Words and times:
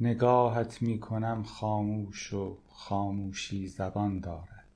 نگاهت 0.00 0.82
می 0.82 1.00
کنم 1.00 1.42
خاموش 1.42 2.32
و 2.32 2.58
خاموشی 2.68 3.66
زبان 3.66 4.20
دارد. 4.20 4.68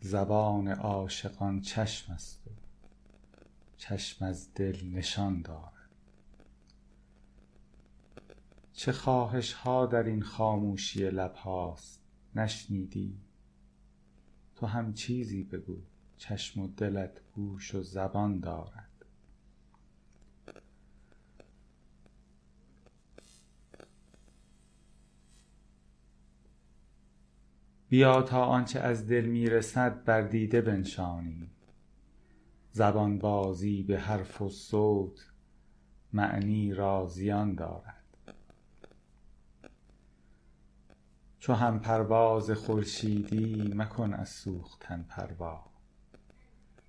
زبان 0.00 0.68
عاشقان 0.68 1.60
چشم 1.60 2.12
است 2.12 2.46
و 2.46 2.50
چشم 3.76 4.24
از 4.24 4.54
دل 4.54 4.86
نشان 4.86 5.42
دارد. 5.42 5.90
چه 8.72 8.92
خواهش 8.92 9.52
ها 9.52 9.86
در 9.86 10.02
این 10.02 10.22
خاموشی 10.22 11.10
لب 11.10 11.34
هاست 11.34 12.00
نشنیدی؟ 12.34 13.20
تو 14.56 14.66
هم 14.66 14.94
چیزی 14.94 15.44
بگو 15.44 15.76
چشم 16.16 16.60
و 16.60 16.68
دلت 16.68 17.20
گوش 17.34 17.74
و 17.74 17.82
زبان 17.82 18.40
دارد. 18.40 18.93
بیا 27.94 28.22
تا 28.22 28.44
آنچه 28.44 28.80
از 28.80 29.08
دل 29.08 29.24
می 29.24 29.46
رسد 29.46 30.04
بر 30.04 30.22
دیده 30.22 30.60
بنشانیم 30.60 31.50
زبان 32.70 33.18
بازی 33.18 33.82
به 33.82 33.98
حرف 34.00 34.42
و 34.42 34.48
صوت 34.48 35.26
معنی 36.12 36.74
را 36.74 37.06
زیان 37.06 37.54
دارد. 37.54 38.04
چو 41.38 41.52
هم 41.52 41.80
پرواز 41.80 42.50
خورشیدی 42.50 43.72
مکن 43.74 44.14
از 44.14 44.28
سوختن 44.28 45.02
پروا 45.08 45.64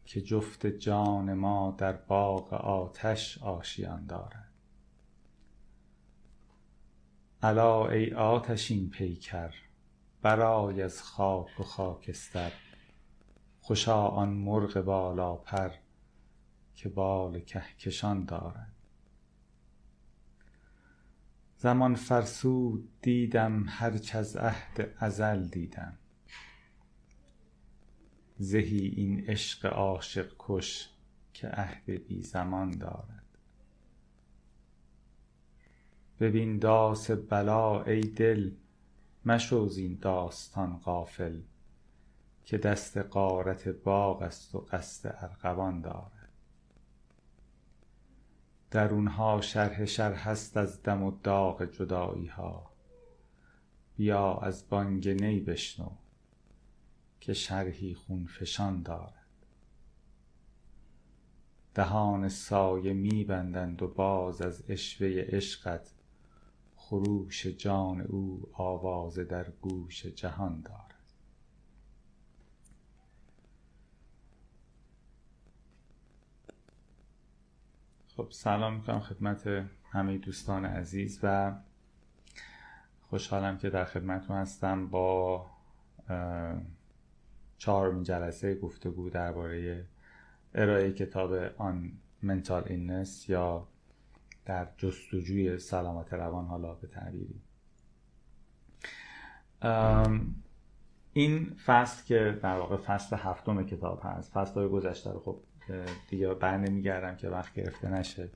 که 0.06 0.22
جفت 0.22 0.68
جان 0.68 1.34
ما 1.34 1.76
در 1.78 1.94
باغ 1.94 2.54
آتش 2.54 3.38
آشیان 3.44 4.06
دارد. 4.06 4.54
الا 7.42 7.88
ای 7.88 8.14
آتشین 8.14 8.90
پیکر 8.90 9.65
برآی 10.26 10.82
از 10.82 11.04
خاک 11.04 11.60
و 11.60 11.64
خاکستر 11.64 12.52
خوشا 13.62 14.08
آن 14.08 14.30
مرغ 14.30 14.82
بالاپر 14.82 15.72
که 16.76 16.90
بال 16.90 17.40
کهکشان 17.40 18.26
دارد. 18.26 18.74
زمان 21.58 21.96
فرسود 21.96 22.90
دیدم 23.02 23.66
هرچ 23.68 24.16
از 24.16 24.38
عهد 24.38 24.94
ازل 24.98 25.48
دیدم. 25.48 25.98
زهی 28.38 28.88
این 28.88 29.26
عشق 29.30 29.66
عاشق 29.66 30.32
کش 30.40 30.90
که 31.34 31.48
عهد 31.48 31.90
بی 32.08 32.22
زمان 32.22 32.72
دارد. 32.72 33.38
ببین 36.20 36.60
داس 36.60 37.12
بلا 37.12 37.84
ای 37.84 38.02
دل 38.02 38.52
مشو 39.26 39.68
زین 39.68 39.98
داستان 40.02 40.78
غافل 40.78 41.42
که 42.46 42.58
دست 42.58 42.98
غارت 42.98 43.68
باغ 43.68 44.22
است 44.22 44.56
و 44.56 44.60
قصد 44.60 45.16
ارغوان 45.20 45.82
دارد. 45.82 46.30
درون 48.72 49.08
ها 49.08 49.42
شرحه 49.42 49.86
شرح 49.86 50.28
است 50.28 50.58
از 50.58 50.84
دم 50.84 51.04
و 51.04 51.12
داغ 51.24 51.66
جدایی 51.66 52.28
ها 52.28 52.72
بیا 53.96 54.34
از 54.34 54.70
بانگ 54.70 55.10
نی 55.10 55.40
بشنو 55.40 55.90
که 57.20 57.34
شرحی 57.34 57.94
خون 57.94 58.26
فشان 58.26 58.82
دارد. 58.82 59.26
دهان 61.74 62.30
سایه 62.30 62.94
می 62.94 63.24
بندند 63.24 63.82
و 63.84 63.88
باز 63.88 64.42
از 64.42 64.62
عشوه 64.62 65.08
عشقت 65.08 65.92
خروش 66.90 67.48
جان 67.48 68.02
او 68.02 68.50
آوازه 68.54 69.24
در 69.24 69.50
گوش 69.62 70.06
جهان 70.06 70.62
دارد. 70.62 70.96
خب 78.08 78.28
سلام 78.32 78.74
می‌کنم 78.76 79.00
خدمت 79.00 79.48
همه 79.92 80.18
دوستان 80.18 80.66
عزیز 80.66 81.20
و 81.24 81.56
خوشحالم 83.10 83.58
که 83.58 83.70
در 83.70 83.86
خدمتتون 83.86 84.38
هستم 84.38 84.88
با 84.88 85.46
چهارمین 87.58 88.04
جلسه 88.04 88.56
گفتگو 88.56 89.10
درباره 89.10 89.86
ارائه 90.56 90.92
کتاب 90.92 91.34
آن 91.58 91.92
منتال 92.22 92.64
ایننس 92.68 93.30
یا 93.30 93.68
در 94.46 94.68
جستجوی 94.78 95.60
سلامت 95.60 96.14
روان 96.14 96.46
حالا 96.46 96.74
به 96.74 96.88
تعبیری. 96.88 97.42
این 101.14 101.56
فصل 101.66 102.06
که 102.06 102.40
در 102.44 102.58
واقع 102.58 102.78
فصل 102.78 103.16
هفتم 103.16 103.64
کتاب 103.64 104.02
هست 104.04 104.32
فصل 104.32 104.54
های 104.54 104.68
گذشته 104.68 105.12
رو 105.12 105.20
خب 105.20 105.42
دیگه 106.10 106.34
بر 106.34 106.58
نمیگردم 106.58 107.16
که 107.16 107.30
وقت 107.30 107.54
گرفته 107.54 107.90
نشه. 107.90 108.30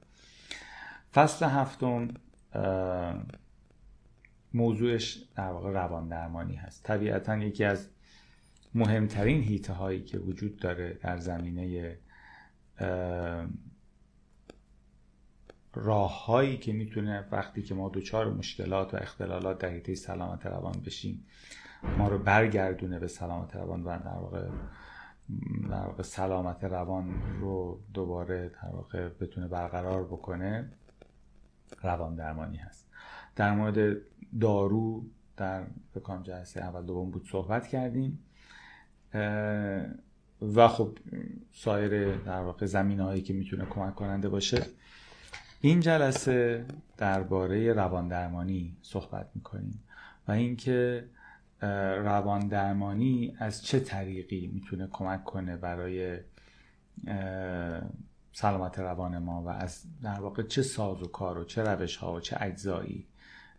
فصل 1.13 1.45
هفتم 1.45 2.07
موضوعش 4.53 5.23
در 5.35 5.51
واقع 5.51 5.71
روان 5.71 6.07
درمانی 6.07 6.55
هست. 6.55 6.83
طبیعتا 6.83 7.37
یکی 7.37 7.63
از 7.63 7.89
مهمترین 8.75 9.41
هیته 9.41 9.73
هایی 9.73 10.03
که 10.03 10.19
وجود 10.19 10.57
داره 10.57 10.93
در 10.93 11.17
زمینه 11.17 11.97
راه 15.73 16.25
هایی 16.25 16.57
که 16.57 16.73
می‌تونه 16.73 17.27
وقتی 17.31 17.61
که 17.61 17.75
ما 17.75 17.89
دچار 17.93 18.33
مشکلات 18.33 18.93
و 18.93 18.97
اختلالات 18.97 19.57
در 19.57 19.69
حیطه 19.69 19.95
سلامت 19.95 20.45
روان 20.45 20.81
بشیم 20.85 21.25
ما 21.97 22.07
رو 22.07 22.17
برگردونه 22.17 22.99
به 22.99 23.07
سلامت 23.07 23.55
روان 23.55 23.83
و 23.83 23.99
در 23.99 24.17
واقع 24.17 24.47
در 25.69 25.85
واقع 25.85 26.03
سلامت 26.03 26.63
روان 26.63 27.13
رو 27.39 27.79
دوباره 27.93 28.49
در 28.49 28.69
واقع 28.69 29.09
بتونه 29.09 29.47
برقرار 29.47 30.03
بکنه 30.03 30.69
روان 31.83 32.15
درمانی 32.15 32.57
هست. 32.57 32.89
در 33.35 33.55
مورد 33.55 33.97
دارو 34.41 35.05
در 35.37 35.63
فکرم 35.93 36.23
جلسه 36.23 36.61
اول 36.61 36.85
دوم 36.85 37.11
بود 37.11 37.27
صحبت 37.31 37.67
کردیم. 37.67 38.19
و 40.41 40.67
خب 40.67 40.97
سایر 41.51 42.17
در 42.17 42.41
واقع 42.41 42.65
زمین 42.65 42.99
هایی 42.99 43.21
که 43.21 43.33
می‌تونه 43.33 43.65
کمک 43.65 43.95
کننده 43.95 44.29
باشه. 44.29 44.65
این 45.61 45.79
جلسه 45.79 46.65
درباره 46.97 47.73
روان 47.73 48.07
درمانی 48.07 48.77
صحبت 48.81 49.29
می‌کنیم 49.35 49.83
و 50.27 50.31
اینکه 50.31 51.09
روان 52.01 52.47
درمانی 52.47 53.33
از 53.37 53.63
چه 53.65 53.79
طریقی 53.79 54.47
می‌تونه 54.47 54.87
کمک 54.91 55.23
کنه 55.23 55.57
برای 55.57 56.19
سلامت 58.33 58.79
روان 58.79 59.17
ما 59.17 59.43
و 59.43 59.49
از 59.49 59.83
در 60.03 60.19
واقع 60.19 60.43
چه 60.43 60.61
ساز 60.61 61.03
و 61.03 61.07
کار 61.07 61.37
و 61.37 61.43
چه 61.43 61.63
روش 61.63 61.95
ها 61.95 62.13
و 62.13 62.19
چه 62.19 62.37
اجزایی 62.39 63.07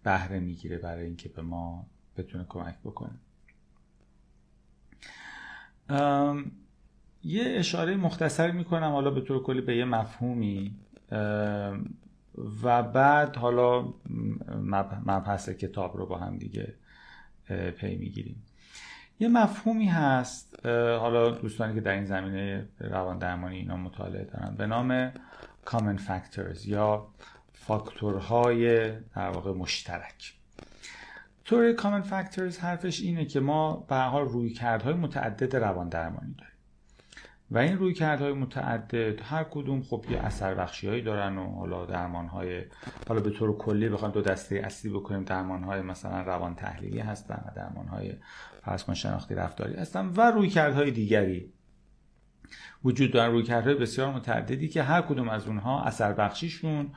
بهره 0.03 0.41
می‌گیره 0.41 0.79
برای 0.79 1.05
اینکه 1.05 1.29
به 1.29 1.43
ما 1.43 1.87
بتونه 2.17 2.45
کمک 2.49 2.75
بکنه. 2.85 3.19
یه 7.25 7.45
اشاره 7.47 7.97
مختصر 7.97 8.51
می‌کنم 8.51 8.91
حالا 8.91 9.11
به 9.11 9.21
طور 9.21 9.43
کلی 9.43 9.61
به 9.61 9.77
یه 9.77 9.85
مفهومی 9.85 10.77
و 12.63 12.83
بعد 12.83 13.37
حالا 13.37 13.95
مبحث 15.07 15.49
کتاب 15.49 15.97
رو 15.97 16.07
با 16.07 16.19
هم 16.19 16.37
دیگه 16.37 16.75
پی 17.77 17.97
می‌گیریم. 17.97 18.43
یه 19.21 19.29
مفهومی 19.29 19.87
هست 19.87 20.67
حالا 20.67 21.31
دوستانی 21.31 21.75
که 21.75 21.81
در 21.81 21.93
این 21.93 22.05
زمینه 22.05 22.69
روان 22.81 23.19
درمانی 23.19 23.57
اینا 23.57 23.77
مطالعه 23.77 24.25
دارن 24.25 24.55
به 24.57 24.67
نام 24.67 25.11
common 25.67 25.99
factors 26.09 26.67
یا 26.67 27.09
فاکتورهای 27.53 28.91
در 28.91 29.31
واقع 29.31 29.53
مشترک. 29.53 30.35
طور 31.45 31.77
common 31.77 32.05
factors 32.05 32.59
حرفش 32.59 33.01
اینه 33.01 33.25
که 33.25 33.41
ما 33.41 33.77
به 33.77 33.97
حال 33.97 34.29
روی 34.29 34.51
کردهای 34.51 34.95
متعدد 34.95 35.57
روان 35.57 35.89
درمانی 35.89 36.35
داریم. 36.35 36.50
و 37.51 37.59
این 37.59 37.79
روی 37.79 37.95
کردهای 37.95 38.33
متعدد 38.33 39.21
هر 39.23 39.45
کدوم 39.45 39.83
خب 39.83 40.05
یه 40.11 40.19
اثر 40.19 40.55
بخشی 40.55 41.03
دارن 41.03 41.39
و 41.39 41.55
حالا 41.55 41.87
درمان 41.87 42.27
های 42.27 42.65
حالا 43.09 43.21
به 43.21 43.31
طور 43.31 43.59
کلی 43.59 43.89
بخوایم 43.89 44.15
دو 44.15 44.21
دسته 44.23 44.57
اصلی 44.57 44.91
بکنیم 44.91 45.25
درمان 45.25 45.63
های 45.63 45.83
مثلا 45.83 46.23
روان 46.23 46.55
تحلیلی 46.55 46.99
هستن 46.99 47.45
و 47.47 47.51
درمان 47.57 47.89
های 47.89 48.13
فرض 48.63 48.85
کن 48.85 48.95
شناختی 48.95 49.35
رفتاری 49.35 49.75
هستن 49.75 50.07
و 50.07 50.21
روی 50.21 50.49
کردهای 50.49 50.91
دیگری. 50.91 51.53
وجود 52.85 53.13
دارن 53.13 53.33
روی 53.33 53.43
کردهای 53.43 53.75
بسیار 53.75 54.13
متعددی 54.13 54.69
که 54.69 54.83
هر 54.83 55.03
کدوم 55.03 55.29
از 55.29 55.47
اونها 55.47 55.83
اثر 55.83 56.13
بخشیشون 56.13 56.91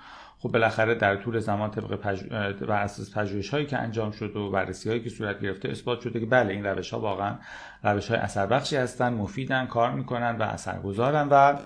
خب 0.43 0.49
بالاخره 0.49 0.95
در 0.95 1.15
طول 1.15 1.39
زمان 1.39 1.71
طبق 1.71 1.95
پج... 1.95 2.23
و 2.61 2.71
اساس 2.71 3.17
پژوهش 3.17 3.49
هایی 3.49 3.65
که 3.65 3.77
انجام 3.77 4.11
شد 4.11 4.35
و 4.35 4.51
بررسی 4.51 4.89
هایی 4.89 5.01
که 5.01 5.09
صورت 5.09 5.39
گرفته 5.39 5.69
اثبات 5.69 6.01
شده 6.01 6.19
که 6.19 6.25
بله 6.25 6.53
این 6.53 6.65
روش 6.65 6.89
ها 6.93 6.99
واقعا 6.99 7.35
روش 7.83 8.07
های 8.07 8.19
اثر 8.19 8.45
بخشی 8.45 8.75
هستن 8.75 9.13
مفیدن 9.13 9.65
کار 9.65 9.91
می‌کنن 9.91 10.37
و 10.37 10.43
اثرگذارن 10.43 11.27
و 11.31 11.57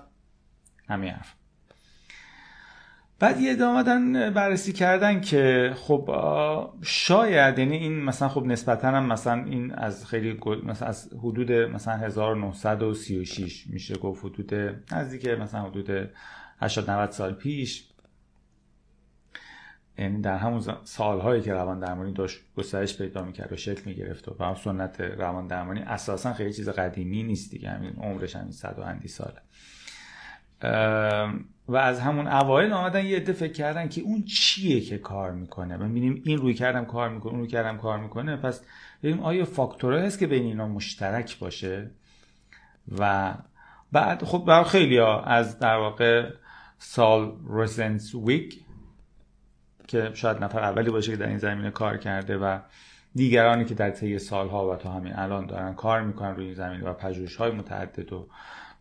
همین 0.88 1.10
حرف. 1.10 1.34
بعد 3.18 3.40
یه 3.40 3.64
آمدن 3.64 4.30
بررسی 4.30 4.72
کردن 4.72 5.20
که 5.20 5.72
خب 5.76 6.10
شاید 6.82 7.58
یعنی 7.58 7.76
این 7.76 8.04
مثلا 8.04 8.28
خب 8.28 8.44
نسبتا 8.44 8.88
هم 8.88 9.06
مثلا 9.06 9.44
این 9.44 9.74
از 9.74 10.06
خیلی 10.06 10.40
مثلا 10.64 10.88
از 10.88 11.12
حدود 11.18 11.52
مثلا 11.52 11.94
1936 11.94 13.66
میشه 13.66 13.96
گفت 13.96 14.24
حدود 14.24 14.54
نزدیک 14.92 15.26
مثلا 15.26 15.62
حدود 15.62 16.10
80 16.60 16.90
90 16.90 17.10
سال 17.10 17.32
پیش. 17.32 17.88
یعنی 19.98 20.20
در 20.20 20.36
همون 20.36 20.62
سالهایی 20.84 21.42
که 21.42 21.52
روان 21.52 21.80
درمانی 21.80 22.12
داشت 22.12 22.40
گسترش 22.56 22.98
پیدا 22.98 23.24
می‌کرد 23.24 23.52
و 23.52 23.56
شکل 23.56 23.82
می‌گرفت 23.86 24.28
و 24.28 24.54
سنت 24.54 25.00
روان 25.00 25.46
درمانی 25.46 25.80
اساسا 25.80 26.32
خیلی 26.32 26.52
چیز 26.52 26.68
قدیمی 26.68 27.22
نیست 27.22 27.50
دیگه. 27.50 27.70
همین 27.70 27.92
عمرش 27.92 28.36
همین 28.36 28.52
صد 28.52 28.74
و 28.78 28.80
اندی 28.80 29.08
ساله. 29.08 29.40
و 31.68 31.76
از 31.76 32.00
همون 32.00 32.26
اوایل 32.26 32.72
آمدن 32.72 33.04
یه 33.04 33.16
عده 33.16 33.32
فکر 33.32 33.52
کردن 33.52 33.88
که 33.88 34.00
اون 34.00 34.22
چیه 34.22 34.80
که 34.80 34.98
کار 34.98 35.32
می‌کنه. 35.32 35.76
و 35.76 35.82
می‌بینیم 35.82 36.22
این 36.24 36.38
روی 36.38 36.54
کردم 36.54 36.84
کار 36.84 37.08
می‌کنه 37.08 37.32
اون 37.32 37.40
روی 37.40 37.48
کردم 37.48 37.78
کار 37.78 37.98
می‌کنه. 37.98 38.36
پس 38.36 38.62
ببینیم 39.02 39.22
آیا 39.22 39.44
فاکتورهایی 39.44 40.06
هست 40.06 40.18
که 40.18 40.26
بین 40.26 40.44
اینا 40.44 40.68
مشترک 40.68 41.38
باشه؟ 41.38 41.90
و 42.98 43.34
بعد 43.92 44.24
خب 44.24 44.44
برای 44.46 44.64
خیلی 44.64 44.98
ها 44.98 45.22
از 45.22 45.58
در 45.58 45.76
واقع 45.76 46.30
سال 46.78 47.36
رسنس 47.48 48.14
ویک 48.14 48.60
که 49.88 50.10
شاید 50.14 50.44
نفر 50.44 50.60
اولی 50.60 50.90
باشه 50.90 51.10
که 51.10 51.16
در 51.16 51.28
این 51.28 51.38
زمینه 51.38 51.70
کار 51.70 51.96
کرده 51.96 52.38
و 52.38 52.58
دیگرانی 53.14 53.64
که 53.64 53.74
در 53.74 53.90
طی 53.90 54.18
سالها 54.18 54.70
و 54.70 54.76
تا 54.76 54.90
همین 54.90 55.12
الان 55.16 55.46
دارن 55.46 55.74
کار 55.74 56.02
می‌کنن 56.02 56.36
روی 56.36 56.44
این 56.44 56.54
زمینه 56.54 56.90
و 56.90 56.94
های 57.38 57.50
متعدد 57.50 58.12
و 58.12 58.28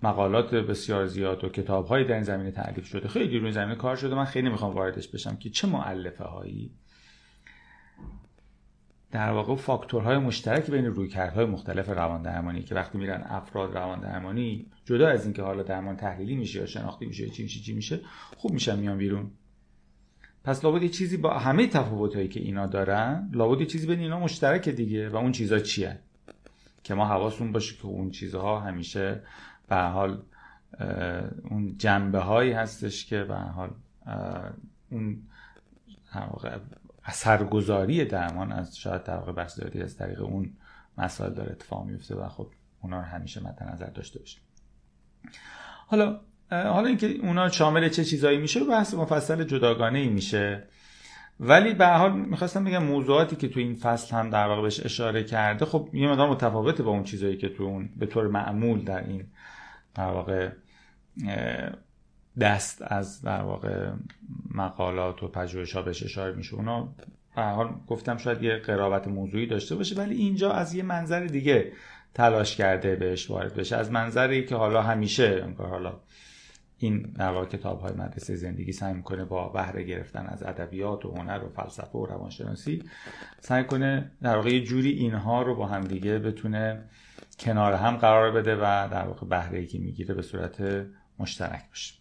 مقالات 0.03 0.55
بسیار 0.55 1.05
زیاد 1.05 1.43
و 1.43 1.49
کتابهایی 1.49 2.05
در 2.05 2.13
این 2.13 2.23
زمینه 2.23 2.51
تعلیف 2.51 2.85
شده. 2.85 3.07
خیلی 3.07 3.37
روی 3.37 3.45
این 3.45 3.53
زمینه 3.53 3.75
کار 3.75 3.95
شده. 3.95 4.15
من 4.15 4.25
خیلی 4.25 4.49
می‌خوام 4.49 4.75
واردش 4.75 5.07
بشم 5.07 5.35
که 5.35 5.49
چه 5.49 5.67
معلفه 5.67 6.23
هایی 6.23 6.71
در 9.11 9.31
واقع 9.31 9.55
فاکتورهای 9.55 10.17
مشترک 10.17 10.71
بین 10.71 10.85
رویکردهای 10.85 11.45
مختلف 11.45 11.89
روان 11.89 12.21
درمانی 12.21 12.63
که 12.63 12.75
وقتی 12.75 12.97
میرن 12.97 13.23
افراد 13.23 13.77
روان 13.77 13.99
درمانی 13.99 14.65
جدا 14.85 15.07
از 15.07 15.25
اینکه 15.25 15.41
حالا 15.41 15.63
درمان 15.63 15.95
تحلیلی 15.95 16.35
میشه 16.35 16.59
یا 16.59 16.65
شناختی 16.65 17.05
میشه 17.05 17.29
چی 17.29 17.43
میشه 17.43 17.59
چی 17.59 17.73
میشه 17.73 17.99
خوب 18.37 18.51
میشن 18.51 18.79
میان 18.79 18.97
بیرون. 18.97 19.31
پس 20.47 20.65
لابد 20.65 20.83
یه 20.83 20.89
چیزی 20.89 21.17
با 21.17 21.37
همه 21.37 21.67
تفاوتایی 21.67 22.27
که 22.27 22.39
اینا 22.39 22.67
دارن 22.67 23.29
لابد 23.33 23.59
یه 23.59 23.65
چیزی 23.65 23.87
بین 23.87 23.99
اینا 23.99 24.19
مشترک 24.19 24.69
دیگه 24.69 25.09
و 25.09 25.15
اون 25.15 25.31
چیزا 25.31 25.59
چیه؟ 25.59 25.99
که 26.83 26.93
ما 26.93 27.05
حواسمون 27.05 27.51
باشه 27.51 27.75
که 27.75 27.85
اون 27.85 28.11
چیزها 28.11 28.59
همیشه 28.59 29.23
به 29.67 29.75
حال 29.75 30.21
اون 31.49 31.77
جنبه 31.77 32.19
هایی 32.19 32.51
هستش 32.51 33.05
که 33.05 33.23
به 33.23 33.35
حال 33.35 33.69
اون 34.91 35.23
اثرگذاری 37.03 38.05
درمان 38.05 38.51
از 38.51 38.77
شاید 38.77 39.03
در 39.03 39.17
واقع 39.17 39.31
بحث 39.31 39.59
از 39.59 39.97
طریق 39.97 40.21
اون 40.21 40.53
مسائل 40.97 41.33
داره 41.33 41.51
اتفاق 41.51 41.85
میفته 41.85 42.15
و 42.15 42.27
خب 42.27 42.47
اونا 42.81 42.97
رو 42.97 43.05
همیشه 43.05 43.43
مد 43.43 43.63
نظر 43.63 43.89
داشته 43.89 44.19
باشیم. 44.19 44.41
حالا 45.87 46.19
حالا 46.49 46.87
اینکه 46.87 47.07
اونا 47.07 47.49
شامل 47.49 47.89
چه 47.89 48.03
چیزایی 48.03 48.37
میشه 48.37 48.63
بحث 48.63 48.93
مفصل 48.93 49.43
جداگانه 49.43 49.99
ای 49.99 50.07
میشه. 50.07 50.63
ولی 51.39 51.73
به 51.73 51.87
حال 51.87 52.13
می‌خواستم 52.13 52.63
بگم 52.63 52.83
موضوعاتی 52.83 53.35
که 53.35 53.47
تو 53.47 53.59
این 53.59 53.75
فصل 53.75 54.15
هم 54.15 54.29
در 54.29 54.47
واقع 54.47 54.61
بهش 54.61 54.85
اشاره 54.85 55.23
کرده 55.23 55.65
خب 55.65 55.89
یه 55.93 56.07
مقدار 56.07 56.29
متفاوته 56.29 56.83
با 56.83 56.91
اون 56.91 57.03
چیزایی 57.03 57.37
که 57.37 57.49
تو 57.49 57.63
اون 57.63 57.89
به 57.97 58.05
طور 58.05 58.27
معمول 58.27 58.83
در 58.83 59.07
این 59.07 59.23
در 59.95 60.07
واقع 60.11 60.49
دست 62.39 62.81
از 62.81 63.21
در 63.21 63.41
واقع 63.41 63.89
مقالات 64.53 65.23
و 65.23 65.27
پژوهش 65.27 65.75
ها 65.75 65.81
بهش 65.81 66.03
اشاره 66.03 66.35
میشه. 66.35 66.55
اونا 66.55 66.93
به 67.35 67.41
حال 67.41 67.69
گفتم 67.87 68.17
شاید 68.17 68.43
یه 68.43 68.57
قرابت 68.57 69.07
موضوعی 69.07 69.45
داشته 69.45 69.75
باشه 69.75 69.95
ولی 69.95 70.15
اینجا 70.15 70.51
از 70.51 70.73
یه 70.73 70.83
منظر 70.83 71.25
دیگه 71.25 71.71
تلاش 72.13 72.55
کرده 72.55 72.95
بهش 72.95 73.29
وارد 73.29 73.55
بشه. 73.55 73.75
از 73.75 73.91
منظری 73.91 74.45
که 74.45 74.55
حالا 74.55 74.81
همیشه 74.81 75.45
حالا 75.57 75.99
این 76.79 77.13
نوا 77.19 77.45
کتاب 77.45 77.81
های 77.81 77.93
مدرسه 77.93 78.35
زندگی 78.35 78.71
سعی 78.71 78.93
می‌کنه 78.93 79.25
با 79.25 79.49
بهره 79.49 79.83
گرفتن 79.83 80.25
از 80.25 80.43
ادبیات 80.43 81.05
و 81.05 81.11
هنر 81.11 81.43
و 81.43 81.49
فلسفه 81.49 81.97
و 81.97 82.05
روانشناسی 82.05 82.83
سعی 83.39 83.63
کنه 83.63 84.11
در 84.21 84.35
واقع 84.35 84.49
یه 84.49 84.63
جوری 84.63 84.89
اینها 84.89 85.41
رو 85.41 85.55
با 85.55 85.65
همدیگه 85.65 86.19
بتونه 86.19 86.83
کنار 87.39 87.73
هم 87.73 87.97
قرار 87.97 88.31
بده 88.31 88.55
و 88.55 88.87
در 88.91 89.07
واقع 89.07 89.27
بهره 89.27 89.65
که 89.65 89.79
می‌گیره 89.79 90.15
به 90.15 90.21
صورت 90.21 90.85
مشترک 91.19 91.69
باشه. 91.69 91.93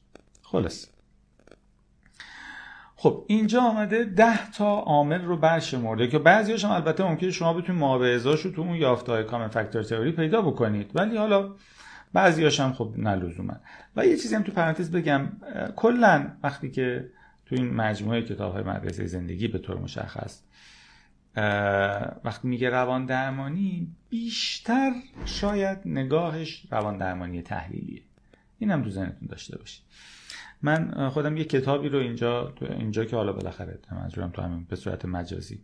خلاص. 0.43 0.88
خب 2.96 3.25
اینجا 3.28 3.62
آمده 3.62 4.05
ده 4.05 4.50
تا 4.50 4.78
عامل 4.78 5.25
رو 5.25 5.37
برشمرده 5.37 6.08
که 6.08 6.19
بعضیاش 6.19 6.64
هم 6.64 6.70
البته 6.70 7.05
ممکنه 7.05 7.31
شما 7.31 7.52
بتونید 7.52 7.82
رو 8.26 8.50
تو 8.50 8.62
اون 8.62 8.75
یافته‌های 8.75 9.25
کامن 9.25 9.49
فاکتور 9.49 9.82
تئوری 9.82 10.12
پیدا 10.12 10.43
بکنید. 10.43 10.90
ولی 10.94 11.17
حالا 11.17 11.55
بعضیاش 12.17 12.61
هم 12.61 12.73
خب 12.73 12.95
نلزومن. 12.97 13.61
و 13.97 14.07
یه 14.07 14.17
چیزی 14.17 14.35
هم 14.35 14.43
تو 14.43 14.53
پرانتز 14.53 14.91
بگم 14.91 15.29
کلا 15.77 16.31
وقتی 16.43 16.71
که 16.71 17.11
تو 17.47 17.55
این 17.55 17.75
مجموعه 17.75 18.23
کتاب 18.23 18.53
های 18.53 18.63
مدرسه 18.63 19.07
زندگی 19.07 19.49
به 19.49 19.59
طور 19.59 19.79
مشخص 19.79 20.43
وقتی 22.25 22.49
میگه 22.49 22.71
روان 22.71 23.07
درمانی 23.07 23.93
بیشتر 24.11 24.93
شاید 25.25 25.79
نگاهش 25.85 26.67
روان 26.71 26.99
درمانی 26.99 27.43
تحلیلیه. 27.43 28.03
این 28.59 28.71
هم 28.71 28.83
تو 28.83 28.91
ذهنتون 28.91 29.29
داشته 29.29 29.59
باشید. 29.59 29.83
من 30.62 31.09
خودم 31.09 31.37
یه 31.37 31.45
کتابی 31.45 31.89
رو 31.89 31.99
اینجا 31.99 32.45
تو 32.57 32.65
اینجا 32.65 33.05
که 33.05 33.17
حالا 33.17 33.33
بالاخره 33.33 33.79
منظورم 33.93 34.31
تو 34.31 34.43
همین 34.43 34.67
به 34.69 34.77
صورت 34.77 35.05
مجازی 35.05 35.61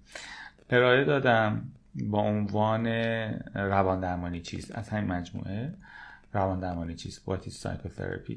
ارائه 0.70 1.04
دادم 1.04 1.72
با 1.94 2.20
عنوان 2.20 2.86
روان 3.54 4.00
درمانی 4.00 4.40
چیست. 4.40 4.74
از 4.74 4.88
همین 4.88 5.12
مجموعه. 5.12 5.74
روان 6.32 6.60
درمانی 6.60 6.96
What 6.96 7.46
is 7.46 7.62
psychotherapy? 7.62 8.36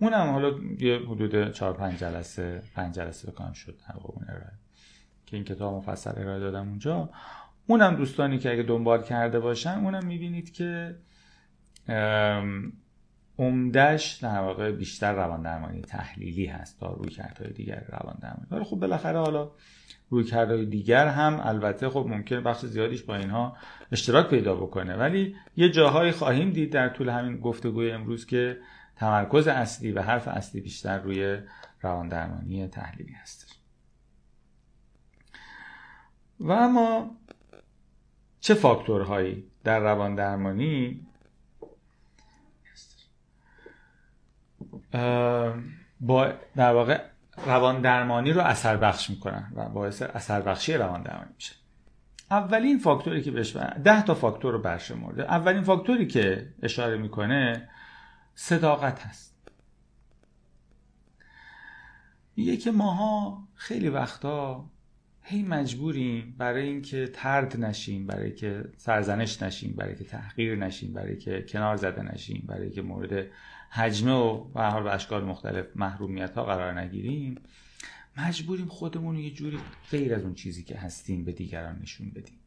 اونم 0.00 0.30
حالا 0.30 0.52
یه 0.78 0.98
حدود 0.98 1.52
4 1.52 1.72
5 1.72 1.98
جلسه 1.98 2.62
5 2.74 2.94
جلسه 2.94 3.30
بکنم 3.30 3.52
شد 3.52 3.80
اون 3.94 4.24
ارائه. 4.28 4.52
که 5.26 5.36
این 5.36 5.44
کتاب 5.44 5.74
مفصل 5.74 6.20
ارائه 6.20 6.40
دادم 6.40 6.68
اونجا. 6.68 7.10
اونم 7.66 7.96
دوستانی 7.96 8.38
که 8.38 8.52
اگه 8.52 8.62
دنبال 8.62 9.02
کرده 9.02 9.40
باشن 9.40 9.78
اونم 9.78 10.06
می‌بینید 10.06 10.52
که 10.52 10.96
عمدهش 13.38 14.18
در 14.22 14.38
واقع 14.40 14.72
بیشتر 14.72 15.12
روان 15.12 15.42
درمانی 15.42 15.80
تحلیلی 15.80 16.46
هست 16.46 16.80
تا 16.80 16.92
روی 16.92 17.10
کردهای 17.10 17.52
دیگر 17.52 17.84
روان 17.88 18.18
درمانی 18.22 18.46
ولی 18.50 18.64
خب 18.64 18.76
بالاخره 18.76 19.18
حالا 19.18 19.50
روی 20.10 20.24
کردهای 20.24 20.66
دیگر 20.66 21.06
هم 21.08 21.40
البته 21.42 21.88
خب 21.88 22.06
ممکن 22.08 22.42
بخش 22.42 22.64
زیادیش 22.64 23.02
با 23.02 23.16
اینها 23.16 23.56
اشتراک 23.92 24.28
پیدا 24.28 24.54
بکنه. 24.54 24.96
ولی 24.96 25.36
یه 25.56 25.70
جاهایی 25.70 26.12
خواهیم 26.12 26.50
دید 26.50 26.72
در 26.72 26.88
طول 26.88 27.08
همین 27.08 27.40
گفتگوی 27.40 27.90
امروز 27.90 28.26
که 28.26 28.58
تمرکز 28.96 29.48
اصلی 29.48 29.92
و 29.92 30.02
حرف 30.02 30.28
اصلی 30.28 30.60
بیشتر 30.60 30.98
روی 30.98 31.38
روان 31.82 32.08
درمانی 32.08 32.68
تحلیلی 32.68 33.12
هست. 33.12 33.56
و 36.40 36.52
اما 36.52 37.10
چه 38.40 38.54
فاکتورهایی 38.54 39.44
در 39.64 39.80
روان 39.80 40.14
درمانی 40.14 41.06
با 46.00 46.32
در 46.56 46.72
واقع 46.72 47.04
روان 47.46 47.80
درمانی 47.80 48.32
رو 48.32 48.40
اثر 48.40 48.76
بخش 48.76 49.10
می‌کنن 49.10 49.52
و 49.54 49.68
باعث 49.68 50.02
اثر 50.02 50.40
بخشی 50.40 50.74
روان 50.74 51.02
درمانی 51.02 51.30
میشه. 51.34 51.54
اولین 52.30 52.78
فاکتوری 52.78 53.22
که 53.22 53.30
بهش 53.30 53.56
ده 53.84 54.02
تا 54.02 54.14
فاکتور 54.14 54.52
رو 54.52 54.58
برشمرده. 54.58 55.22
اولین 55.22 55.62
فاکتوری 55.62 56.06
که 56.06 56.54
اشاره 56.62 56.96
می‌کنه 56.96 57.68
صداقت 58.34 59.00
هست. 59.00 59.36
میگه 62.36 62.56
که 62.56 62.70
ماها 62.70 63.48
خیلی 63.54 63.88
وقتا 63.88 64.70
هی 65.22 65.42
مجبوریم 65.42 66.34
برای 66.38 66.68
اینکه 66.68 67.06
ترد 67.06 67.60
نشیم 67.60 68.06
برای 68.06 68.34
که 68.34 68.64
سرزنش 68.76 69.42
نشیم 69.42 69.74
برای 69.76 69.96
که 69.96 70.04
تحقیر 70.04 70.56
نشیم 70.56 70.92
برای 70.92 71.16
که 71.16 71.42
کنار 71.48 71.76
زده 71.76 72.02
نشیم 72.02 72.44
برای 72.48 72.70
که 72.70 72.82
مورد 72.82 73.26
حجمه 73.70 74.12
و 74.12 74.44
به 74.44 74.62
حال 74.62 74.88
اشکال 74.88 75.24
مختلف 75.24 75.66
محرومیت 75.76 76.34
ها 76.34 76.44
قرار 76.44 76.80
نگیریم 76.80 77.40
مجبوریم 78.16 78.66
خودمون 78.66 79.16
یه 79.16 79.30
جوری 79.30 79.58
غیر 79.90 80.14
از 80.14 80.22
اون 80.22 80.34
چیزی 80.34 80.62
که 80.62 80.78
هستیم 80.78 81.24
به 81.24 81.32
دیگران 81.32 81.78
نشون 81.82 82.10
بدیم. 82.10 82.38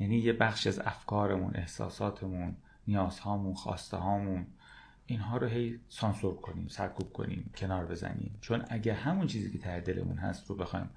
یعنی 0.00 0.18
یه 0.18 0.32
بخش 0.32 0.66
از 0.66 0.78
افکارمون 0.78 1.52
احساساتمون 1.54 2.56
نیازهامون 2.88 3.54
خواسته 3.54 3.96
هامون 3.96 4.46
اینها 5.06 5.36
رو 5.36 5.46
هی 5.46 5.80
سانسور 5.88 6.36
کنیم 6.36 6.68
سرکوب 6.68 7.12
کنیم 7.12 7.50
کنار 7.56 7.86
بزنیم. 7.86 8.38
چون 8.40 8.64
اگه 8.68 8.94
همون 8.94 9.26
چیزی 9.26 9.50
که 9.50 9.58
ته 9.58 9.80
دلمون 9.80 10.18
هست 10.18 10.46
رو 10.50 10.56
بخوایم 10.56 10.90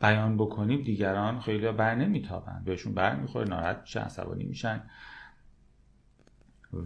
بیان 0.00 0.36
بکنیم 0.36 0.82
دیگران 0.82 1.40
خیلی 1.40 1.72
بر 1.72 1.94
نمیتابن. 1.94 2.62
بهشون 2.64 2.94
بر 2.94 3.16
می‌خوره 3.16 3.48
ناراحت 3.48 3.80
میشن 3.80 4.00
عصبانی 4.00 4.44
میشن. 4.44 4.82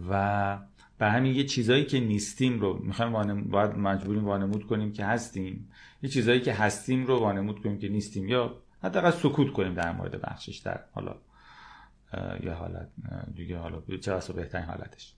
و 0.09 0.59
بر 1.01 1.09
همین 1.09 1.35
یه 1.35 1.43
چیزایی 1.43 1.85
که 1.85 1.99
نیستیم 1.99 2.59
رو 2.59 2.79
می‌خوایم 2.83 3.13
وانم... 3.13 3.43
باید 3.43 3.71
مجبوریم 3.71 4.25
وانمود 4.25 4.67
کنیم 4.67 4.93
که 4.93 5.05
هستیم. 5.05 5.69
یه 6.01 6.09
چیزایی 6.09 6.41
که 6.41 6.53
هستیم 6.53 7.05
رو 7.05 7.19
وانمود 7.19 7.63
کنیم 7.63 7.77
که 7.77 7.89
نیستیم 7.89 8.27
یا 8.27 8.61
حداقل 8.83 9.11
سکوت 9.11 9.53
کنیم 9.53 9.73
در 9.73 9.91
مورد 9.91 10.21
بخشش 10.21 10.57
در 10.57 10.79
حالا 10.91 11.15
یا 12.43 12.55
حالت 12.55 12.89
دیگه 13.35 13.57
حالا 13.57 13.81
چه 14.01 14.33
بهترین 14.33 14.65
حالتش. 14.65 15.13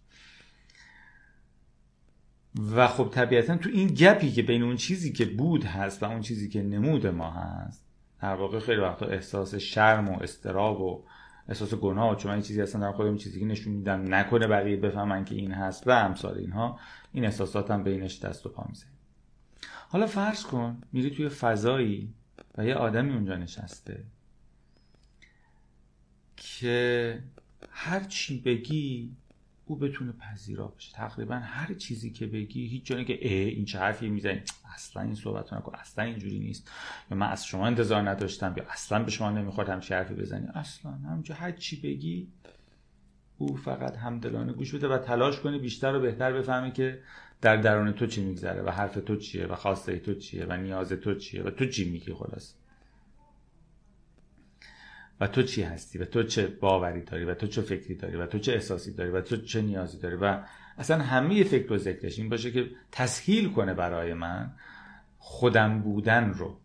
و 2.75 2.87
خب 2.87 3.09
طبیعتا 3.11 3.57
تو 3.57 3.69
این 3.69 3.87
گپی 3.87 4.31
که 4.31 4.41
بین 4.41 4.63
اون 4.63 4.75
چیزی 4.75 5.13
که 5.13 5.25
بود 5.25 5.63
هست 5.63 6.03
و 6.03 6.05
اون 6.05 6.21
چیزی 6.21 6.49
که 6.49 6.61
نمود 6.61 7.07
ما 7.07 7.31
هست 7.31 7.85
در 8.21 8.35
واقع 8.35 8.59
خیلی 8.59 8.81
وقتا 8.81 9.05
احساس 9.05 9.55
شرم 9.55 10.09
و 10.09 10.19
استراب 10.21 10.81
و 10.81 11.03
احساس 11.47 11.73
گناه 11.73 12.15
چون 12.15 12.29
من 12.29 12.33
این 12.33 12.43
چیزی 12.43 12.61
هستن 12.61 12.79
در 12.79 12.91
خودم 12.91 13.17
چیزی 13.17 13.39
که 13.39 13.45
نشون 13.45 13.73
میدم 13.73 14.13
نکنه 14.13 14.47
بقیه 14.47 14.77
بفهمن 14.77 15.25
که 15.25 15.35
این 15.35 15.51
هست 15.51 15.87
و 15.87 15.91
امثال 15.91 16.37
اینها 16.37 16.79
این 17.11 17.25
احساسات 17.25 17.71
هم 17.71 17.83
بینش 17.83 18.19
دست 18.19 18.45
و 18.45 18.49
پا 18.49 18.65
میزه 18.69 18.85
حالا 19.89 20.07
فرض 20.07 20.43
کن 20.43 20.81
میری 20.91 21.09
توی 21.09 21.29
فضایی 21.29 22.13
و 22.57 22.65
یه 22.65 22.75
آدمی 22.75 23.13
اونجا 23.13 23.35
نشسته 23.35 24.03
که 26.35 27.19
هر 27.69 28.03
چی 28.03 28.41
بگی 28.41 29.15
او 29.65 29.75
بتونه 29.75 30.11
پذیرا 30.11 30.67
باشه 30.67 30.91
تقریبا 30.93 31.35
هر 31.35 31.73
چیزی 31.73 32.11
که 32.11 32.27
بگی 32.27 32.67
هیچ 32.67 32.85
جایی 32.85 33.05
که 33.05 33.19
اه 33.21 33.47
این 33.47 33.65
چه 33.65 33.79
حرفی 33.79 34.09
می‌زنی 34.09 34.41
اصلا 34.75 35.03
این 35.03 35.15
صحبت 35.15 35.53
نکن. 35.53 35.75
اصلا 35.75 36.05
اینجوری 36.05 36.39
نیست. 36.39 36.71
یا 37.11 37.17
من 37.17 37.27
از 37.27 37.45
شما 37.45 37.67
انتظار 37.67 38.09
نداشتم 38.09 38.53
یا 38.57 38.63
اصلا 38.69 39.03
به 39.03 39.11
شما 39.11 39.31
نمی‌خواد 39.31 39.69
هم 39.69 39.81
حرفی 39.89 40.13
بزنی. 40.13 40.47
اصلا 40.53 40.91
همونجا 40.91 41.35
هر 41.35 41.51
چی 41.51 41.81
بگی 41.81 42.27
او 43.37 43.55
فقط 43.55 43.97
همدلانه 43.97 44.53
گوش 44.53 44.75
بده 44.75 44.87
و 44.87 44.97
تلاش 44.97 45.39
کنه 45.39 45.57
بیشتر 45.57 45.95
و 45.95 45.99
بهتر 45.99 46.33
بفهمه 46.33 46.71
که 46.71 46.99
در 47.41 47.57
درون 47.57 47.91
تو 47.91 48.07
چی 48.07 48.23
میگذره 48.23 48.61
و 48.61 48.69
حرف 48.69 48.93
تو 49.05 49.15
چیه 49.15 49.47
و 49.47 49.55
خواسته 49.55 49.99
تو 49.99 50.13
چیه 50.13 50.45
و 50.45 50.57
نیاز 50.57 50.89
تو 50.89 51.15
چیه 51.15 51.43
و 51.43 51.49
تو 51.49 51.65
چی 51.65 51.89
میگی 51.89 52.13
خلاص. 52.13 52.53
تو 55.27 55.43
چی 55.43 55.61
هستی؟ 55.61 55.97
و 55.97 56.05
تو 56.05 56.23
چه 56.23 56.47
باوری 56.47 57.01
داری؟ 57.01 57.25
و 57.25 57.33
تو 57.33 57.47
چه 57.47 57.61
فکری 57.61 57.95
داری؟ 57.95 58.15
و 58.15 58.27
تو 58.27 58.39
چه 58.39 58.53
احساسی 58.53 58.93
داری؟ 58.93 59.09
و 59.09 59.21
تو 59.21 59.37
چه 59.37 59.61
نیازی 59.61 59.99
داری؟ 59.99 60.15
و 60.15 60.43
اصلا 60.77 61.03
همه 61.03 61.43
فکر 61.43 61.73
و 61.73 61.77
ذکرش 61.77 62.19
این 62.19 62.29
باشه 62.29 62.51
که 62.51 62.69
تسهیل 62.91 63.51
کنه 63.51 63.73
برای 63.73 64.13
من 64.13 64.51
خودم 65.17 65.81
بودن 65.81 66.29
رو. 66.29 66.59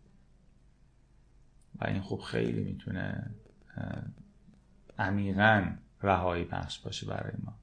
و 1.81 1.87
این 1.87 2.01
خب 2.01 2.17
خیلی 2.17 2.63
می‌تونه 2.63 3.31
عمیقا 4.99 5.75
رهایی 6.01 6.43
بخش 6.43 6.79
باشه 6.79 7.07
برای 7.07 7.33
ما. 7.43 7.59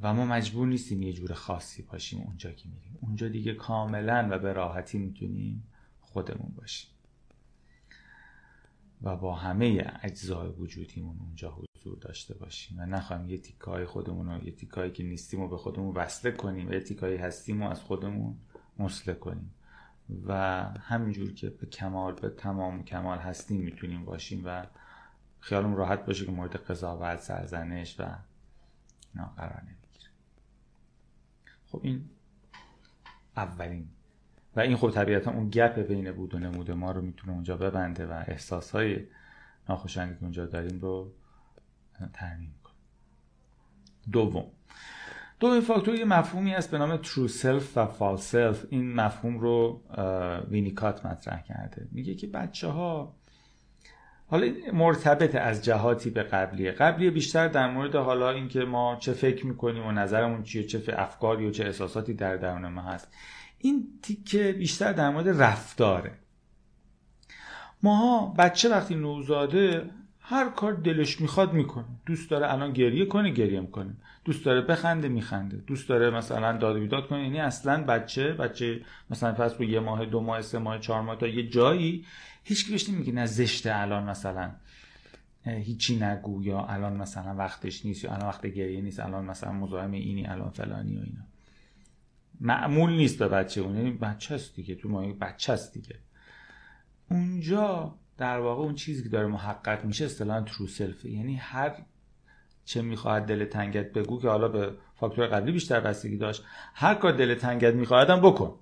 و 0.00 0.14
ما 0.14 0.24
مجبور 0.24 0.66
نیستیم 0.66 1.02
یه 1.02 1.12
جور 1.12 1.32
خاصی 1.32 1.82
باشیم 1.82 2.20
اونجا 2.20 2.52
که 2.52 2.68
میریم. 2.68 2.98
اونجا 3.00 3.28
دیگه 3.28 3.54
کاملا 3.54 4.28
و 4.30 4.38
به 4.38 4.52
راحتی 4.52 4.98
می‌تونیم 4.98 5.68
خودمون 6.00 6.52
باشیم. 6.56 6.90
و 9.02 9.16
با 9.16 9.34
همه 9.34 9.92
اجزای 10.02 10.48
وجودیمون 10.48 11.18
اونجا 11.20 11.50
حضور 11.50 11.98
داشته 11.98 12.34
باشیم. 12.34 12.80
و 12.80 12.86
نخواهیم 12.86 13.30
یه 13.30 13.38
تیکای 13.38 13.86
خودمون 13.86 14.28
رو 14.28 14.44
یه 14.44 14.52
تیکایی 14.52 14.92
که 14.92 15.02
نیستیم 15.02 15.40
و 15.40 15.48
به 15.48 15.56
خودمون 15.56 15.94
وصله 15.94 16.32
کنیم. 16.32 16.68
و 16.68 16.72
یه 16.72 16.80
تیکایی 16.80 17.16
هستیم 17.16 17.62
و 17.62 17.70
از 17.70 17.80
خودمون 17.80 18.38
مسله 18.78 19.14
کنیم. 19.14 19.54
و 20.26 20.34
همینجور 20.80 21.34
که 21.34 21.50
به 21.50 21.66
کمال 21.66 22.14
به 22.14 22.28
تمام 22.28 22.84
کمال 22.84 23.18
هستیم 23.18 23.60
می‌تونیم 23.60 24.04
باشیم 24.04 24.42
و 24.44 24.66
خیالمون 25.40 25.76
راحت 25.76 26.06
باشه 26.06 26.26
که 26.26 26.32
مورد 26.32 26.56
قضاوت 26.56 27.20
سرزنش 27.20 28.00
و 28.00 28.16
اینا 29.14 29.26
قرار 29.36 29.62
نمی‌گیره 29.62 30.10
خب 31.66 31.80
این 31.82 32.10
اولین 33.36 33.88
و 34.56 34.60
این 34.60 34.76
خب 34.76 34.90
طبیعتا 34.90 35.30
اون 35.30 35.50
گپ 35.50 35.78
بین 35.78 36.12
بود 36.12 36.34
و 36.34 36.38
نمود 36.38 36.70
ما 36.70 36.90
رو 36.90 37.00
می‌تونه 37.00 37.32
اونجا 37.32 37.56
ببنده 37.56 38.06
و 38.06 38.22
احساس 38.26 38.70
های 38.70 38.98
ناخوشایندی 39.68 40.18
اونجا 40.20 40.46
داریم 40.46 40.80
رو 40.80 41.12
ترمیم 42.12 42.54
کنه. 42.64 42.74
دوم. 44.12 44.44
دومین 45.40 45.60
فاکتور 45.60 45.94
یه 45.94 46.04
مفهومی 46.04 46.52
هست 46.52 46.70
به 46.70 46.78
نام 46.78 47.02
true 47.02 47.30
self 47.30 47.76
و 47.76 47.86
false 47.86 48.20
self. 48.20 48.66
این 48.70 48.94
مفهوم 48.94 49.38
رو 49.38 49.80
وینیکات 50.50 51.06
مطرح 51.06 51.42
کرده. 51.42 51.88
میگه 51.92 52.14
که 52.14 52.26
بچه 52.26 52.68
ها 52.68 53.14
حالا 54.26 54.52
مرتبط 54.72 55.34
از 55.34 55.64
جهاتی 55.64 56.10
به 56.10 56.22
قبلیه. 56.22 56.70
قبلیه 56.70 57.10
بیشتر 57.10 57.48
در 57.48 57.70
مورد 57.70 57.96
حالا 57.96 58.30
اینکه 58.30 58.60
ما 58.60 58.96
چه 58.96 59.12
فکر 59.12 59.46
می‌کنیم 59.46 59.86
و 59.86 59.92
نظرمون 59.92 60.42
چیه 60.42 60.64
چه 60.64 60.94
افکاری 60.98 61.46
و 61.46 61.50
چه 61.50 61.64
احساساتی 61.64 62.14
در 62.14 62.36
درون 62.36 62.68
ما 62.68 62.82
هست. 62.82 63.14
این 63.64 63.88
تیکه 64.02 64.52
بیشتر 64.52 64.92
در 64.92 65.10
مورد 65.10 65.42
رفتاره. 65.42 66.12
ماها 67.82 68.34
بچه 68.38 68.68
وقتی 68.68 68.94
نوزاده 68.94 69.90
هر 70.20 70.48
کار 70.48 70.72
دلش 70.72 71.20
می‌خواد 71.20 71.52
می‌کنه. 71.52 71.84
دوست 72.06 72.30
داره 72.30 72.52
الان 72.52 72.72
گریه 72.72 73.06
کنه 73.06 73.30
گریه 73.30 73.60
می‌کنه. 73.60 73.96
دوست 74.24 74.44
داره 74.44 74.60
بخنده 74.60 75.08
میخنده. 75.08 75.56
دوست 75.56 75.88
داره 75.88 76.10
مثلا 76.10 76.56
داد 76.56 76.78
بیداد 76.78 77.08
کنه. 77.08 77.22
یعنی 77.22 77.40
اصلا 77.40 77.84
بچه 77.84 78.32
بچه 78.32 78.80
مثلا 79.10 79.32
پس 79.32 79.60
یه 79.60 79.80
ماه 79.80 80.04
دو 80.04 80.20
ماه 80.20 80.42
سه 80.42 80.58
ماه 80.58 80.78
چهار 80.78 81.02
ماه 81.02 81.16
تا 81.16 81.26
یه 81.26 81.48
جایی 81.48 82.04
هیچ 82.44 82.70
بهش 82.70 82.88
نمیگه 82.88 83.12
نه 83.12 83.26
زشته 83.26 83.74
الان 83.74 84.04
مثلا 84.10 84.50
هیچی 85.44 85.96
نگو 85.96 86.42
یا 86.42 86.64
الان 86.64 86.96
مثلا 86.96 87.34
وقتش 87.34 87.86
نیست 87.86 88.04
یا 88.04 88.12
الان 88.12 88.28
وقت 88.28 88.46
گریه 88.46 88.80
نیست 88.80 89.00
الان 89.00 89.24
مثلا 89.24 89.52
مزاحم 89.52 89.92
اینی 89.92 90.26
الان 90.26 90.50
فلانی 90.50 90.96
و 90.96 91.00
اینا. 91.00 91.33
معمول 92.40 92.92
نیست 92.92 93.18
به 93.18 93.28
بچه 93.28 93.60
اون 93.60 93.76
یعنی 93.76 93.90
بچه 93.90 94.34
است 94.34 94.56
دیگه 94.56 94.74
تو 94.74 94.88
ما 94.88 95.12
بچه 95.12 95.52
است 95.52 95.74
دیگه. 95.74 95.98
اونجا 97.10 97.94
در 98.18 98.38
واقع 98.38 98.62
اون 98.62 98.74
چیزی 98.74 99.02
که 99.02 99.08
داره 99.08 99.26
محقق 99.26 99.84
میشه 99.84 100.04
اصطلاحا 100.04 100.40
ترو 100.40 100.66
سلف 100.66 101.04
یعنی 101.04 101.36
هر 101.36 101.72
چه 102.64 102.82
می‌خواهد 102.82 103.26
دل 103.26 103.44
تنگت 103.44 103.92
بگو 103.92 104.20
که 104.20 104.28
حالا 104.28 104.48
به 104.48 104.72
فاکتور 104.94 105.26
قبلی 105.26 105.52
بیشتر 105.52 105.80
بستگی 105.80 106.16
داشت 106.16 106.44
هر 106.74 106.94
کار 106.94 107.12
دل 107.12 107.34
تنگت 107.34 107.74
میخواهدم 107.74 108.20
بکن. 108.20 108.58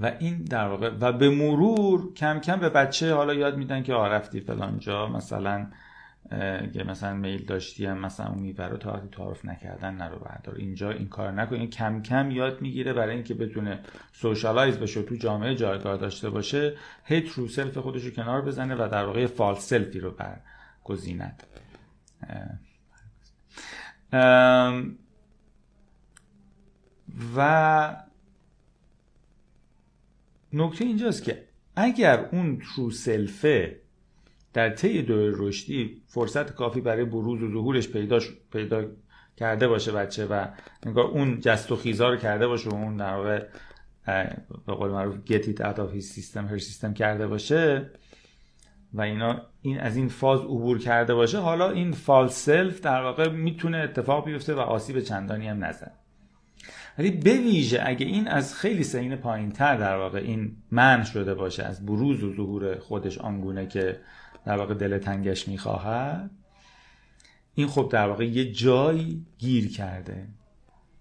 و 0.00 0.12
این 0.20 0.42
در 0.42 0.68
واقع 0.68 0.90
و 1.00 1.12
به 1.12 1.30
مرور 1.30 2.14
کم 2.14 2.38
کم 2.38 2.60
به 2.60 2.68
بچه 2.68 3.14
حالا 3.14 3.34
یاد 3.34 3.56
میدن 3.56 3.82
که 3.82 3.94
آرفتی 3.94 4.40
فلان 4.40 4.78
جا 4.78 5.08
مثلا 5.08 5.70
که 6.74 6.84
مثلا 6.86 7.14
میل 7.14 7.44
داشتی 7.44 7.86
هم 7.86 7.98
مثلا 7.98 8.26
اون 8.26 8.38
میوه 8.38 8.64
رو 8.64 8.76
تا 8.76 9.00
تعارف 9.12 9.44
نکردن 9.44 9.94
نرو 9.94 10.18
بردار. 10.18 10.54
اینجا 10.54 10.90
این 10.90 11.08
کار 11.08 11.32
نکن. 11.32 11.56
این 11.56 11.70
کم 11.70 12.02
کم 12.02 12.30
یاد 12.30 12.60
می‌گیره 12.60 12.92
برای 12.92 13.14
اینکه 13.14 13.34
بتونه 13.34 13.80
socialize 14.12 14.78
بشه 14.78 15.02
تو 15.02 15.16
جامعه 15.16 15.54
جایگاه 15.54 15.96
داشته 15.96 16.30
باشه 16.30 16.76
هی 17.04 17.20
true 17.20 17.48
self 17.48 17.78
خودش 17.78 18.04
رو 18.04 18.10
کنار 18.10 18.42
بزنه 18.42 18.74
و 18.74 18.88
در 18.88 19.04
واقع 19.04 19.26
false 19.26 19.54
self 19.54 19.91
ی 19.91 20.00
رو 20.00 20.10
برگزیند. 20.10 21.42
و 27.36 27.96
نکته 30.52 30.84
اینجاست 30.84 31.24
که 31.24 31.48
اگر 31.76 32.28
اون 32.32 32.58
true 32.58 32.90
self 32.90 33.63
ه 33.63 33.81
در 34.52 34.70
طی 34.70 35.02
دوره 35.02 35.32
رشدی 35.36 36.02
فرصت 36.06 36.54
کافی 36.54 36.80
برای 36.80 37.04
بروز 37.04 37.42
و 37.42 37.52
ظهورش 37.52 37.88
پیدا 37.88 38.18
پیدا 38.52 38.84
کرده 39.36 39.68
باشه 39.68 39.92
بچه 39.92 40.26
و 40.26 40.46
نگاه 40.86 41.04
اون 41.04 41.40
جست 41.40 41.72
و 41.72 41.76
خیزا 41.76 42.10
رو 42.10 42.16
کرده 42.16 42.46
باشه 42.46 42.70
و 42.70 42.74
اون 42.74 42.96
در 42.96 43.14
واقع 43.14 43.46
به 44.66 44.74
قول 44.74 44.90
معروف 44.90 45.16
get 45.26 45.42
it 45.44 45.60
out 45.60 45.76
of 45.76 45.96
his 45.96 46.04
system 46.04 46.52
her 46.52 46.58
system 46.58 46.94
کرده 46.94 47.26
باشه 47.26 47.90
و 48.94 49.00
اینا 49.00 49.42
این 49.62 49.80
از 49.80 49.96
این 49.96 50.08
فاز 50.08 50.40
عبور 50.40 50.78
کرده 50.78 51.14
باشه. 51.14 51.38
حالا 51.38 51.70
این 51.70 51.92
فال 51.92 52.28
سلف 52.28 52.80
در 52.80 53.02
واقع 53.02 53.28
می‌تونه 53.28 53.78
اتفاق 53.78 54.24
بیفته 54.24 54.54
و 54.54 54.58
آسیب 54.58 55.00
چندانی 55.00 55.48
هم 55.48 55.64
نزن. 55.64 55.90
ولی 56.98 57.10
به 57.10 57.88
اگه 57.88 58.06
این 58.06 58.28
از 58.28 58.54
خیلی 58.54 58.84
سین 58.84 59.16
پایین 59.16 59.50
تر 59.50 59.76
در 59.76 59.96
واقع 59.96 60.18
این 60.18 60.56
من 60.70 61.04
شده 61.04 61.34
باشه 61.34 61.62
از 61.62 61.86
بروز 61.86 62.22
و 62.22 62.34
ظهور 62.34 62.78
خودش 62.78 63.18
آنگونه 63.18 63.66
که 63.66 64.00
در 64.44 64.56
واقع 64.56 64.74
دل 64.74 64.98
تنگش 64.98 65.48
می‌خواهد. 65.48 66.30
این 67.54 67.66
خب 67.66 67.88
در 67.92 68.08
واقع 68.08 68.24
یه 68.24 68.52
جایی 68.52 69.26
گیر 69.38 69.72
کرده. 69.72 70.28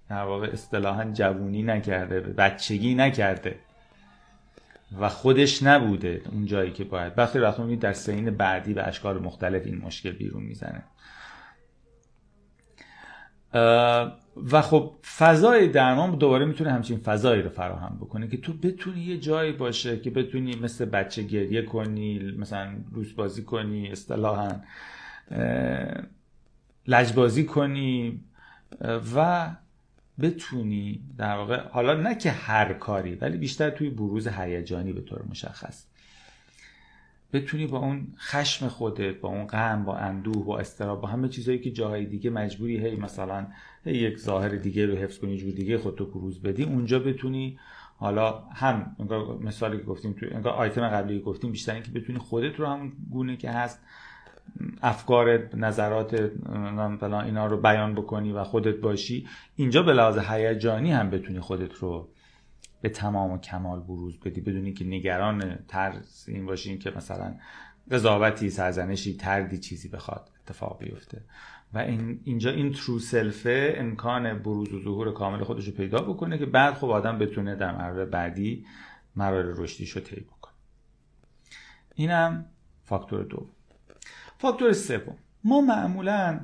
در 0.10 0.24
واقع 0.24 0.48
اصطلاحا 0.48 1.12
جوونی 1.14 1.64
نکرده 1.64 2.20
بچگی 2.20 2.96
نکرده 2.96 3.60
و 5.00 5.10
خودش 5.10 5.64
نبوده 5.64 6.22
اون 6.32 6.46
جایی 6.46 6.72
که 6.72 6.84
باید. 6.84 7.14
وقتی 7.18 7.40
وقتی 7.40 7.76
در 7.76 7.94
سین 7.94 8.32
بعدی 8.32 8.74
به 8.74 8.84
اشکال 8.84 9.20
مختلف 9.20 9.66
این 9.66 9.78
مشکل 9.78 10.12
بیرون 10.12 10.44
می‌زنه. 10.44 10.84
و 14.52 14.62
خب 14.62 14.96
فضای 15.18 15.68
درمان 15.68 16.16
دوباره 16.16 16.46
می‌تونه 16.46 16.72
همچین 16.72 16.98
فضایی 16.98 17.42
رو 17.42 17.50
فراهم 17.50 17.98
بکنه 18.02 18.28
که 18.28 18.38
تو 18.38 18.54
بتونی 18.54 19.02
یه 19.02 19.18
جایی 19.18 19.52
باشه 19.52 20.00
که 20.00 20.10
بتونی 20.10 20.56
مثل 20.56 20.86
بچه 20.86 21.24
گریه 21.24 21.62
کنی 21.62 22.32
مثلا 22.32 22.76
روز 22.92 23.16
بازی 23.16 23.44
کنی 23.44 23.92
اصطلاحا 23.92 24.52
لجبازی 26.88 27.46
کنی 27.46 28.22
و 29.16 29.50
بتونی 30.20 31.04
در 31.18 31.38
واقع 31.38 31.68
حالا 31.70 31.94
نه 31.94 32.16
که 32.16 32.32
هر 32.32 32.74
کاری 32.74 33.16
ولی 33.16 33.38
بیشتر 33.38 33.70
توی 33.70 33.90
بروز 33.90 34.28
هیجانی 34.28 34.94
به 34.94 35.02
طور 35.02 35.24
مشخص. 35.30 35.86
بتونی 37.34 37.68
با 37.68 37.78
اون 37.78 38.08
خشم 38.18 38.68
خودت 38.68 39.20
با 39.20 39.30
اون 39.30 39.48
غم 39.48 39.84
با 39.84 39.98
اندوه 39.98 40.46
با 40.46 40.60
استراب 40.60 41.02
با 41.02 41.08
همه 41.08 41.30
چیزهایی 41.30 41.60
که 41.60 41.72
جاهای 41.72 42.06
دیگه 42.06 42.30
مجبوری 42.30 42.86
هی 42.86 42.96
مثلا 42.96 43.48
هی 43.86 43.94
یک 43.94 44.18
ظاهر 44.18 44.50
دیگه 44.50 44.86
رو 44.86 44.96
حفظ 44.96 45.18
کنی 45.18 45.38
جور 45.38 45.52
دیگه 45.52 45.78
خودتو 45.78 46.06
بروز 46.06 46.42
بدی 46.42 46.64
اونجا 46.64 47.00
بتونی 47.00 47.60
حالا 47.98 48.44
هم 48.54 48.96
مثالی 49.42 49.78
که 49.78 49.84
گفتیم 49.84 50.14
تو 50.14 50.26
انگار 50.32 50.54
آیتم 50.54 50.90
قبلی 50.90 51.20
گفتیم 51.20 51.52
بیشتر 51.52 51.74
اینکه 51.74 51.92
بتونی 51.92 52.20
خودت 52.20 52.60
رو 52.60 52.66
همون 52.66 52.92
گونه 53.12 53.38
که 53.38 53.50
هست 53.50 53.80
افکار 54.82 55.56
نظرات 55.56 56.32
فلان 57.00 57.14
اینا 57.14 57.48
رو 57.48 57.58
بیان 57.58 57.96
بکنی 57.96 58.32
و 58.32 58.44
خودت 58.44 58.76
باشی. 58.76 59.28
اینجا 59.56 59.84
به 59.84 59.94
لحاظ 59.94 60.18
هیجانی 60.18 60.92
هم 60.92 61.10
بتونی 61.10 61.40
خودت 61.40 61.74
رو 61.74 62.08
به 62.82 62.90
تمام 62.90 63.32
و 63.32 63.38
کمال 63.38 63.80
بروز 63.80 64.20
بدی. 64.20 64.42
بدونی 64.42 64.74
که 64.74 64.86
نگران 64.86 65.60
ترس 65.68 66.26
این 66.28 66.46
باشین 66.46 66.80
که 66.80 66.92
مثلا 66.96 67.36
قضاوتی 67.92 68.50
سرزنشی 68.50 69.18
تردی 69.18 69.58
چیزی 69.58 69.90
بخواد 69.90 70.30
اتفاق 70.44 70.80
بیفته. 70.80 71.22
و 71.74 71.78
این 71.78 72.22
اینجا 72.24 72.52
این 72.52 72.74
ترو 72.74 73.00
سلفه 73.00 73.76
امکان 73.78 74.40
بروز 74.40 74.74
و 74.74 74.84
ظهور 74.84 75.14
کامل 75.14 75.44
خودش 75.44 75.68
رو 75.68 75.74
پیدا 75.74 75.98
بکنه 75.98 76.38
که 76.38 76.46
بعد 76.46 76.74
خب 76.74 76.90
آدم 76.90 77.20
بتونه 77.20 77.56
در 77.56 77.76
مرحله 77.76 78.06
بعدی 78.06 78.66
مراحل 79.16 79.54
رشدیش 79.56 79.92
رو 79.92 80.02
طی 80.02 80.20
بکنه. 80.20 80.54
اینم 81.96 82.46
فاکتور 82.84 83.24
دوم. 83.24 83.50
فاکتور 84.38 84.74
سوم. 84.74 85.18
ما 85.44 85.62
معمولا 85.62 86.40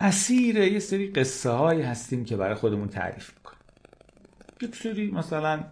اسیر 0.00 0.56
یه 0.56 0.78
سری 0.78 1.06
قصه 1.12 1.50
هایی 1.50 1.82
هستیم 1.82 2.24
که 2.24 2.36
برای 2.36 2.54
خودمون 2.54 2.88
تعریف 2.88 3.30
یک 4.62 4.76
سری 4.76 5.10
مثلا 5.10 5.64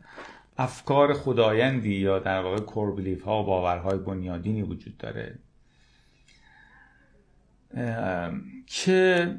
افکار 0.58 1.14
خدایندی 1.14 1.94
یا 1.94 2.18
در 2.18 2.42
واقع 2.42 2.60
کوربلیف 2.60 3.22
ها 3.22 3.42
و 3.42 3.46
باورهای 3.46 3.98
بنیادینی 3.98 4.62
وجود 4.62 4.96
داره؟ 4.96 5.38
که 8.66 9.34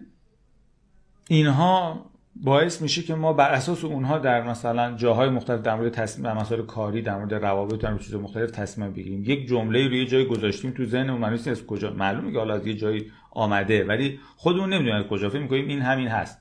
اینها 1.28 2.06
باعث 2.36 2.82
میشه 2.82 3.02
که 3.02 3.16
ما 3.16 3.34
بر 3.34 3.50
اساس 3.50 3.84
اونها 3.84 4.18
در 4.18 4.44
مثلا 4.44 4.96
جاهای 4.96 5.30
مختلف 5.30 5.62
در 5.62 5.76
مورد 5.76 5.92
تصمیم 5.92 6.32
مسائل 6.32 6.62
کاری 6.62 7.02
در 7.02 7.16
مورد 7.16 7.34
روابط 7.34 7.82
در 7.82 7.98
چیز 7.98 8.16
مختلف 8.16 8.52
تصمیم 8.52 8.92
بگیریم. 8.94 9.24
یک 9.26 9.48
جمله 9.48 9.88
روی 9.88 10.06
جای 10.06 10.26
گذاشتیم 10.26 10.72
تو 10.72 10.86
ذهن 10.86 11.10
اون 11.10 11.24
از 11.24 11.66
کجا. 11.66 11.94
معلومه 11.94 12.32
که 12.32 12.38
حالا 12.38 12.54
از 12.54 12.68
یه 12.68 12.74
جایی 12.74 13.12
آمده 13.32 13.84
ولی 13.86 14.20
خودمون 14.38 14.74
نمی‌دونیم 14.74 15.02
از 15.02 15.08
کجا. 15.08 15.30
فکر 15.30 15.40
می‌کنیم 15.40 15.68
این 15.68 15.82
همین 15.82 16.08
هست. 16.08 16.41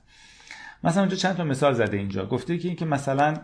مثلا 0.83 1.01
اونجا 1.01 1.15
چند 1.15 1.35
تا 1.35 1.43
مثال 1.43 1.73
زده 1.73 1.97
اینجا. 1.97 2.25
گفته 2.25 2.57
که 2.57 2.67
اینکه 2.67 2.85
مثلا 2.85 3.37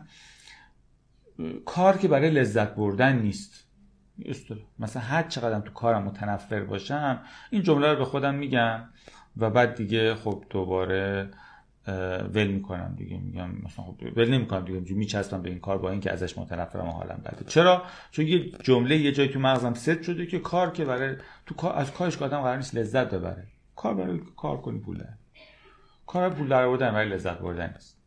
کار 1.65 1.97
که 1.97 2.07
برای 2.07 2.29
لذت 2.29 2.75
بردن 2.75 3.19
نیست. 3.19 3.67
مثلا 4.79 5.01
هر 5.01 5.23
چقدر 5.23 5.59
تو 5.59 5.71
کارم 5.71 6.03
متنفر 6.03 6.63
باشم 6.63 7.21
این 7.49 7.63
جمله 7.63 7.91
رو 7.91 7.97
به 7.97 8.05
خودم 8.05 8.35
میگم 8.35 8.79
و 9.37 9.49
بعد 9.49 9.75
دیگه 9.75 10.15
خب 10.15 10.43
دوباره 10.49 11.29
ول 12.33 12.47
می‌کنم 12.47 12.95
دیگه. 12.97 13.17
میگم 13.17 13.49
مثلا 13.49 13.85
خب 13.85 13.95
ول 14.15 14.29
نمی‌کنم 14.29 14.65
دیگه. 14.65 14.95
میچسبم 14.95 15.41
به 15.41 15.49
این 15.49 15.59
کار 15.59 15.77
با 15.77 15.91
اینکه 15.91 16.11
ازش 16.11 16.37
متنفرم 16.37 16.87
و 16.87 16.91
حالم 16.91 17.21
بده. 17.25 17.45
چرا؟ 17.47 17.83
چون 18.11 18.27
یه 18.27 18.51
جمله 18.63 18.97
یه 18.97 19.11
جایی 19.11 19.29
تو 19.29 19.39
مغزم 19.39 19.73
ست 19.73 20.01
شده 20.01 20.25
که 20.25 20.39
کار 20.39 20.71
که 20.71 20.85
برای 20.85 21.15
تو 21.45 21.67
از 21.67 21.91
کارش 21.93 22.17
که 22.17 22.25
آدم 22.25 22.41
قرار 22.41 22.57
نیست 22.57 22.75
لذت 22.75 23.13
ببره. 23.13 23.47
کار 23.75 23.93
برای 23.93 24.19
کار 24.35 24.61
کنی 24.61 24.79
پوله. 24.79 25.09
کار 26.07 26.29
پول 26.29 26.47
در 26.47 26.63
آوردن 26.63 26.91
برای 26.91 27.09
لذت 27.09 27.37
بردن 27.39 27.69
است 27.69 27.97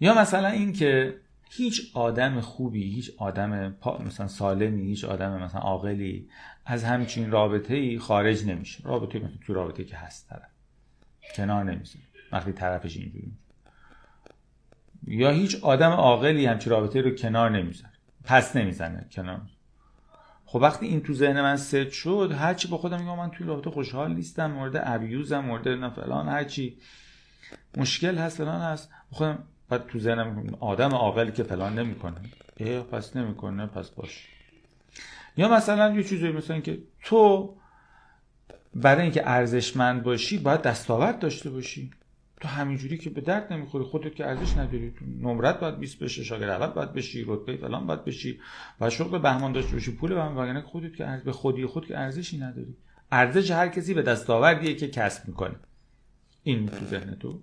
یا 0.00 0.14
مثلا 0.14 0.48
این 0.48 0.72
که 0.72 1.20
هیچ 1.50 1.90
آدم 1.94 2.40
خوبی 2.40 2.82
هیچ 2.82 3.10
آدم 3.18 3.76
مثلا 4.06 4.28
سالمی 4.28 4.82
هیچ 4.86 5.04
آدم 5.04 5.42
مثلا 5.42 5.60
عاقلی 5.60 6.28
از 6.66 6.84
همچین 6.84 7.30
رابطه 7.30 7.74
ای 7.74 7.98
خارج 7.98 8.46
نمیشه. 8.46 8.84
رابطه 8.84 9.18
مثلا 9.18 9.36
تو 9.46 9.54
رابطه 9.54 9.84
که 9.84 9.96
هست 9.96 10.28
طرف. 10.28 10.50
کنار 11.34 11.64
نمیشه. 11.64 11.98
وقتی 12.32 12.52
طرفش 12.52 12.96
اینجوری. 12.96 13.32
یا 15.06 15.30
هیچ 15.30 15.64
آدم 15.64 15.90
عاقلی 15.90 16.46
همچین 16.46 16.70
رابطه 16.72 17.00
رو 17.00 17.10
کنار 17.10 17.50
نمی‌زنه 17.50 17.92
پس 18.24 18.56
نمی‌زنه 18.56 19.06
کنار. 19.12 19.40
خب 20.50 20.58
وقتی 20.62 20.86
این 20.86 21.00
تو 21.02 21.14
ذهن 21.14 21.42
من 21.42 21.56
ست 21.56 21.90
شد 21.90 22.32
هرچی 22.38 22.68
با 22.68 22.78
خودم 22.78 23.00
میگم 23.00 23.16
من 23.16 23.30
توی 23.30 23.46
رابطه 23.46 23.70
خوشحال 23.70 24.14
نیستم 24.14 24.50
مورد 24.50 24.82
ابیوزم 24.84 25.38
مورد 25.38 25.68
نه 25.68 25.90
فلان 25.90 26.28
هرچی 26.28 26.78
مشکل 27.76 28.18
هست 28.18 28.36
فلان 28.38 28.60
هست. 28.60 28.90
خودم 29.10 29.38
بعد 29.68 29.86
تو 29.86 29.98
ذهنم 29.98 30.56
آدم 30.60 30.94
عاقلی 30.94 31.32
که 31.32 31.42
فلان 31.42 31.78
نمی‌کنه. 31.78 32.14
اه 32.56 32.82
پس 32.82 33.16
نمی‌کنه 33.16 33.66
پس 33.66 33.90
باش. 33.90 34.28
یا 35.36 35.48
مثلا 35.48 35.94
یه 35.94 36.02
چیزی 36.02 36.28
مثلا 36.28 36.60
که 36.60 36.78
تو 37.02 37.54
برای 38.74 39.02
اینکه 39.02 39.28
ارزشمند 39.28 40.02
باشی 40.02 40.38
باید 40.38 40.62
دستاورد 40.62 41.18
داشته 41.18 41.50
باشی. 41.50 41.90
تو 42.40 42.48
همینجوری 42.48 42.98
که 42.98 43.10
به 43.10 43.20
درد 43.20 43.52
نمی‌خوری 43.52 43.84
خودت 43.84 44.14
که 44.14 44.26
ارزش 44.26 44.56
نداری. 44.56 44.90
تو 44.90 45.04
نمرت 45.04 45.60
باید 45.60 45.78
20 45.78 45.98
بشه 45.98 46.24
شاگرد 46.24 46.50
اول 46.50 46.66
باید 46.66 46.92
بشی 46.92 47.24
رتبه 47.26 47.56
فلان 47.56 47.86
باید 47.86 48.04
بشی 48.04 48.40
و 48.80 48.90
شغل 48.90 49.18
بهمان 49.18 49.52
داشته 49.52 49.72
باشی 49.72 49.92
پول 49.92 50.14
بهمان 50.14 50.36
وگرنه 50.36 50.60
خودت 50.60 50.96
که. 50.96 51.22
به 51.24 51.32
خودی 51.32 51.66
خود 51.66 51.86
که 51.86 51.98
ارزشی 51.98 52.38
نداری. 52.38 52.76
ارزش 53.12 53.50
هر 53.50 53.68
کسی 53.68 53.94
به 53.94 54.02
دستاوردیه 54.02 54.74
که 54.74 54.88
کسب 54.88 55.28
می‌کنه. 55.28 55.56
این 56.42 56.66
تو 56.66 56.84
ذهن 56.84 57.14
تو. 57.14 57.42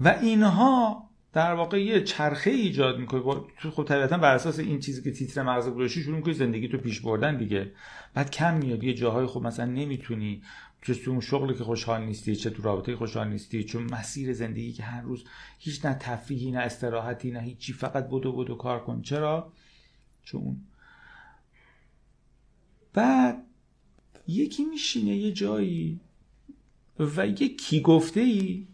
و 0.00 0.08
اینها 0.08 1.08
در 1.32 1.54
واقع 1.54 1.82
یه 1.82 2.02
چرخه 2.02 2.50
ایجاد 2.50 2.98
می‌کنه. 2.98 3.20
با 3.20 3.46
خب 3.58 3.84
طبیعتا 3.84 4.18
بر 4.18 4.34
اساس 4.34 4.58
این 4.58 4.80
چیزی 4.80 5.02
که 5.02 5.10
تیتر 5.10 5.42
مغز 5.42 5.68
گذاشتی 5.68 6.02
شروع 6.02 6.16
می‌کنی 6.16 6.34
زندگی 6.34 6.68
تو 6.68 6.78
پیش 6.78 7.00
بردن 7.00 7.36
دیگه. 7.36 7.72
بعد 8.14 8.30
کم 8.30 8.56
میاد 8.56 8.84
یه 8.84 8.94
جاهای 8.94 9.26
خب 9.26 9.42
مثلا 9.42 9.66
نمی‌تونی 9.66 10.42
چه 10.82 10.94
تو 10.94 11.10
اون 11.10 11.20
شغلی 11.20 11.54
که 11.54 11.64
خوشحال 11.64 12.04
نیستی 12.04 12.36
چه 12.36 12.50
تو 12.50 12.62
رابطه 12.62 12.96
خوشحال 12.96 13.28
نیستی 13.28 13.64
چون 13.64 13.82
مسیر 13.82 14.32
زندگی 14.32 14.72
که 14.72 14.82
هر 14.82 15.00
روز 15.00 15.24
هیچ 15.58 15.84
نه 15.84 15.94
تفریحی 15.94 16.50
نه 16.50 16.58
استراحتی 16.58 17.30
نه 17.30 17.40
هیچی 17.40 17.72
فقط 17.72 18.08
بدو 18.08 18.32
بدو 18.32 18.54
کار 18.54 18.84
کن. 18.84 19.02
چرا؟ 19.02 19.52
چون 20.22 20.56
بعد 22.92 23.46
یکی 24.26 24.64
میشینه 24.64 25.16
یه 25.16 25.32
جایی 25.32 26.00
و 26.98 27.26
یه 27.26 27.56
کی 27.56 27.80
گفته 27.80 28.20
ای 28.20 28.66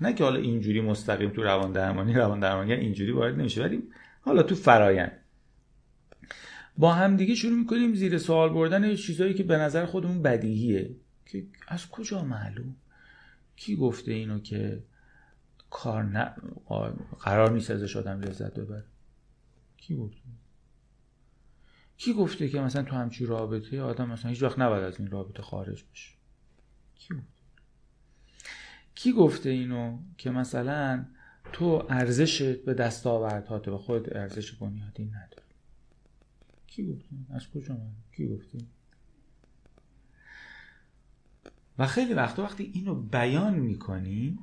نه 0.00 0.12
که 0.12 0.24
حالا 0.24 0.40
اینجوری 0.40 0.80
مستقیم 0.80 1.30
تو 1.30 1.42
روان 1.42 1.72
درمانی 1.72 2.12
روان 2.14 2.40
درمانی 2.40 2.72
اینجوری 2.72 3.12
وارد 3.12 3.38
نمیشه 3.38 3.62
ولی 3.62 3.82
حالا 4.20 4.42
تو 4.42 4.54
فرایند. 4.54 5.12
با 6.78 6.92
هم 6.92 7.16
دیگه 7.16 7.34
شروع 7.34 7.58
می‌کنیم 7.58 7.94
زیر 7.94 8.18
سوال 8.18 8.48
بردن 8.48 8.94
چیزهایی 8.96 9.34
که 9.34 9.42
به 9.42 9.56
نظر 9.56 9.86
خودمون 9.86 10.22
بدیهیه. 10.22 10.96
که 11.30 11.46
از 11.68 11.88
کجا 11.88 12.24
معلوم؟ 12.24 12.76
کی 13.56 13.76
گفته 13.76 14.12
اینو 14.12 14.38
که 14.38 14.82
کار 15.70 16.04
نه 16.04 16.34
قرار 17.18 17.50
نیست 17.50 17.70
ازش 17.70 17.96
آدم 17.96 18.20
لذت 18.20 18.54
ببره؟ 18.54 18.84
کی 19.76 19.96
گفته؟ 19.96 20.20
کی 21.96 22.12
گفته 22.12 22.48
که 22.48 22.60
مثلا 22.60 22.82
تو 22.82 22.96
همچی 22.96 23.26
رابطه 23.26 23.82
آدم 23.82 24.10
مثلا 24.10 24.30
هیچ 24.30 24.42
وقت 24.42 24.58
نباید 24.58 24.84
از 24.84 25.00
این 25.00 25.10
رابطه 25.10 25.42
خارج 25.42 25.84
بشه؟ 25.92 26.14
کی 26.94 27.14
گفته؟ 27.14 27.40
کی 28.94 29.12
گفته 29.12 29.50
اینو 29.50 29.98
که 30.18 30.30
مثلا 30.30 31.06
تو 31.52 31.86
ارزشت 31.88 32.64
به 32.64 32.74
دستاوردهات 32.74 33.68
به 33.68 33.78
خود 33.78 34.16
ارزش 34.16 34.52
بنیادی 34.52 35.04
نداری؟ 35.04 35.50
کی 36.66 36.86
گفته؟ 36.86 37.16
از 37.30 37.50
کجا 37.50 37.74
من 37.74 37.92
کی 38.16 38.28
گفته؟ 38.28 38.58
و 41.80 41.86
خیلی 41.86 42.14
وقتا 42.14 42.42
وقتی 42.42 42.70
اینو 42.74 42.94
بیان 42.94 43.54
می‌کنی 43.54 44.38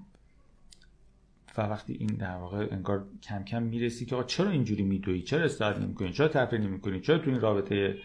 و 1.57 1.61
وقتی 1.61 1.93
این 1.93 2.07
در 2.07 2.35
واقع 2.35 2.67
انگار 2.71 3.07
کم 3.23 3.43
کم 3.43 3.63
می‌رسی 3.63 4.05
که 4.05 4.15
آقا 4.15 4.23
چرا 4.23 4.49
اینجوری 4.49 4.83
میدوی 4.83 5.21
چرا 5.21 5.45
استراحت 5.45 5.77
نمی‌کنی؟ 5.77 6.13
چرا 6.13 6.27
تفریح 6.27 6.61
نمی‌کنی؟ 6.61 7.01
چرا 7.01 7.17
تو 7.17 7.29
این 7.29 7.41
رابطه 7.41 7.97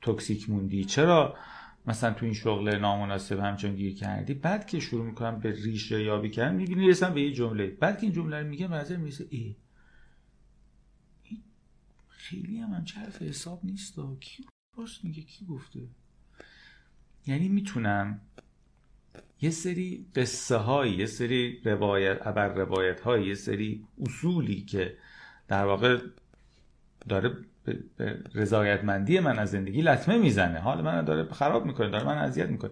توکسیک 0.00 0.50
موندی؟ 0.50 0.84
چرا 0.84 1.36
مثلا 1.86 2.14
تو 2.14 2.24
این 2.24 2.34
شغل 2.34 2.78
نامناسب 2.78 3.38
همچون 3.38 3.74
گیر 3.74 3.94
کردی؟ 3.94 4.34
بعد 4.34 4.66
که 4.66 4.80
شروع 4.80 5.06
می‌کنم 5.06 5.40
به 5.40 5.50
ریشه 5.50 6.02
یابی 6.04 6.30
کردن 6.30 6.54
می‌بینی 6.54 6.88
رسم 6.88 7.14
به 7.14 7.22
یه 7.22 7.32
جمله. 7.32 7.66
بعد 7.66 7.98
که 7.98 8.02
این 8.02 8.12
جمله 8.12 8.40
رو 8.40 8.46
میگه 8.46 8.68
نظر 8.68 8.96
می‌رسه 8.96 9.26
ای 9.30 9.56
خیلی 12.08 12.58
هم 12.58 12.84
چه 12.84 13.00
حرف 13.00 13.22
حساب 13.22 13.60
نیست 13.64 13.98
کی 14.20 14.44
راست 14.76 15.04
میگه؟ 15.04 15.22
کی 15.22 15.44
گفته؟ 15.46 15.80
یعنی 17.26 17.48
می‌تونم 17.48 18.20
یه 19.40 19.50
سری 19.50 20.06
قصه 20.14 20.56
هایی 20.56 20.96
یه 20.96 21.06
سری 21.06 21.60
روایت 21.64 22.26
ابر 22.26 22.48
روایت 22.48 23.00
های 23.00 23.26
یه 23.26 23.34
سری 23.34 23.86
اصولی 24.00 24.60
که 24.60 24.96
در 25.48 25.64
واقع 25.64 25.98
داره 27.08 27.36
رضایتمندی 28.34 29.20
من 29.20 29.38
از 29.38 29.50
زندگی 29.50 29.82
لطمه 29.82 30.18
می‌زنه. 30.18 30.58
حال 30.58 30.82
من 30.82 31.04
داره 31.04 31.32
خراب 31.32 31.66
می‌کنه 31.66 31.90
داره 31.90 32.04
من 32.04 32.18
اذیت 32.18 32.48
می‌کنه. 32.48 32.70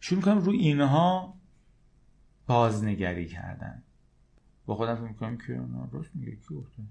شروع 0.00 0.18
می‌کنم 0.18 0.38
رو 0.38 0.52
اینها 0.52 1.34
بازنگری 2.46 3.26
کردن. 3.26 3.82
با 4.66 4.74
خودم 4.74 4.94
فکر 4.94 5.04
می‌کنم 5.04 5.38
که 5.38 5.60
راست 5.92 6.10
میگه؟ 6.14 6.36
کی 6.36 6.54
گفته؟ 6.54 6.82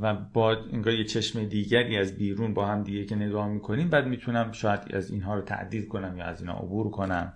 و 0.00 0.14
با 0.14 0.56
انگار 0.56 0.94
یه 0.94 1.04
چشم 1.04 1.44
دیگری 1.44 1.96
از 1.96 2.16
بیرون 2.16 2.54
با 2.54 2.66
هم 2.66 2.82
دیگه 2.82 3.04
که 3.04 3.16
نگاه 3.16 3.48
می‌کنیم 3.48 3.90
بعد 3.90 4.06
می‌تونم 4.06 4.52
شاید 4.52 4.94
از 4.94 5.10
اینها 5.10 5.34
رو 5.34 5.42
تعدیل 5.42 5.86
کنم 5.86 6.18
یا 6.18 6.24
از 6.24 6.40
اینا 6.40 6.52
عبور 6.52 6.90
کنم 6.90 7.32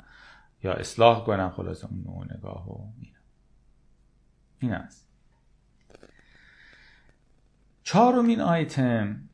یا 0.62 0.72
اصلاح 0.72 1.24
کنم. 1.24 1.50
خلاص 1.50 1.84
اون 1.84 2.04
نوع 2.06 2.36
نگاه 2.36 2.68
و 2.68 2.92
اینا. 3.00 3.18
این 4.58 4.72
است. 4.72 5.08
چهارمین 7.82 8.40
آیتم 8.40 9.28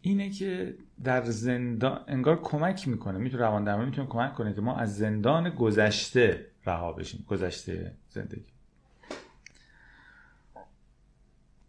اینه 0.00 0.30
که 0.30 0.74
در 1.04 1.24
زندان 1.24 2.04
انگار 2.08 2.40
کمک 2.42 2.88
می‌کنه 2.88 3.18
می‌تونه 3.18 3.42
روان 3.42 3.64
درمانی 3.64 3.86
می‌تونه 3.86 4.08
کمک 4.08 4.34
کنه 4.34 4.54
که 4.54 4.60
ما 4.60 4.76
از 4.76 4.96
زندان 4.96 5.50
گذشته 5.50 6.46
رها 6.66 6.92
بشیم 6.92 7.24
گذشته 7.28 7.96
زندگی. 8.08 8.53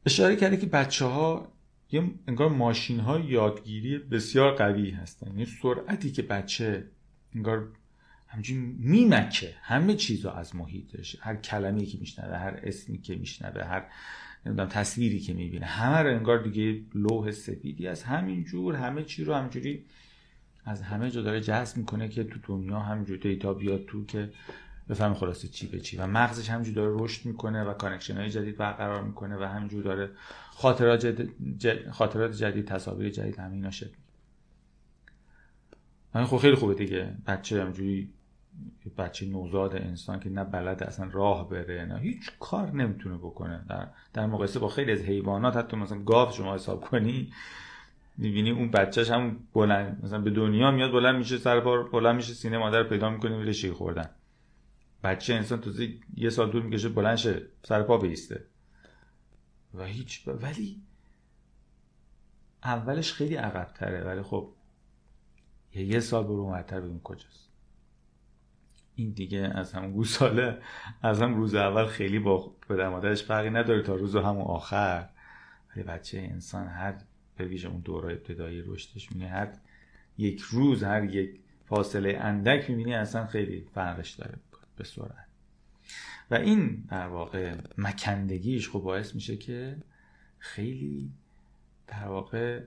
اشاره 0.05 0.35
کرده 0.35 0.57
که 0.57 0.65
بچه 0.65 1.05
ها 1.05 1.51
یه 1.91 2.03
انگار 2.27 2.49
ماشین 2.49 2.99
های 2.99 3.23
یادگیری 3.23 3.97
بسیار 3.97 4.55
قوی 4.55 4.89
هستن. 4.89 5.27
یعنی 5.27 5.45
سرعتی 5.45 6.11
که 6.11 6.21
بچه 6.21 6.83
انگار 7.35 7.67
همچین 8.27 8.75
میمکه. 8.79 9.53
همه 9.61 9.93
چیز 9.93 10.25
از 10.25 10.55
محیطش 10.55 11.15
هر 11.19 11.35
کلمه 11.35 11.85
که 11.85 11.97
میشنوه 11.97 12.37
هر 12.37 12.59
اسمی 12.63 13.01
که 13.01 13.15
میشنوه 13.15 13.63
هر 13.63 13.85
نمی‌دونم 14.45 14.69
تصویری 14.69 15.19
که 15.19 15.33
می‌بینه 15.33 15.65
همه 15.65 15.97
رو 15.97 16.15
انگار 16.15 16.43
دیگه 16.43 16.81
لوح 16.95 17.31
سفیدی 17.31 17.87
از 17.87 18.03
همین 18.03 18.43
جور 18.43 18.75
همه 18.75 19.03
چی 19.03 19.23
رو 19.23 19.33
همجوری 19.33 19.85
از 20.65 20.81
همه 20.81 21.11
جا 21.11 21.21
داره 21.21 21.41
جذب 21.41 21.77
می‌کنه 21.77 22.09
که 22.09 22.23
تو 22.23 22.39
دنیا 22.43 22.79
همینجور 22.79 23.17
data 23.17 23.53
بیاد 23.53 23.85
تو 23.85 24.05
که 24.05 24.31
بفهم 24.89 25.13
خلاصه 25.13 25.47
چی 25.47 25.67
به 25.67 25.79
چی. 25.79 25.97
و 25.97 26.07
مغزش 26.07 26.49
همینجور 26.49 26.75
داره 26.75 27.03
رشد 27.03 27.25
می‌کنه 27.25 27.63
و 27.63 27.73
connection 27.73 28.17
های 28.17 28.29
جدید 28.29 28.57
برقرار 28.57 29.03
می‌کنه 29.03 29.37
و 29.37 29.43
همینجور 29.43 29.83
داره 29.83 30.09
خاطرات 30.51 31.05
جدید, 31.05 31.89
خاطرات 31.89 32.31
جدید 32.31 32.65
تصاویر 32.65 33.09
جدید 33.09 33.39
همه 33.39 33.53
اینا 33.53 33.71
شد 33.71 33.93
همین 36.13 36.27
خب 36.27 36.37
خیلی 36.37 36.55
خوبه 36.55 36.73
دیگه. 36.73 37.15
بچه 37.27 37.61
همینجوری 37.61 38.09
بچه 38.97 39.25
نوزاد 39.25 39.75
انسان 39.75 40.19
که 40.19 40.29
نه 40.29 40.43
بلد 40.43 40.83
اصلا 40.83 41.09
راه 41.11 41.49
بره 41.49 41.85
نه 41.85 41.99
هیچ 41.99 42.31
کار 42.39 42.71
نمی‌تونه 42.71 43.17
بکنه. 43.17 43.65
در, 43.69 43.87
در 44.13 44.25
مقایسه 44.25 44.59
با 44.59 44.67
خیلی 44.67 44.91
از 44.91 44.99
حیوانات 44.99 45.57
حتی 45.57 45.77
مثلا 45.77 46.03
گاو 46.03 46.31
شما 46.31 46.55
حساب 46.55 46.81
کنی 46.81 47.33
می‌بینی 48.17 48.49
اون 48.51 48.71
بچهش 48.71 49.11
هم 49.11 49.39
بلند 49.53 49.99
مثلا 50.03 50.21
به 50.21 50.29
دنیا 50.29 50.71
میاد 50.71 50.91
بلند 50.91 51.15
میشه 51.15 51.37
سر 51.37 51.59
بلند 51.91 52.15
میشه 52.15 52.33
سینه 52.33 52.57
مادر 52.57 52.83
پیدا 52.83 53.09
می‌کنه 53.09 53.37
میره 53.37 53.51
شیر 53.51 53.73
خوردن. 53.73 54.09
بچه 55.03 55.33
انسان 55.33 55.61
تو 55.61 55.71
یه 56.15 56.29
سال 56.29 56.51
دور 56.51 56.63
می‌کشه 56.63 56.89
بلند 56.89 57.15
شه 57.15 57.41
سر 57.63 57.83
پا 57.83 57.97
بیسته. 57.97 58.45
و 59.73 59.85
هیچ 59.85 60.27
ولی 60.27 60.81
اولش 62.63 63.13
خیلی 63.13 63.35
عقب 63.35 63.73
تره 63.73 64.03
ولی 64.03 64.21
خب 64.21 64.53
یه 65.75 65.99
سال 65.99 66.23
برو 66.23 66.41
اومدتر 66.41 66.81
ببین 66.81 66.99
کجاست. 66.99 67.49
این 68.95 69.11
دیگه 69.11 69.51
از 69.55 69.73
همون 69.73 69.91
گوساله 69.91 70.61
از 71.01 71.21
هم 71.21 71.35
روز 71.35 71.55
اول 71.55 71.85
خیلی 71.85 72.19
با 72.19 72.55
پدر 72.69 72.89
مادرش 72.89 73.23
فرقی 73.23 73.49
نداره 73.49 73.81
تا 73.81 73.95
روز 73.95 74.15
همون 74.15 74.41
آخر. 74.41 75.09
ولی 75.75 75.83
بچه 75.83 76.19
انسان 76.19 76.67
هر 76.67 76.95
به 77.37 77.45
ویژه 77.45 77.69
اون 77.69 77.79
دوره 77.79 78.13
ابتدایی 78.13 78.61
رشدش 78.61 79.11
میگه 79.11 79.27
هر 79.27 79.53
یک 80.17 80.41
روز 80.41 80.83
هر 80.83 81.03
یک 81.03 81.39
فاصله 81.65 82.17
اندک 82.21 82.69
می‌بینی 82.69 82.93
اصلا 82.93 83.27
خیلی 83.27 83.67
فرقش 83.73 84.11
داره. 84.11 84.37
به 84.75 84.83
سرعت. 84.83 85.27
و 86.31 86.35
این 86.35 86.83
در 86.89 87.07
واقع 87.07 87.55
مکندگیش 87.77 88.69
خب 88.69 88.79
باعث 88.79 89.15
میشه 89.15 89.37
که 89.37 89.77
خیلی 90.39 91.11
در 91.87 92.07
واقع 92.07 92.63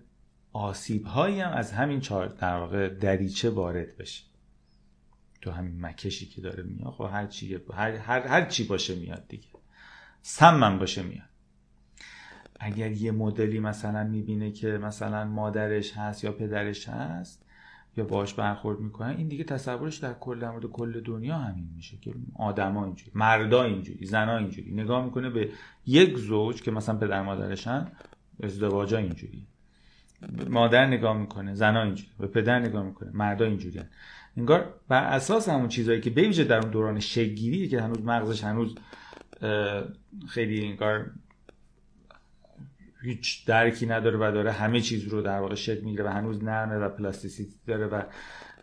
آسیب 0.52 1.04
هایی 1.04 1.40
هم 1.40 1.52
از 1.52 1.72
همین 1.72 2.00
چهار 2.00 2.26
در 2.26 2.56
واقع 2.56 2.88
دریچه 2.88 3.50
وارد 3.50 3.96
بشه. 3.96 4.24
تو 5.40 5.50
همین 5.50 5.86
مکشی 5.86 6.26
که 6.26 6.40
داره 6.40 6.62
میاد 6.62 6.92
خب 6.92 7.08
هر 7.12 7.26
چی 7.26 7.58
هر, 7.74 7.90
هر, 7.90 8.26
هر 8.26 8.44
چی 8.44 8.64
باشه 8.64 8.94
میاد 8.94 9.28
دیگه. 9.28 9.48
سمم 10.22 10.78
باشه 10.78 11.02
میاد. 11.02 11.28
اگر 12.60 12.90
یه 12.90 13.12
مدلی 13.12 13.60
مثلا 13.60 14.04
می‌بینه 14.04 14.50
که 14.50 14.68
مثلا 14.68 15.24
مادرش 15.24 15.92
هست 15.96 16.24
یا 16.24 16.32
پدرش 16.32 16.88
هست 16.88 17.44
یا 17.98 18.04
باش 18.04 18.34
برخورد 18.34 18.80
می‌کنن 18.80 19.16
این 19.16 19.28
دیگه 19.28 19.44
تصورش 19.44 19.96
در 19.96 20.14
کل 20.14 20.48
مورد 20.52 20.66
کل 20.66 21.00
دنیا 21.00 21.37
همین 21.37 21.68
میشه 21.76 21.96
که 21.96 22.14
آدما 22.34 22.84
اینجوری 22.84 23.11
مردا 23.14 23.62
اینجوری 23.62 24.06
زنا 24.06 24.37
اینجوری. 24.37 24.74
نگاه 24.74 25.04
می‌کنه 25.04 25.30
به 25.30 25.50
یک 25.87 26.18
زوج 26.18 26.62
که 26.62 26.70
مثلا 26.70 26.96
پدر 26.96 27.22
مادرشن 27.22 27.87
ازدواجا 28.42 28.98
اینجوری. 28.98 29.46
مادر 30.48 30.87
نگاه 30.87 31.18
می‌کنه 31.18 31.54
زنا 31.54 31.82
اینجوری. 31.82 32.11
به 32.18 32.26
پدر 32.26 32.58
نگاه 32.58 32.82
می‌کنه 32.82 33.11
مردا 33.14 33.44
اینجوری. 33.44 33.80
انگار 34.37 34.74
بر 34.88 35.04
اساس 35.04 35.48
همون 35.48 35.68
چیزهایی 35.68 36.00
که 36.00 36.11
بویژه 36.11 36.44
در 36.44 36.58
اون 36.58 36.70
دوران 36.70 37.00
شگیری 37.00 37.68
که 37.68 37.82
هنوز 37.82 38.04
مغزش 38.04 38.44
هنوز 38.44 38.74
خیلی 40.28 40.66
انگار 40.66 41.11
هیچ 43.02 43.46
درکی 43.46 43.87
نداره 43.87 44.16
و 44.16 44.32
داره 44.32 44.52
همه 44.52 44.80
چیز 44.80 45.04
رو 45.04 45.22
در 45.22 45.40
واقع 45.40 45.54
شکل 45.54 45.80
می‌گیره 45.80 46.04
و 46.04 46.08
هنوز 46.08 46.44
نرمه 46.44 46.76
و 46.76 46.88
پلاستیسیتی 46.88 47.54
داره 47.66 47.87
و 47.87 48.02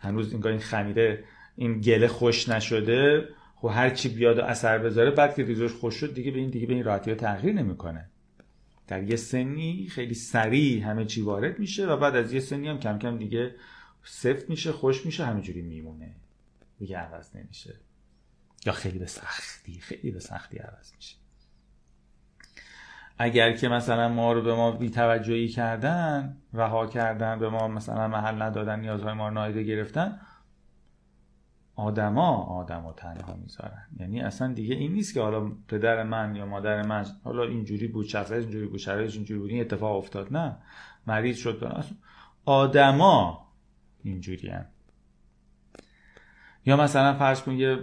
هنوز 0.00 0.34
انگار 0.34 0.52
این 0.52 0.60
خمیره 0.60 1.24
این 1.56 1.80
گله 1.80 2.08
خوش 2.08 2.48
نشده. 2.48 3.28
خب 3.56 3.70
هر 3.74 3.90
چی 3.90 4.08
بیاد 4.08 4.38
و 4.38 4.42
اثر 4.42 4.78
بذاره 4.78 5.10
بعد 5.10 5.34
که 5.34 5.44
ریزوش 5.44 5.72
خوش 5.72 5.94
شد 5.94 6.14
دیگه 6.14 6.30
به 6.30 6.38
این 6.38 6.50
دیگه 6.50 6.66
به 6.66 6.74
این 6.74 6.84
راحتی 6.84 7.14
تغییر 7.14 7.54
نمی‌کنه. 7.54 8.10
در 8.86 9.02
یه 9.02 9.16
سنی 9.16 9.86
خیلی 9.90 10.14
سریع 10.14 10.82
همه 10.82 11.04
چی 11.04 11.22
وارد 11.22 11.58
میشه 11.58 11.86
و 11.86 11.96
بعد 11.96 12.16
از 12.16 12.32
یه 12.32 12.40
سنی 12.40 12.68
هم 12.68 12.78
کم 12.78 12.98
کم 12.98 13.18
دیگه 13.18 13.54
سفت 14.04 14.50
میشه 14.50 14.72
خوش 14.72 15.06
میشه 15.06 15.24
همینجوری 15.24 15.62
میمونه. 15.62 16.14
دیگه 16.78 16.96
عوض 16.98 17.36
نمیشه. 17.36 17.74
یا 18.66 18.72
خیلی 18.72 18.98
به 18.98 19.06
سختی 19.06 19.80
خیلی 19.80 20.10
به 20.10 20.20
سختی 20.20 20.58
عوض 20.58 20.92
میشه. 20.96 21.16
اگر 23.18 23.52
که 23.52 23.68
مثلا 23.68 24.08
ما 24.08 24.32
رو 24.32 24.42
به 24.42 24.54
ما 24.54 24.70
بیتوجهی 24.72 25.48
کردن 25.48 26.36
رها 26.52 26.86
کردن 26.86 27.38
به 27.38 27.48
ما 27.48 27.68
مثلا 27.68 28.08
محل 28.08 28.42
ندادن 28.42 28.80
نیازهای 28.80 29.14
ما 29.14 29.28
رو 29.28 29.34
نایده 29.34 29.62
گرفتن 29.62 30.20
آدما 31.76 32.36
آدما 32.36 32.92
تنها 32.92 33.34
می‌ذارن. 33.34 33.86
یعنی 34.00 34.20
اصلا 34.20 34.52
دیگه 34.52 34.74
این 34.74 34.92
نیست 34.92 35.14
که 35.14 35.20
حالا 35.20 35.52
پدر 35.68 36.02
من 36.02 36.36
یا 36.36 36.46
مادر 36.46 36.82
من 36.82 37.06
حالا 37.24 37.42
اینجوری 37.42 37.88
بود 37.88 38.06
شخصیت 38.06 38.38
اینجوری 38.38 38.66
بود 38.66 38.78
شرایطش 38.78 39.16
اینجوری 39.16 39.40
بود 39.40 39.50
این 39.50 39.60
اتفاق 39.60 39.96
افتاد 39.96 40.32
نه. 40.32 40.56
مریض 41.06 41.36
شد. 41.36 41.84
آدما 42.44 43.48
اینجوری 44.02 44.48
هم. 44.48 44.66
یا 46.66 46.76
مثلا 46.76 47.14
فرض 47.14 47.42
کن 47.42 47.52
یه 47.52 47.78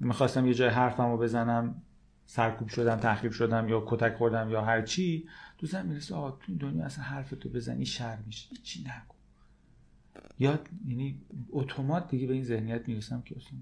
می‌خواستم 0.00 0.46
یه 0.46 0.54
جای 0.54 0.68
حرفم 0.68 1.10
رو 1.10 1.18
بزنم. 1.18 1.82
سرکوب 2.26 2.68
شدم 2.68 2.96
تخریب 2.96 3.32
شدم 3.32 3.68
یا 3.68 3.84
کتک 3.86 4.16
خوردم 4.16 4.50
یا 4.50 4.64
هر 4.64 4.82
چی 4.82 5.28
دوستم 5.58 5.86
می‌رسه 5.86 6.14
آقا 6.14 6.30
تو 6.30 6.54
دنیا 6.54 6.84
اصلا 6.84 7.04
حرف 7.04 7.30
تو 7.40 7.48
بزنی 7.48 7.86
شر 7.86 8.18
میشه. 8.26 8.56
چی 8.56 8.80
نگو. 8.80 9.14
یا 10.38 10.58
یعنی 10.86 11.20
اتومات 11.50 12.08
دیگه 12.08 12.26
به 12.26 12.34
این 12.34 12.44
ذهنیت 12.44 12.88
می‌رسم 12.88 13.22
که 13.22 13.36
اصلا 13.36 13.58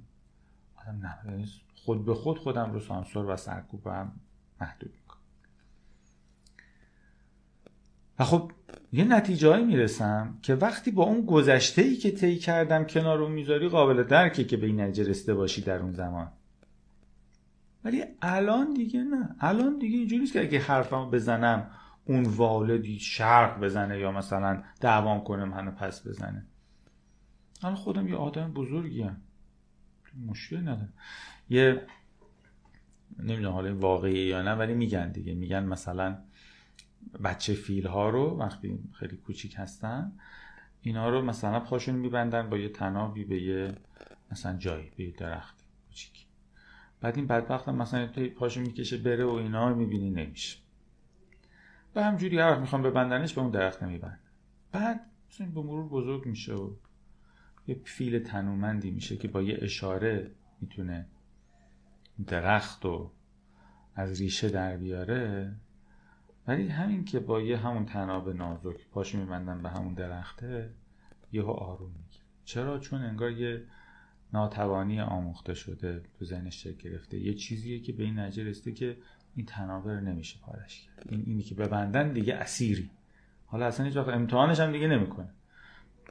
آدم 0.75 1.07
نه 1.07 1.31
یعنی 1.31 1.49
خود 1.75 2.05
به 2.05 2.15
خود 2.15 2.39
خودم 2.39 2.73
رو 2.73 2.81
سانسور 2.81 3.31
و 3.31 3.37
سرکوب 3.37 3.87
هم 3.87 4.13
محدود 4.61 4.91
می‌کنم. 4.91 5.21
و 8.19 8.25
خب 8.25 8.53
یه 8.93 9.05
نتیجه 9.05 9.57
می‌رسم 9.57 10.39
که 10.43 10.55
وقتی 10.55 10.91
با 10.91 11.05
اون 11.05 11.27
گذشته 11.27 11.83
ای 11.83 11.97
که 11.97 12.11
طی 12.11 12.39
کردم 12.39 12.85
کنار 12.85 13.23
اون 13.23 13.33
می‌ذاری 13.33 13.69
قابل 13.69 14.03
درکه 14.03 14.45
که 14.45 14.57
به 14.57 14.67
این 14.67 14.81
نتیجه 14.81 15.11
رسیده 15.11 15.35
باشی 15.35 15.61
در 15.63 15.79
اون 15.79 15.93
زمان. 15.93 16.33
ولی 17.85 18.05
الان 18.23 18.75
دیگه 18.75 19.05
نه. 19.05 19.37
الان 19.41 19.79
دیگه 19.79 19.99
اینجوری 19.99 20.21
نیست 20.21 20.33
که 20.33 20.41
اگه 20.41 20.59
حرفمو 20.59 21.11
بزنم 21.11 21.71
اون 22.05 22.25
والدی 22.25 22.99
شرق 22.99 23.61
بزنه 23.61 23.99
یا 23.99 24.13
مثلا 24.13 24.63
دعوام 24.81 25.25
کنه 25.25 25.45
منو 25.45 25.71
پس 25.71 26.07
بزنه. 26.07 26.47
الان 27.63 27.75
خودم 27.77 28.09
یه 28.09 28.17
آدم 28.17 28.53
بزرگیم. 28.53 29.17
مشکل 30.27 30.61
ندارم. 30.61 30.93
یه 31.51 31.87
نمی‌دونم 33.19 33.53
حالا 33.53 33.79
واقعی 33.79 34.19
یا 34.19 34.43
نه 34.43 34.55
ولی 34.55 34.75
میگن 34.75 35.13
دیگه. 35.13 35.35
میگن 35.35 35.65
مثلا 35.65 36.19
بچه 37.25 37.55
فیل 37.55 37.87
ها 37.87 38.11
رو 38.11 38.39
وقتی 38.39 38.79
خیلی 38.93 39.17
کوچیک 39.17 39.55
هستن 39.59 40.13
اینا 40.81 41.09
رو 41.09 41.23
مثلا 41.23 41.61
پاشون 41.61 41.95
میبندن 41.95 42.51
با 42.51 42.57
یه 42.59 42.69
تنابی 42.69 43.25
به 43.25 43.43
یه 43.43 43.75
مثلا 44.33 44.57
جایی 44.57 44.91
به 44.97 45.05
یه 45.05 45.11
درخت 45.11 45.65
کوچیک 45.87 46.24
بعد 47.05 47.17
این 47.17 47.27
بدبخت 47.27 47.69
هم 47.69 47.77
مثلا 47.77 48.09
پاشو 48.37 48.61
می‌کشه 48.61 48.97
بره 48.97 49.25
و 49.25 49.31
اینا 49.31 49.75
می‌بینی 49.75 50.11
نمیشه. 50.11 50.59
و 51.95 52.03
همجوری 52.03 52.39
هر 52.39 52.51
وقت 52.51 52.61
می‌خوام 52.61 52.83
ببندنش 52.83 53.35
به 53.35 53.41
اون 53.41 53.51
درخت 53.51 53.83
نمیبند. 53.83 54.21
بعد 54.73 55.01
مثلا 55.31 55.47
به 55.47 55.61
مرور 55.61 55.89
بزرگ 55.89 56.27
میشه 56.27 56.55
و 56.55 56.71
یه 57.67 57.81
فیل 57.85 58.19
تنومندی 58.19 58.91
میشه 58.91 59.17
که 59.17 59.29
با 59.29 59.43
یه 59.43 59.59
اشاره 59.63 60.31
می‌تونه 60.61 61.07
درخت 62.27 62.87
و 62.87 63.11
از 63.95 64.21
ریشه 64.21 64.49
در 64.49 64.77
بیاره. 64.77 65.55
ولی 66.47 66.69
همین 66.69 67.05
که 67.05 67.21
با 67.21 67.41
یه 67.41 67.57
همون 67.57 67.87
تناب 67.87 68.29
نازک 68.29 68.89
پاشو 68.91 69.19
میبندن 69.19 69.63
به 69.63 69.69
همون 69.69 69.95
درخته 69.95 70.71
یهو 71.33 71.51
آروم 71.51 71.91
می‌گیره. 71.91 72.25
چرا؟ 72.45 72.79
چون 72.79 73.03
انگار 73.03 73.31
یه 73.31 73.65
ناتوانی 74.35 75.01
آموخته 75.01 75.55
شده 75.55 76.03
تو 76.19 76.25
ذهنش 76.25 76.63
شکل 76.63 76.91
گرفته. 76.91 77.19
یه 77.19 77.35
چیزیه 77.35 77.81
که 77.81 77.93
به 77.93 78.03
این 78.03 78.19
نتیجه 78.19 78.45
رسیده 78.45 78.73
که 78.73 78.97
این 79.37 79.47
تنابه 79.47 80.01
نمیشه 80.01 80.39
پارش 80.43 80.83
کرد. 80.83 81.07
این 81.11 81.23
اینی 81.27 81.43
که 81.43 81.55
ببندن 81.55 82.13
دیگه 82.13 82.35
اسیری. 82.35 82.91
حالا 83.47 83.67
اصلا 83.67 83.87
هیچ 83.87 83.97
امتحانش 83.97 84.61
هم 84.61 84.73
دیگه 84.73 84.89
نمی‌کنه. 84.89 85.29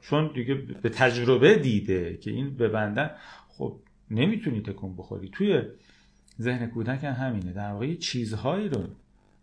چون 0.02 0.32
دیگه 0.34 0.54
به 0.54 0.88
تجربه 0.88 1.54
دیده 1.54 2.16
که 2.16 2.30
این 2.30 2.56
ببندن 2.56 3.10
خب 3.48 3.76
نمی‌تونی 4.10 4.60
تکون 4.60 4.96
بخوری. 4.96 5.28
توی 5.28 5.62
ذهن 6.40 6.66
کودک 6.66 7.04
هم 7.04 7.12
همینه. 7.12 7.52
در 7.52 7.72
واقع 7.72 7.94
چیزهایی 7.94 8.68
رو 8.68 8.84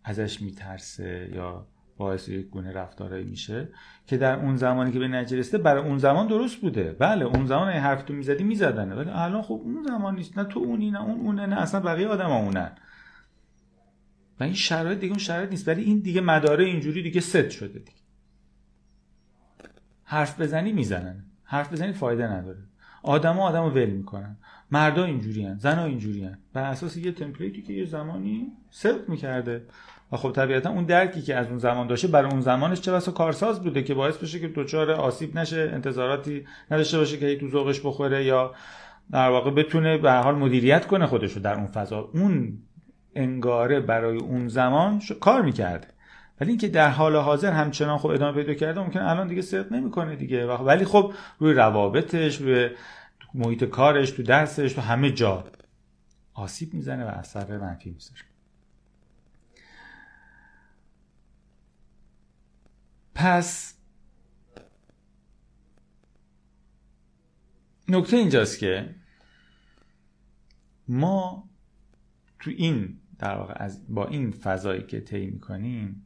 ازش 0.04 0.42
میترسه 0.42 1.32
یا 1.36 1.68
باعث 2.02 2.30
یک 2.30 2.50
گونه 2.50 2.72
رفتارهایی 2.72 3.24
میشه 3.24 3.70
که 4.08 4.18
در 4.18 4.36
اون 4.40 4.56
زمانی 4.56 4.92
که 4.92 5.00
به 5.00 5.08
نتیجه 5.08 5.38
رسیده 5.40 5.58
برای 5.58 5.84
اون 5.84 5.98
زمان 5.98 6.28
درست 6.28 6.62
بوده. 6.62 6.96
بله 7.00 7.26
اون 7.26 7.46
زمان 7.46 7.68
این 7.68 7.82
حرف 7.82 8.04
تو 8.04 8.14
می‌زدی 8.14 8.44
میزدنه 8.44 8.96
ولی 8.96 9.10
الان 9.10 9.42
خب 9.42 9.62
اون 9.64 9.84
زمان 9.88 10.16
نیست. 10.16 10.38
نه 10.38 10.44
تو 10.44 10.60
اونی 10.60 10.92
نه 10.92 11.04
اون 11.04 11.20
اونه 11.20 11.46
نه 11.46 11.62
اصلا 11.62 11.80
بقیه 11.80 12.08
آدم 12.08 12.32
اونن. 12.32 12.72
و 14.40 14.44
این 14.44 14.54
شرایط 14.54 15.00
دیگه 15.00 15.12
اون 15.12 15.20
شرایط 15.20 15.50
نیست. 15.50 15.68
ولی 15.68 15.84
این 15.84 16.00
دیگه 16.00 16.22
مداره 16.22 16.66
اینجوری 16.66 17.04
دیگه 17.04 17.22
ست 17.22 17.50
شده 17.50 17.80
دیگه. 17.80 18.02
حرف 20.04 20.42
بزنی 20.42 20.72
می‌زنن. 20.72 21.26
حرف 21.44 21.74
بزنی 21.74 21.94
فایده 21.94 22.28
نداره. 22.28 22.64
آدما 23.04 23.48
آدمو 23.48 23.70
ول 23.70 23.90
می‌کنن. 23.90 24.38
مردا 24.72 25.06
اینجوری 25.06 25.46
هن. 25.46 25.58
زنا 25.58 25.86
اینجوری 25.86 26.24
هن. 26.24 26.38
بر 26.54 26.64
اساس 26.64 26.98
یه 26.98 27.12
تمپلیتی 27.12 27.62
که 27.62 27.74
یه 27.74 27.86
زمانی 27.86 28.52
ثبت 28.74 29.10
می‌کرده. 29.10 29.66
و 30.12 30.18
خب 30.18 30.32
طبیعتا 30.32 30.70
اون 30.70 30.86
درکی 30.86 31.22
که 31.22 31.36
از 31.36 31.48
اون 31.48 31.58
زمان 31.58 31.88
داشته 31.88 32.08
برای 32.08 32.32
اون 32.32 32.42
زمانش 32.42 32.82
چه 32.82 32.92
بسا 32.92 33.12
کارساز 33.12 33.64
بوده 33.64 33.84
که 33.84 33.94
باعث 33.94 34.18
بشه 34.18 34.40
که 34.40 34.48
دچار 34.48 34.92
آسیب 34.92 35.38
نشه 35.38 35.70
انتظاراتی 35.74 36.46
نداشته 36.72 36.98
باشه 36.98 37.18
که 37.18 37.38
تو 37.40 37.50
ذوقش 37.50 37.80
بخوره 37.80 38.26
یا 38.26 38.54
در 39.12 39.30
واقع 39.30 39.52
بتونه 39.52 39.98
به 39.98 40.12
حال 40.12 40.36
مدیریت 40.36 40.88
کنه 40.88 41.08
خودشو 41.08 41.40
در 41.40 41.56
اون 41.56 41.68
فضا. 41.68 42.10
اون 42.14 42.58
انگاره 43.16 43.80
برای 43.80 44.18
اون 44.18 44.48
زمان 44.48 45.02
کار 45.20 45.42
می‌کرده. 45.42 45.88
ولی 46.42 46.50
اینکه 46.50 46.68
در 46.68 46.90
حال 46.90 47.16
حاضر 47.16 47.52
همچنان 47.52 47.98
خب 47.98 48.08
ادامه 48.08 48.44
پیدا 48.44 48.54
کرده 48.54 48.80
ممکن 48.80 49.00
الان 49.00 49.28
دیگه 49.28 49.42
صدق 49.42 49.74
نمی‌کنه 49.74 50.16
دیگه. 50.16 50.48
ولی 50.48 50.86
خب 50.86 51.14
روی 51.40 51.54
روابطش 51.54 52.36
روی 52.36 52.70
محیط 53.34 53.64
کارش 53.64 54.12
تو 54.12 54.24
درسش 54.24 54.74
تو 54.74 54.82
همه 54.82 55.12
جا 55.12 55.44
آسیب 56.34 56.74
می‌زنه 56.74 57.06
و 57.06 57.08
اثر 57.08 57.58
منفی 57.58 57.90
می‌ذاره. 57.90 58.31
پس 63.22 63.74
نکته 67.90 68.18
اینجاست 68.18 68.60
که 68.60 68.96
ما 70.88 71.50
تو 72.40 72.52
این 72.52 73.00
در 73.20 73.38
واقع 73.38 73.54
از 73.58 73.96
با 73.96 74.08
این 74.08 74.32
فضایی 74.32 74.84
که 74.84 75.00
طی 75.02 75.26
می‌کنیم 75.26 76.06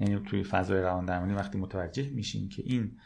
یعنی 0.00 0.20
توی 0.20 0.42
فضای 0.44 0.80
روان 0.80 1.04
درمانی 1.04 1.32
وقتی 1.32 1.58
متوجه 1.58 2.10
میشیم 2.10 2.48
که 2.48 2.62
این 2.66 2.98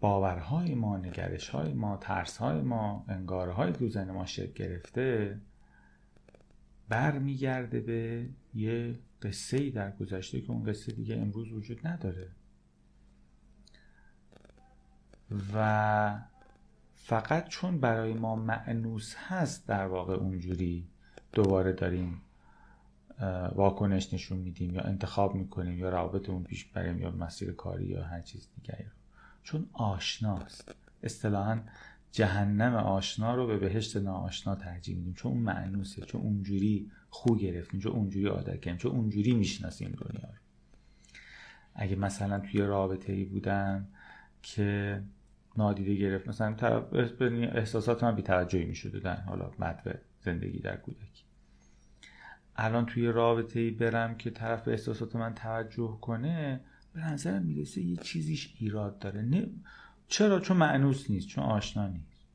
باورهای 0.00 0.74
ما 0.74 0.96
نگرشهای 0.96 1.72
ما 1.72 1.96
ترسهای 1.96 2.60
ما 2.60 3.04
انگارهای 3.08 3.72
تو 3.72 3.88
زن 3.88 4.10
ما 4.10 4.26
شکل 4.26 4.52
گرفته 4.52 5.40
برمیگرده 6.88 7.80
به 7.80 8.28
یه 8.54 8.98
قصه 9.22 9.56
ای 9.56 9.70
در 9.70 9.90
گذشته 9.90 10.40
که 10.40 10.50
اون 10.50 10.64
قصه 10.64 10.92
دیگه 10.92 11.16
امروز 11.16 11.52
وجود 11.52 11.86
نداره. 11.86 12.30
و 15.54 16.20
فقط 16.94 17.48
چون 17.48 17.80
برای 17.80 18.12
ما 18.12 18.36
معنوس 18.36 19.14
هست 19.16 19.68
در 19.68 19.86
واقع 19.86 20.14
اونجوری 20.14 20.88
دوباره 21.32 21.72
داریم 21.72 22.20
واکنش 23.54 24.14
نشون 24.14 24.38
میدیم 24.38 24.74
یا 24.74 24.82
انتخاب 24.82 25.34
می‌کنیم 25.34 25.78
یا 25.78 25.88
روابطمون 25.88 26.44
پیش 26.44 26.64
بریم 26.64 26.98
یا 26.98 27.10
مسیر 27.10 27.52
کاری 27.52 27.86
یا 27.86 28.04
هر 28.04 28.20
چیز 28.20 28.48
دیگری 28.56 28.84
رو. 28.84 28.90
چون 29.42 29.68
آشناست. 29.72 30.74
اصطلاحا 31.02 31.60
جهنم 32.12 32.74
آشنا 32.74 33.34
رو 33.34 33.46
به 33.46 33.58
بهشت 33.58 33.96
ناآشنا 33.96 34.54
ترجیح 34.54 34.96
میدیم. 34.96 35.14
چون 35.14 35.36
معنوسه 35.36 36.02
چون 36.02 36.20
اونجوری 36.20 36.90
خو 37.10 37.36
گرفتیم 37.36 37.80
چون 37.80 37.92
اونجوری 37.92 38.26
عادت 38.26 38.60
کردیم 38.60 38.76
چون 38.76 38.92
اونجوری 38.92 39.34
می‌شناسیم 39.34 39.88
دنیا 39.88 40.28
رو. 40.28 40.38
اگه 41.74 41.96
مثلا 41.96 42.40
توی 42.40 42.60
رابطه 42.60 43.12
ای 43.12 43.24
بودم 43.24 43.88
که 44.42 45.02
نادیده 45.56 45.94
گرفت 45.94 46.28
مثلا 46.28 46.56
احساسات 47.54 48.04
من 48.04 48.14
بیتوجهی 48.14 48.64
می‌شده 48.64 49.00
در 49.00 49.20
حالا 49.20 49.50
مدوه 49.58 49.94
زندگی 50.20 50.58
در 50.58 50.76
کودکی. 50.76 51.24
الان 52.56 52.86
توی 52.86 53.06
رابطه 53.06 53.60
ای 53.60 53.70
برم 53.70 54.16
که 54.16 54.30
طرف 54.30 54.62
به 54.62 54.70
احساسات 54.70 55.16
من 55.16 55.34
توجه 55.34 55.98
کنه 56.00 56.60
به 56.94 57.00
نظرم 57.00 57.42
می‌رسه 57.42 57.80
یه 57.80 57.96
چیزیش 57.96 58.54
ایراد 58.58 58.98
داره. 58.98 59.22
نه 59.22 59.46
چرا؟ 60.08 60.40
چون 60.40 60.56
معنوس 60.56 61.10
نیست 61.10 61.28
چون 61.28 61.44
آشنا 61.44 61.88
نیست. 61.88 62.26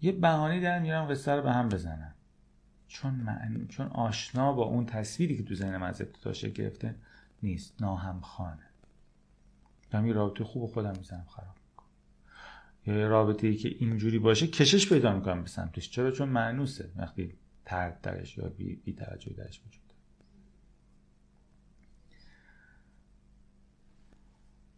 یه 0.00 0.12
بهانه 0.12 0.60
در 0.60 0.78
میارم 0.78 1.06
قصه 1.06 1.32
رو 1.32 1.42
به 1.42 1.52
هم 1.52 1.68
بزنم. 1.68 2.14
چون 2.88 3.14
معنی 3.14 3.66
چون 3.66 3.86
آشنا 3.86 4.52
با 4.52 4.64
اون 4.64 4.86
تصویری 4.86 5.36
که 5.36 5.42
تو 5.42 5.54
ذهن 5.54 5.76
من 5.76 5.88
از 5.88 6.00
ابتدا 6.00 6.48
گرفته 6.48 6.94
نیست. 7.42 7.82
ناهم 7.82 8.20
خانه 8.20 8.66
دارم 9.90 10.06
یه 10.06 10.12
رابطه 10.12 10.44
خوب 10.44 10.70
خودم 10.70 10.92
می‌زنم 10.98 11.24
خراب 11.28 11.56
یه 12.86 13.06
رابطه 13.06 13.46
ای 13.46 13.56
که 13.56 13.68
اینجوری 13.68 14.18
باشه 14.18 14.46
کشش 14.46 14.88
پیدا 14.88 15.12
می‌کنم 15.12 15.42
به 15.42 15.48
سمتش. 15.48 15.90
چرا؟ 15.90 16.10
چون 16.10 16.28
معنوسه. 16.28 16.90
وقتی 16.96 17.34
ترد 17.64 18.00
درش 18.00 18.38
یا 18.38 18.48
بی, 18.48 18.76
بی 18.76 18.92
توجه 18.92 19.32
درش 19.32 19.60
وجود 19.66 19.82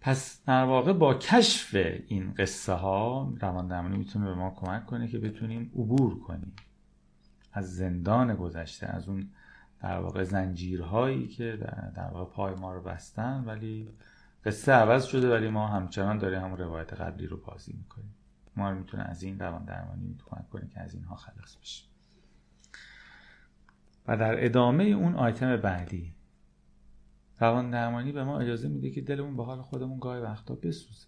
پس 0.00 0.44
در 0.46 0.64
واقع 0.64 0.92
با 0.92 1.14
کشف 1.14 1.74
این 2.06 2.34
قصه 2.34 2.72
ها 2.72 3.34
روان 3.40 3.68
درمانی 3.68 3.96
می‌تونه 3.96 4.24
به 4.24 4.34
ما 4.34 4.50
کمک 4.50 4.86
کنه 4.86 5.08
که 5.08 5.18
بتونیم 5.18 5.70
عبور 5.74 6.20
کنیم. 6.20 6.52
از 7.52 7.76
زندان 7.76 8.34
گذشته 8.34 8.86
از 8.86 9.08
اون 9.08 9.30
در 9.82 9.98
واقع 9.98 10.24
زنجیرهایی 10.24 11.28
که 11.28 11.58
در 11.94 12.10
واقع 12.10 12.34
پای 12.34 12.54
ما 12.54 12.74
رو 12.74 12.82
بستن 12.82 13.44
ولی 13.44 13.88
قصه 14.44 14.72
عوض 14.72 15.04
شده 15.04 15.30
ولی 15.30 15.48
ما 15.48 15.68
همچنان 15.68 16.18
داریم 16.18 16.40
همون 16.40 16.58
روایت 16.58 16.92
قبلی 16.92 17.26
رو 17.26 17.36
بازی 17.36 17.72
می‌کنیم. 17.72 18.14
ما 18.56 18.70
رو 18.70 18.78
می‌تونه 18.78 19.02
از 19.02 19.22
این 19.22 19.38
روان 19.38 19.64
درمانی 19.64 20.18
کمک 20.26 20.48
کنه 20.50 20.68
که 20.68 20.80
از 20.80 20.94
اینها 20.94 21.16
خلاص 21.16 21.56
بشیم 21.56 21.88
و 24.06 24.16
در 24.16 24.44
ادامه 24.44 24.84
اون 24.84 25.14
آیتم 25.14 25.56
بعدی 25.56 26.14
روان 27.40 27.70
درمانی 27.70 28.12
به 28.12 28.24
ما 28.24 28.40
اجازه 28.40 28.68
میده 28.68 28.90
که 28.90 29.00
دلمون 29.00 29.36
به 29.36 29.44
حال 29.44 29.62
خودمون 29.62 29.98
گاهی 29.98 30.20
وقتا 30.20 30.54
بسوزه. 30.54 31.06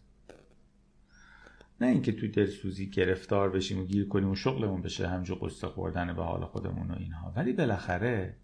نه 1.80 1.86
اینکه 1.86 2.12
توی 2.12 2.28
دلسوزی 2.28 2.90
گرفتار 2.90 3.50
بشیم 3.50 3.80
و 3.80 3.84
گیر 3.84 4.08
کنیم 4.08 4.30
و 4.30 4.34
شغلمون 4.34 4.82
بشه 4.82 5.08
همجور 5.08 5.38
قصه 5.42 5.66
خوردن 5.66 6.16
به 6.16 6.24
حال 6.24 6.44
خودمون 6.44 6.90
و 6.90 6.94
اینها. 6.98 7.32
ولی 7.36 7.52
بالاخره 7.52 8.36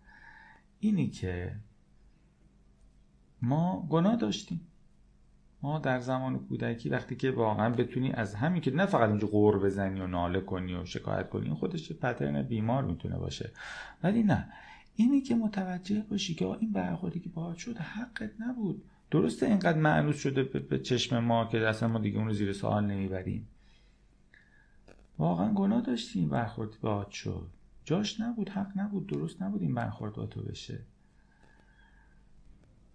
اینی 0.80 1.10
که 1.10 1.56
ما 3.42 3.86
گناه 3.90 4.16
داشتیم. 4.16 4.60
ما 5.62 5.78
در 5.78 6.00
زمان 6.00 6.38
کودکی 6.38 6.88
وقتی 6.88 7.16
که 7.16 7.30
واقعا 7.30 7.70
بتونی 7.70 8.12
از 8.12 8.34
همین 8.34 8.62
که 8.62 8.70
نه 8.70 8.86
فقط 8.86 9.08
اینجا 9.08 9.26
غور 9.26 9.58
بزنی 9.58 10.00
و 10.00 10.06
ناله 10.06 10.40
کنی 10.40 10.74
و 10.74 10.84
شکایت 10.84 11.30
کنی 11.30 11.44
این 11.46 11.54
خودش 11.54 11.92
پترن 11.92 12.42
بیمار 12.42 12.84
می‌تونه 12.84 13.18
باشه. 13.18 13.50
ولی 14.02 14.22
نه. 14.22 14.48
اینی 14.96 15.20
که 15.20 15.34
متوجه 15.34 16.04
باشی 16.10 16.34
که 16.34 16.46
این 16.46 16.72
برخوردی 16.72 17.20
که 17.20 17.28
باهات 17.28 17.56
شد 17.56 17.78
حقت 17.78 18.30
نبود. 18.38 18.84
درسته 19.10 19.46
اینقدر 19.46 19.78
معنوس 19.78 20.18
شده 20.18 20.42
به 20.42 20.78
چشم 20.78 21.18
ما 21.18 21.44
که 21.44 21.68
اصلا 21.68 21.88
ما 21.88 21.98
دیگه 21.98 22.18
اون 22.18 22.26
رو 22.26 22.32
زیر 22.32 22.52
سوال 22.52 22.84
نمی‌بریم. 22.84 23.48
واقعا 25.18 25.52
گناه 25.54 25.80
داشتی 25.80 26.18
این 26.18 26.28
برخورد 26.28 26.80
باهات 26.80 27.10
شد. 27.10 27.50
جاش 27.84 28.20
نبود 28.20 28.48
حق 28.48 28.72
نبود 28.76 29.06
درست 29.06 29.42
نبود 29.42 29.62
این 29.62 29.74
برخورد 29.74 30.12
با 30.12 30.26
تو 30.26 30.42
بشه. 30.42 30.80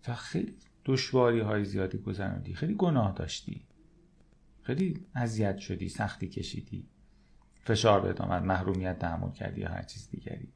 و 0.07 0.13
خیلی 0.13 0.55
دشواری 0.85 1.39
های 1.39 1.65
زیادی 1.65 1.97
گذراندی 1.97 2.53
خیلی 2.53 2.73
گناه 2.73 3.13
داشتی. 3.13 3.65
خیلی 4.63 5.05
اذیت 5.15 5.57
شدی 5.57 5.89
سختی 5.89 6.27
کشیدی. 6.27 6.87
فشار 7.63 8.01
بهت 8.01 8.21
آمد 8.21 8.43
محرومیت 8.43 8.99
تحمل 8.99 9.31
کردی 9.31 9.61
یا 9.61 9.69
هر 9.69 9.83
چیز 9.83 10.09
دیگری. 10.09 10.47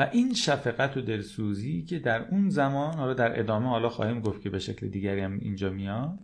و 0.00 0.08
این 0.12 0.34
شفقت 0.34 0.96
و 0.96 1.00
دلسوزی 1.00 1.82
که 1.82 1.98
در 1.98 2.28
اون 2.28 2.48
زمان 2.48 2.94
حالا 2.94 3.14
در 3.14 3.40
ادامه 3.40 3.68
حالا 3.68 3.88
خواهیم 3.88 4.20
گفت 4.20 4.42
که 4.42 4.50
به 4.50 4.58
شکل 4.58 4.88
دیگری 4.88 5.20
هم 5.20 5.38
اینجا 5.38 5.70
میاد 5.70 6.18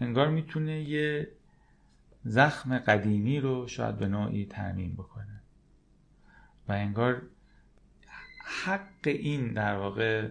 انگار 0.00 0.28
می‌تونه 0.28 0.82
یه 0.82 1.28
زخم 2.24 2.78
قدیمی 2.78 3.40
رو 3.40 3.68
شاید 3.68 3.96
به 3.96 4.08
نوعی 4.08 4.46
ترمیم 4.46 4.92
بکنه. 4.92 5.42
و 6.68 6.72
انگار 6.72 7.22
حق 8.64 9.06
این 9.06 9.52
در 9.52 9.76
واقع 9.76 10.28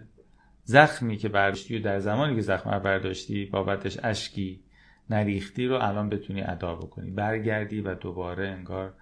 زخمی 0.63 1.17
که 1.17 1.29
برداشتی 1.29 1.79
و 1.79 1.81
در 1.81 1.99
زمانی 1.99 2.35
که 2.35 2.41
زخم 2.41 2.69
رو 2.69 2.79
برداشتی 2.79 3.45
بابتش 3.45 3.97
اشکی 4.03 4.63
نریختی 5.09 5.67
رو 5.67 5.75
الان 5.75 6.09
بتونی 6.09 6.41
ادا 6.41 6.75
بکنی. 6.75 7.11
برگردی 7.11 7.81
و 7.81 7.95
دوباره 7.95 8.47
انگار 8.47 8.93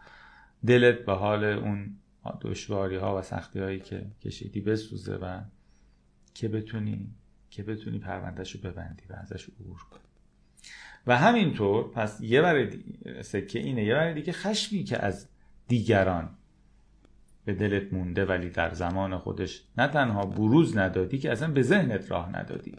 دلت 0.65 1.05
به 1.05 1.13
حال 1.13 1.43
اون 1.43 1.97
دشواری 2.41 2.95
ها 2.95 3.19
و 3.19 3.21
سختی 3.21 3.59
هایی 3.59 3.79
که 3.79 4.05
کشیدی 4.21 4.61
بسوزه 4.61 5.15
و 5.15 5.41
که 6.33 6.47
بتونی 6.47 7.15
که 7.49 7.63
بتونی 7.63 7.99
پروندهش 7.99 8.51
رو 8.51 8.71
ببندی 8.71 9.03
و 9.09 9.13
ازش 9.13 9.49
عبور 9.49 9.79
کنی 9.91 10.01
و 11.07 11.17
همینطور 11.17 11.91
پس 11.91 12.21
یه 12.21 12.41
بر 12.41 12.69
سکه 13.21 13.59
اینه 13.59 13.83
یه 13.83 13.93
بر 13.93 14.13
دیگه 14.13 14.33
خشمی 14.33 14.83
که 14.83 15.05
از 15.05 15.27
دیگران 15.67 16.29
به 17.45 17.53
دلت 17.53 17.93
مونده 17.93 18.25
ولی 18.25 18.49
در 18.49 18.73
زمان 18.73 19.17
خودش 19.17 19.63
نه 19.77 19.87
تنها 19.87 20.25
بروز 20.25 20.77
ندادی 20.77 21.17
که 21.17 21.31
اصلا 21.31 21.51
به 21.51 21.61
ذهنت 21.61 22.11
راه 22.11 22.37
ندادی. 22.37 22.75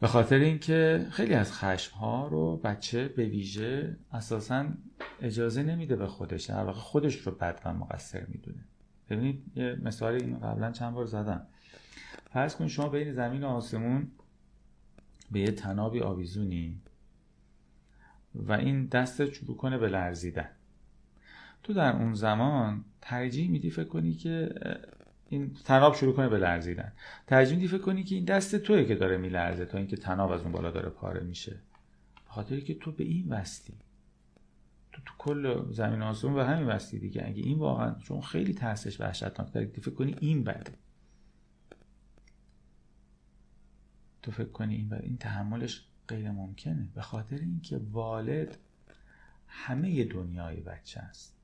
به 0.00 0.06
خاطر 0.06 0.36
اینکه 0.36 1.06
خیلی 1.10 1.34
از 1.34 1.52
خشم 1.52 1.96
ها 1.96 2.28
رو 2.28 2.56
بچه 2.56 3.08
به 3.08 3.24
ویژه 3.24 3.96
اساسا 4.12 4.66
اجازه 5.20 5.62
نمیده 5.62 5.96
به 5.96 6.06
خودش 6.06 6.44
در 6.44 6.64
واقع 6.64 6.80
خودش 6.80 7.16
رو 7.16 7.32
بد 7.32 7.60
و 7.64 7.74
مقصر 7.74 8.26
می‌دونه. 8.28 8.64
ببینید 9.10 9.42
یه 9.56 9.78
مثال 9.82 10.14
این 10.14 10.38
قبلا 10.38 10.72
چند 10.72 10.94
بار 10.94 11.04
زدم. 11.04 11.46
فرض 12.30 12.56
کن 12.56 12.68
شما 12.68 12.88
بین 12.88 13.12
زمین 13.12 13.44
و 13.44 13.46
آسمون 13.46 14.10
به 15.30 15.40
یه 15.40 15.50
تنابی 15.50 16.00
آویزونی 16.00 16.80
و 18.34 18.52
این 18.52 18.86
دستت 18.86 19.32
شروع 19.32 19.56
کنه 19.56 19.78
به 19.78 19.88
لرزیدن. 19.88 20.48
تو 21.62 21.72
در 21.72 21.96
اون 21.96 22.14
زمان 22.14 22.84
ترجیح 23.00 23.50
میدی 23.50 23.70
فکر 23.70 23.88
کنی 23.88 24.14
که 24.14 24.54
این 25.28 25.54
تناب 25.64 25.94
شروع 25.94 26.14
کنه 26.14 26.28
به 26.28 26.38
لرزیدن. 26.38 26.92
ترجیح 27.26 27.56
میدی 27.56 27.68
فکر 27.68 27.78
کنی 27.78 28.04
که 28.04 28.14
این 28.14 28.24
دست 28.24 28.56
توی 28.56 28.86
که 28.86 28.94
داره 28.94 29.16
میلرزه 29.16 29.64
تا 29.64 29.78
اینکه 29.78 29.96
تناب 29.96 30.30
از 30.30 30.40
اون 30.40 30.52
بالا 30.52 30.70
داره 30.70 30.88
پاره 30.88 31.20
میشه. 31.20 31.60
خاطری 32.26 32.60
که 32.60 32.74
تو 32.74 32.92
به 32.92 33.04
این 33.04 33.28
وستی 33.28 33.74
تو 34.92 35.02
تو 35.06 35.14
کل 35.18 35.72
زمین 35.72 36.02
آسمون 36.02 36.34
به 36.34 36.46
همین 36.46 36.66
وستی 36.66 36.98
دیگه. 36.98 37.26
اگه 37.26 37.42
این 37.42 37.58
واقعا 37.58 37.94
چون 37.94 38.20
خیلی 38.20 38.54
ترسش 38.54 39.00
وحشتناک 39.00 39.52
داره 39.52 39.66
فکر 39.66 39.90
کنی 39.90 40.16
این 40.20 40.44
بده. 40.44 40.72
تو 44.22 44.30
فکر 44.30 44.48
کنی 44.48 44.74
این 44.74 44.88
بده. 44.88 45.04
این 45.04 45.16
تحملش 45.16 45.84
غیر 46.08 46.30
ممکنه. 46.30 46.88
به 46.94 47.02
خاطر 47.02 47.36
اینکه 47.36 47.80
والد 47.90 48.58
همه 49.46 50.04
دنیای 50.04 50.60
بچه 50.60 51.00
است. 51.00 51.36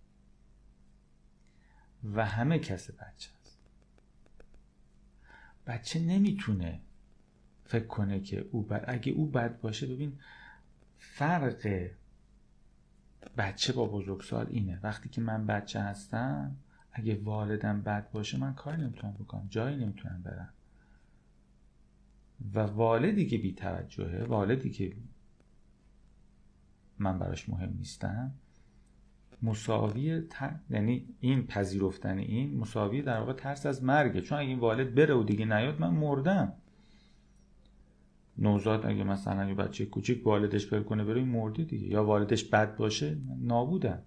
و 2.15 2.27
همه 2.27 2.59
کس 2.59 2.91
بچه 2.91 3.31
بچه 5.67 6.01
نمی‌تونه 6.01 6.81
فکر 7.65 7.87
کنه 7.87 8.21
که 8.21 8.49
او 8.53 8.63
بد 8.63 8.85
اگه 8.89 9.13
او 9.13 9.27
بد 9.27 9.61
باشه 9.61 9.87
ببین 9.87 10.19
فرق 10.99 11.91
بچه 13.37 13.73
با 13.73 13.87
بزرگسال 13.87 14.47
اینه. 14.51 14.81
وقتی 14.83 15.09
که 15.09 15.21
من 15.21 15.47
بچه 15.47 15.81
هستم 15.81 16.57
اگه 16.93 17.21
والدم 17.25 17.83
بد 17.83 18.11
باشه 18.11 18.39
من 18.39 18.55
کاری 18.55 18.83
نمی‌تونم 18.83 19.13
بکنم 19.13 19.47
جایی 19.51 19.77
نمی‌تونم 19.77 20.23
برم. 20.23 20.53
و 22.55 22.61
والدی 22.61 23.27
که 23.27 23.39
بیتوجهه 23.39 24.25
والدی 24.25 24.71
که 24.71 24.97
من 26.99 27.19
براش 27.19 27.49
مهم 27.49 27.75
نیستم 27.79 28.35
مساوی 29.43 30.23
یعنی 30.71 31.05
این 31.21 31.47
پذیرفتن 31.47 32.19
این 32.19 32.59
مساوی 32.59 33.03
در 33.03 33.19
واقع 33.19 33.33
ترس 33.33 33.67
از 33.67 33.85
مرگه. 33.85 34.21
چون 34.21 34.39
اگه 34.39 34.49
این 34.49 34.59
والد 34.59 34.95
بره 34.95 35.15
و 35.15 35.23
دیگه 35.23 35.45
نیاد 35.45 35.81
من 35.81 35.91
مردم. 35.91 36.53
نوزاد 38.39 38.87
اگه 38.87 39.05
مثلا 39.05 39.49
یه 39.49 39.55
بچه 39.55 39.87
کوچیک 39.87 40.27
والدش 40.27 40.67
پر 40.67 40.81
کنه 40.81 41.05
بره 41.05 41.25
مرده 41.25 41.65
دیگه. 41.65 41.89
یا 41.89 42.05
والدش 42.05 42.45
بد 42.45 42.77
باشه 42.77 43.17
نابودم. 43.41 44.03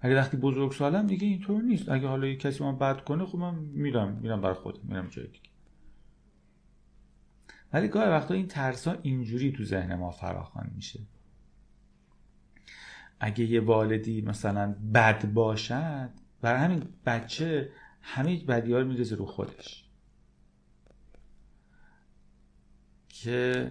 اگه 0.00 0.16
وقتی 0.16 0.36
بزرگ 0.36 0.72
سالم 0.72 1.06
دیگه 1.06 1.26
اینطور 1.26 1.62
نیست. 1.62 1.88
اگه 1.88 2.08
حالا 2.08 2.26
یه 2.26 2.36
کسی 2.36 2.64
من 2.64 2.78
بد 2.78 3.00
کنه 3.00 3.26
خب 3.26 3.38
من 3.38 3.54
میرم 3.54 4.18
میرم 4.22 4.40
بر 4.40 4.54
خودم 4.54 4.80
میرم 4.82 5.08
جای 5.08 5.26
دیگه. 5.26 5.52
ولی 7.72 7.88
گاهی 7.88 8.08
وقتا 8.08 8.34
این 8.34 8.46
ترس 8.46 8.88
ها 8.88 8.96
اینجوری 9.02 9.52
تو 9.52 9.64
ذهن 9.64 9.94
ما 9.94 10.10
فراخوان 10.10 10.70
میشه. 10.74 11.00
اگه 13.24 13.44
یه 13.44 13.60
والدی 13.60 14.20
مثلا 14.20 14.74
بد 14.94 15.32
باشد 15.32 16.10
برای 16.40 16.60
همین 16.60 16.88
بچه 17.06 17.72
همه 18.00 18.44
بدی 18.44 18.72
رو 18.72 19.16
رو 19.16 19.26
خودش. 19.26 19.88
که 23.08 23.70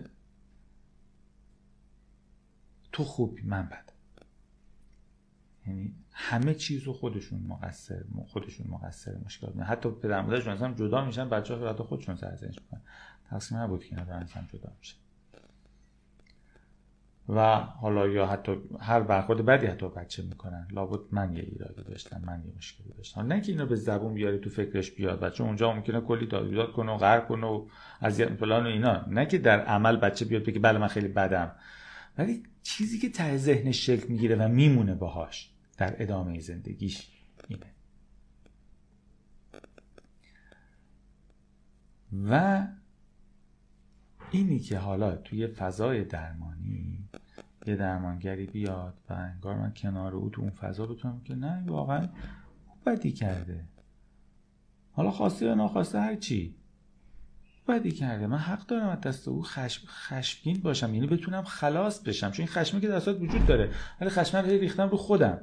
تو 2.92 3.04
خوبی 3.04 3.42
من 3.42 3.66
بد. 3.66 3.92
یعنی 5.68 5.96
همه 6.12 6.54
چیز 6.54 6.84
رو 6.84 6.94
خودشون 6.94 7.40
مقصر 7.40 8.04
خودشون 8.28 8.68
مقصر 8.68 9.18
مشکل 9.26 9.62
حتی 9.62 9.90
پدر 9.90 10.22
مادرشون 10.22 10.54
اصلا 10.54 10.74
جدا 10.74 11.06
میشن 11.06 11.30
بچه 11.30 11.56
ها 11.56 11.70
حتی 11.70 11.84
خودشون 11.84 12.16
سرزنش 12.16 12.60
می‌کنن. 12.62 12.82
تقسیم 13.30 13.58
نبود 13.58 13.84
که 13.84 14.00
ندارن 14.00 14.28
جدا 14.54 14.76
میشن 14.80 15.01
و 17.30 17.56
حالا 17.56 18.08
یا 18.08 18.26
حتی 18.28 18.58
هر 18.80 19.02
برخورد 19.02 19.46
بدی 19.46 19.66
حتی 19.66 19.90
بچه 19.90 20.24
می‌کنن. 20.24 20.68
لابد 20.72 21.00
من 21.12 21.36
یه 21.36 21.44
ایرادی 21.44 21.84
داشتم 21.84 22.22
من 22.26 22.44
یه 22.46 22.54
مشکلی 22.58 22.94
داشتم. 22.98 23.22
نه 23.22 23.42
که 23.42 23.52
اینو 23.52 23.66
به 23.66 23.76
زبون 23.76 24.14
بیاری 24.14 24.40
تو 24.40 24.50
فکرش 24.50 24.92
بیاد. 24.92 25.20
بچه 25.20 25.44
اونجا 25.44 25.74
ممکنه 25.74 26.02
کلی 26.02 26.28
داد 26.28 26.72
کنه 26.72 26.92
و 26.92 26.98
غرق 26.98 27.28
کنه 27.28 27.48
و 27.48 27.68
از 28.00 28.22
فلان 28.22 28.64
و 28.64 28.68
اینا. 28.68 29.06
نه 29.08 29.26
که 29.26 29.38
در 29.38 29.60
عمل 29.60 29.98
بچه 29.98 30.26
بیاد 30.26 30.44
بگه 30.44 30.60
بله 30.60 30.80
من 30.80 30.88
خیلی 30.88 31.08
بدم. 31.08 31.52
ولی 32.18 32.44
چیزی 32.64 33.00
که 33.00 33.10
ته 33.10 33.38
ذهنش 33.38 33.86
شکل 33.86 34.08
می‌گیره 34.08 34.36
و 34.36 34.48
میمونه 34.48 34.96
باهاش 34.96 35.52
در 35.78 35.96
ادامه 36.00 36.40
زندگیش 36.40 37.12
اینه. 37.48 37.66
و 42.30 42.68
اینی 44.32 44.60
که 44.60 44.78
حالا 44.78 45.16
توی 45.16 45.48
فضای 45.48 46.04
درمانی 46.04 47.10
یه 47.66 47.76
درمانگری 47.76 48.46
بیاد 48.46 48.94
و 49.10 49.14
انگار 49.14 49.56
من 49.56 49.74
کنار 49.74 50.16
او 50.16 50.30
تو 50.30 50.42
اون 50.42 50.52
فضا 50.52 50.86
بتونم 50.86 51.22
که 51.26 51.36
نه 51.36 51.64
واقعا 51.68 52.10
بدی 52.86 53.12
کرده. 53.12 53.66
حالا 54.92 55.12
خواسته 55.12 55.46
یا 55.46 55.56
ناخواسته 55.56 56.00
هر 56.00 56.16
چی. 56.16 56.56
بدی 57.68 57.92
کرده. 57.92 58.28
من 58.28 58.38
حق 58.38 58.66
دارم 58.66 58.90
از 58.90 59.02
دست 59.02 59.28
او 59.28 59.44
خشم 59.44 59.88
خشمگین 59.88 60.62
باشم. 60.62 60.94
یعنی 60.94 61.08
بتونم 61.08 61.44
خلاص 61.44 62.00
بشم. 62.00 62.32
چون 62.32 62.44
این 62.46 62.54
خشمی 62.54 62.82
که 62.82 62.88
در 62.88 63.14
وجود 63.14 63.46
داره. 63.46 63.72
ولی 64.02 64.10
خشم 64.10 64.38
رو 64.38 64.46
ریختم 64.46 64.90
رو 64.90 64.98
خودم. 64.98 65.42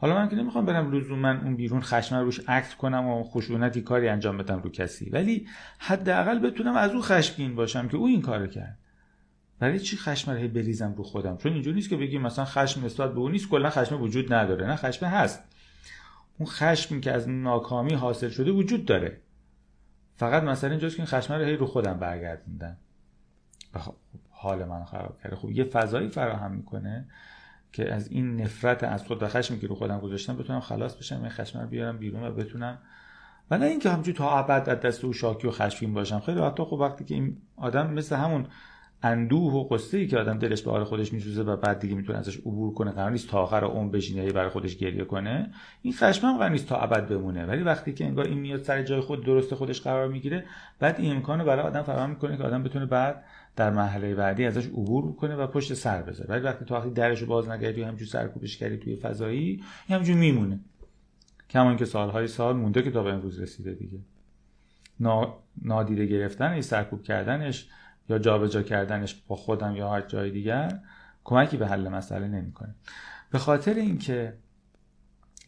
حالا 0.00 0.14
من 0.14 0.28
که 0.28 0.36
نمی‌خوام 0.36 0.66
برم 0.66 0.86
من 1.10 1.40
اون 1.40 1.56
بیرون 1.56 1.80
خشم 1.80 2.16
روش 2.16 2.40
عکس 2.48 2.74
کنم 2.74 3.06
و 3.06 3.24
خشونتی 3.24 3.82
کاری 3.82 4.08
انجام 4.08 4.38
بدم 4.38 4.62
رو 4.62 4.70
کسی. 4.70 5.10
ولی 5.10 5.48
حداقل 5.78 6.38
بتونم 6.38 6.76
از 6.76 6.90
او 6.90 7.02
خشمگین 7.02 7.54
باشم 7.54 7.88
که 7.88 7.96
او 7.96 8.06
این 8.06 8.22
کارو 8.22 8.46
کرد. 8.46 8.78
برای 9.58 9.78
چی 9.78 9.96
خشم 9.96 10.30
رو 10.30 10.48
بریزم 10.48 10.94
رو 10.96 11.02
خودم؟ 11.02 11.36
چون 11.36 11.52
اینجوری 11.52 11.76
نیست 11.76 11.88
که 11.88 11.96
بگیم 11.96 12.22
مثلا 12.22 12.44
خشم 12.44 12.84
نسبت 12.84 13.12
به 13.12 13.20
اون 13.20 13.32
نیست 13.32 13.48
کلا 13.48 13.70
خشم 13.70 14.02
وجود 14.02 14.32
نداره. 14.32 14.66
نه 14.66 14.76
خشم 14.76 15.06
هست. 15.06 15.44
اون 16.38 16.48
خشمی 16.48 17.00
که 17.00 17.12
از 17.12 17.28
ناکامی 17.28 17.94
حاصل 17.94 18.28
شده 18.28 18.50
وجود 18.50 18.84
داره. 18.84 19.20
فقط 20.16 20.42
مثلا 20.42 20.70
اینجاست 20.70 20.96
که 20.96 21.02
این 21.02 21.06
خشم 21.06 21.34
رو 21.34 21.44
هی 21.44 21.56
رو 21.56 21.66
خودم 21.66 21.98
برگردوندم. 21.98 22.76
خب 23.78 23.94
حال 24.30 24.64
من 24.64 24.84
خراب 24.84 25.18
کرده. 25.22 25.36
خب 25.36 25.50
یه 25.50 25.64
فضایی 25.64 26.08
فراهم 26.08 26.52
می‌کنه. 26.52 27.08
که 27.72 27.94
از 27.94 28.08
این 28.08 28.40
نفرت 28.40 28.84
از 28.84 29.06
خود 29.06 29.22
و 29.22 29.28
خشمی 29.28 29.58
که 29.58 29.66
رو 29.66 29.74
خودم 29.74 30.00
گذاشتم 30.00 30.36
بتونم 30.36 30.60
خلاص 30.60 30.94
بشم 30.94 31.20
این 31.20 31.28
خشم 31.28 31.60
رو 31.60 31.66
بیارم 31.66 31.98
بیرون 31.98 32.24
و 32.24 32.30
بتونم. 32.30 32.78
و 33.50 33.58
نه 33.58 33.66
اینکه 33.66 33.90
همچون 33.90 34.14
تا 34.14 34.38
ابد 34.38 34.68
از 34.68 34.80
دست 34.80 35.04
او 35.04 35.12
شاکی 35.12 35.48
و 35.48 35.50
خشمگین 35.50 35.94
باشم. 35.94 36.20
خیلی 36.20 36.40
حتی 36.40 36.64
خب 36.64 36.72
وقتی 36.72 37.04
که 37.04 37.14
این 37.14 37.36
آدم 37.56 37.94
مثل 37.94 38.16
همون 38.16 38.46
اندوه 39.02 39.52
و 39.52 39.64
قصه 39.64 39.98
ای 39.98 40.06
که 40.06 40.18
آدم 40.18 40.38
دلش 40.38 40.62
به 40.62 40.70
حال 40.70 40.84
خودش 40.84 41.12
میسوزه 41.12 41.42
و 41.42 41.56
بعد 41.56 41.78
دیگه 41.78 41.94
می‌تونه 41.94 42.18
ازش 42.18 42.36
عبور 42.36 42.74
کنه 42.74 42.90
قرار 42.90 43.10
نیست 43.10 43.28
تا 43.28 43.42
آخر 43.42 43.64
عمر 43.64 43.90
بشینه 43.90 44.32
برای 44.32 44.48
خودش 44.48 44.76
گریه 44.76 45.04
کنه 45.04 45.50
این 45.82 45.94
خشم 45.94 46.26
هم 46.26 46.36
قرار 46.36 46.50
نیست 46.50 46.68
تا 46.68 46.76
ابد 46.76 47.08
بمونه. 47.08 47.46
ولی 47.46 47.62
وقتی 47.62 47.92
که 47.92 48.04
انگار 48.04 48.24
این 48.24 48.38
میاد 48.38 48.62
سر 48.62 48.82
جای 48.82 49.00
خود 49.00 49.24
درست 49.24 49.54
خودش 49.54 49.80
قرار 49.80 50.08
می‌گیره 50.08 50.44
بعد 50.78 51.00
این 51.00 51.16
امکانو 51.16 51.44
برای 51.44 51.62
آدم 51.62 51.82
فراهم 51.82 52.10
می‌کنه 52.10 52.36
که 52.36 52.42
آدم 52.42 52.62
بتونه 52.62 52.86
بعد 52.86 53.24
در 53.56 53.70
مرحله 53.70 54.14
بعدی 54.14 54.44
ازش 54.44 54.66
عبور 54.66 55.16
کنه 55.16 55.36
و 55.36 55.46
پشت 55.46 55.74
سر 55.74 56.02
بذاره. 56.02 56.30
ولی 56.30 56.40
وقتی 56.40 56.64
تو 56.64 56.74
وقتی 56.74 56.90
درشو 56.90 57.26
باز 57.26 57.48
نکردی 57.48 57.82
همینجور 57.82 58.08
سرکوبش 58.08 58.56
کردی 58.56 58.76
توی 58.76 58.96
فضایی 58.96 59.64
همینجور 59.88 60.16
میمونه. 60.16 60.60
کمان 61.50 61.76
که 61.76 61.84
سالهای 61.84 62.26
سال 62.26 62.56
مونده 62.56 62.82
که 62.82 62.90
تا 62.90 63.02
به 63.02 63.12
امروز 63.12 63.40
رسیده 63.40 63.74
دیگه. 63.74 63.98
نادیده 65.62 66.06
گرفتنش 66.06 66.64
سرکوب 66.64 67.02
کردنش 67.02 67.68
یا 68.08 68.18
جابجا 68.18 68.62
کردنش 68.62 69.22
با 69.28 69.36
خودم 69.36 69.76
یا 69.76 69.90
هر 69.90 70.00
جای 70.00 70.30
دیگر 70.30 70.80
کمکی 71.24 71.56
به 71.56 71.66
حل 71.66 71.88
مسئله 71.88 72.28
نمی‌کنه. 72.28 72.74
به 73.30 73.38
خاطر 73.38 73.74
اینکه 73.74 74.34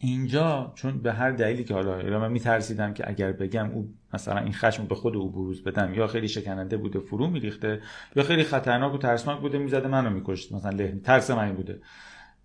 اینجا 0.05 0.71
چون 0.75 1.01
به 1.01 1.13
هر 1.13 1.31
دلیلی 1.31 1.63
که 1.63 1.73
حالا 1.73 2.19
من 2.19 2.31
میترسیدم 2.31 2.93
که 2.93 3.09
اگر 3.09 3.31
بگم 3.31 3.69
او 3.71 3.93
مثلا 4.13 4.39
این 4.39 4.53
خشم 4.53 4.85
به 4.85 4.95
خود 4.95 5.15
او 5.15 5.31
بروز 5.31 5.63
بدم 5.63 5.93
یا 5.93 6.07
خیلی 6.07 6.27
شکننده 6.27 6.77
بوده 6.77 6.99
فرو 6.99 7.27
میریخته 7.27 7.81
یا 8.15 8.23
خیلی 8.23 8.43
خطرناک 8.43 8.93
و 8.93 8.97
ترسناک 8.97 9.39
بوده 9.39 9.57
می‌زده 9.57 9.87
منو 9.87 10.09
میکشت 10.09 10.51
مثلا 10.51 10.71
لحنی 10.71 10.99
ترس 10.99 11.31
من 11.31 11.53
بوده 11.53 11.81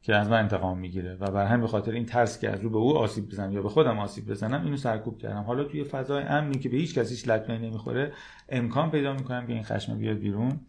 که 0.02 0.16
از 0.16 0.28
من 0.28 0.38
انتقام 0.38 0.78
می‌گیره 0.78 1.14
و 1.14 1.30
بر 1.30 1.46
همین 1.46 1.66
خاطر 1.66 1.92
این 1.92 2.06
ترس 2.06 2.40
که 2.40 2.50
از 2.50 2.60
رو 2.60 2.70
به 2.70 2.78
او 2.78 2.98
آسیب 2.98 3.28
بزنم 3.28 3.52
یا 3.52 3.62
به 3.62 3.68
خودم 3.68 3.98
آسیب 3.98 4.30
بزنم 4.30 4.64
اینو 4.64 4.76
سرکوب 4.76 5.18
کردم. 5.18 5.42
حالا 5.42 5.64
توی 5.64 5.84
فضای 5.84 6.22
امنی 6.22 6.58
که 6.58 6.68
به 6.68 6.76
هیچ 6.76 6.98
کسی 6.98 7.14
هیچ 7.14 7.28
لطمه 7.28 7.58
نمی‌خوره 7.58 8.12
امکان 8.48 8.90
پیدا 8.90 9.12
می‌کنم 9.12 9.46
که 9.46 9.52
این 9.52 9.62
خشم 9.62 9.98
بیاد 9.98 10.16
بیرون 10.16 10.60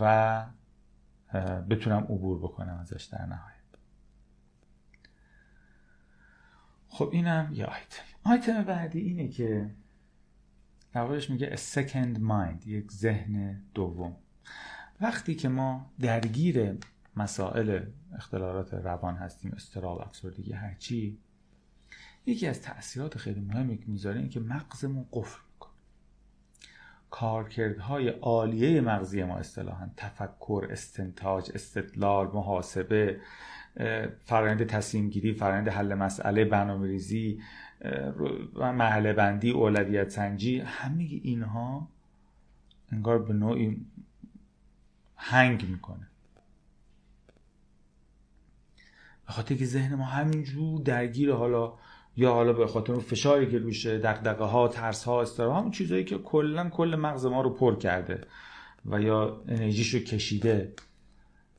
و 0.00 0.44
بتونم 1.70 2.02
عبور 2.02 2.38
بکنم 2.38 2.78
ازش 2.80 3.04
در 3.04 3.26
نهایت. 3.26 3.51
خب 6.94 7.08
اینم 7.12 7.50
یه 7.52 7.64
آیتم. 7.64 8.02
آیتم 8.24 8.62
بعدی 8.62 9.00
اینه 9.00 9.28
که 9.28 9.70
نوارش 10.94 11.30
میگه 11.30 11.56
a 11.56 11.58
second 11.58 12.18
mind 12.18 12.66
یک 12.66 12.92
ذهن 12.92 13.62
دوم. 13.74 14.16
وقتی 15.00 15.34
که 15.34 15.48
ما 15.48 15.92
درگیر 16.00 16.78
مسائل 17.16 17.84
اختلالات 18.14 18.74
روان 18.74 19.16
هستیم 19.16 19.52
استراب 19.52 20.00
افسردگی 20.00 20.52
هرچی 20.52 21.18
یکی 22.26 22.46
از 22.46 22.62
تاثیرات 22.62 23.18
خیلی 23.18 23.40
مهمی 23.40 23.78
که 23.78 23.84
می‌ذاره 23.86 24.20
این 24.20 24.28
که 24.28 24.40
مغزمون 24.40 25.06
قفل 25.12 25.40
می‌کنه. 25.52 25.72
کارکردهای 27.10 28.08
عالیه 28.08 28.80
مغزی 28.80 29.24
ما 29.24 29.36
اصطلاحا 29.36 29.90
تفکر 29.96 30.68
استنتاج 30.70 31.50
استدلال 31.54 32.26
محاسبه 32.26 33.20
فرآیند 34.24 34.66
تصمیم 34.66 35.10
گیری 35.10 35.32
فرآیند 35.32 35.68
حل 35.68 35.94
مسئله 35.94 36.44
برنامه 36.44 36.86
ریزی 36.86 37.40
و 38.54 38.72
محله 38.72 39.12
بندی 39.12 39.50
اولویت 39.50 40.08
سنجی 40.08 40.58
همه 40.60 41.04
اینها 41.04 41.88
انگار 42.92 43.18
به 43.18 43.32
نوعی 43.32 43.86
هنگ 45.16 45.68
می‌کنه. 45.68 46.06
به 49.26 49.32
خاطر 49.32 49.54
که 49.54 49.64
ذهن 49.64 49.94
ما 49.94 50.04
همینجور 50.04 50.80
درگیر 50.80 51.32
حالا 51.32 51.72
یا 52.16 52.32
حالا 52.32 52.52
به 52.52 52.66
خاطر 52.66 52.98
فشاری 52.98 53.50
که 53.50 53.58
روشه 53.58 53.98
دغدغه 53.98 54.44
ها 54.44 54.68
ترس 54.68 55.04
ها 55.04 55.22
استرا 55.22 55.54
همون 55.54 55.70
چیزایی 55.70 56.04
که 56.04 56.18
کلا 56.18 56.68
کل 56.68 56.96
مغز 56.96 57.26
ما 57.26 57.42
رو 57.42 57.50
پر 57.50 57.76
کرده 57.76 58.20
و 58.86 59.00
یا 59.00 59.42
انرژیشو 59.48 59.98
کشیده. 59.98 60.72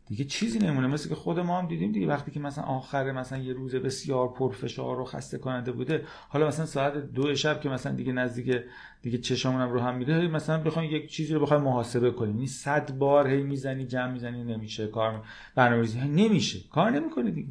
دیگه 0.08 0.26
چیزی 0.26 0.60
نمونه 0.60 0.88
مثل 0.88 1.10
که 1.10 1.16
خود 1.16 1.40
ما 1.40 1.60
هم 1.60 1.68
دیدیم 1.68 1.92
دیگه. 1.92 2.08
وقتی 2.08 2.32
که 2.32 2.40
مثلا 2.40 2.64
آخر 2.64 3.12
مثلا 3.12 3.40
یه 3.40 3.54
روز 3.54 3.76
بسیار 3.76 4.34
پرفشار 4.34 5.00
و 5.00 5.06
خسته 5.06 5.38
کننده 5.38 5.72
بوده 5.72 6.06
حالا 6.30 6.48
مثلا 6.48 6.66
ساعت 6.66 6.98
دو 6.98 7.36
شب 7.36 7.62
که 7.62 7.70
مثلا 7.70 7.96
دیگه 7.96 8.12
نزدیک 8.12 8.62
دیگه 9.02 9.18
چشامون 9.18 9.62
رو 9.62 9.80
هم 9.80 9.96
میره 9.96 10.28
مثلا 10.28 10.64
بخوایم 10.64 10.96
یک 10.96 11.12
چیزی 11.12 11.34
رو 11.34 11.40
بخوایم 11.40 11.64
محاسبه 11.64 12.12
کنیم. 12.12 12.38
این 12.38 12.48
صد 12.48 12.98
بار 12.98 13.28
هی 13.28 13.44
می‌زنی 13.44 13.86
جمع 13.86 14.12
می‌زنی 14.12 14.44
نمیشه. 14.44 14.88
کار 14.88 15.24
برنامه‌ریزی. 15.56 16.00
نمیشه. 16.00 16.60
کار 16.72 16.92
نمی‌کنه 16.92 17.32
دیگه. 17.32 17.50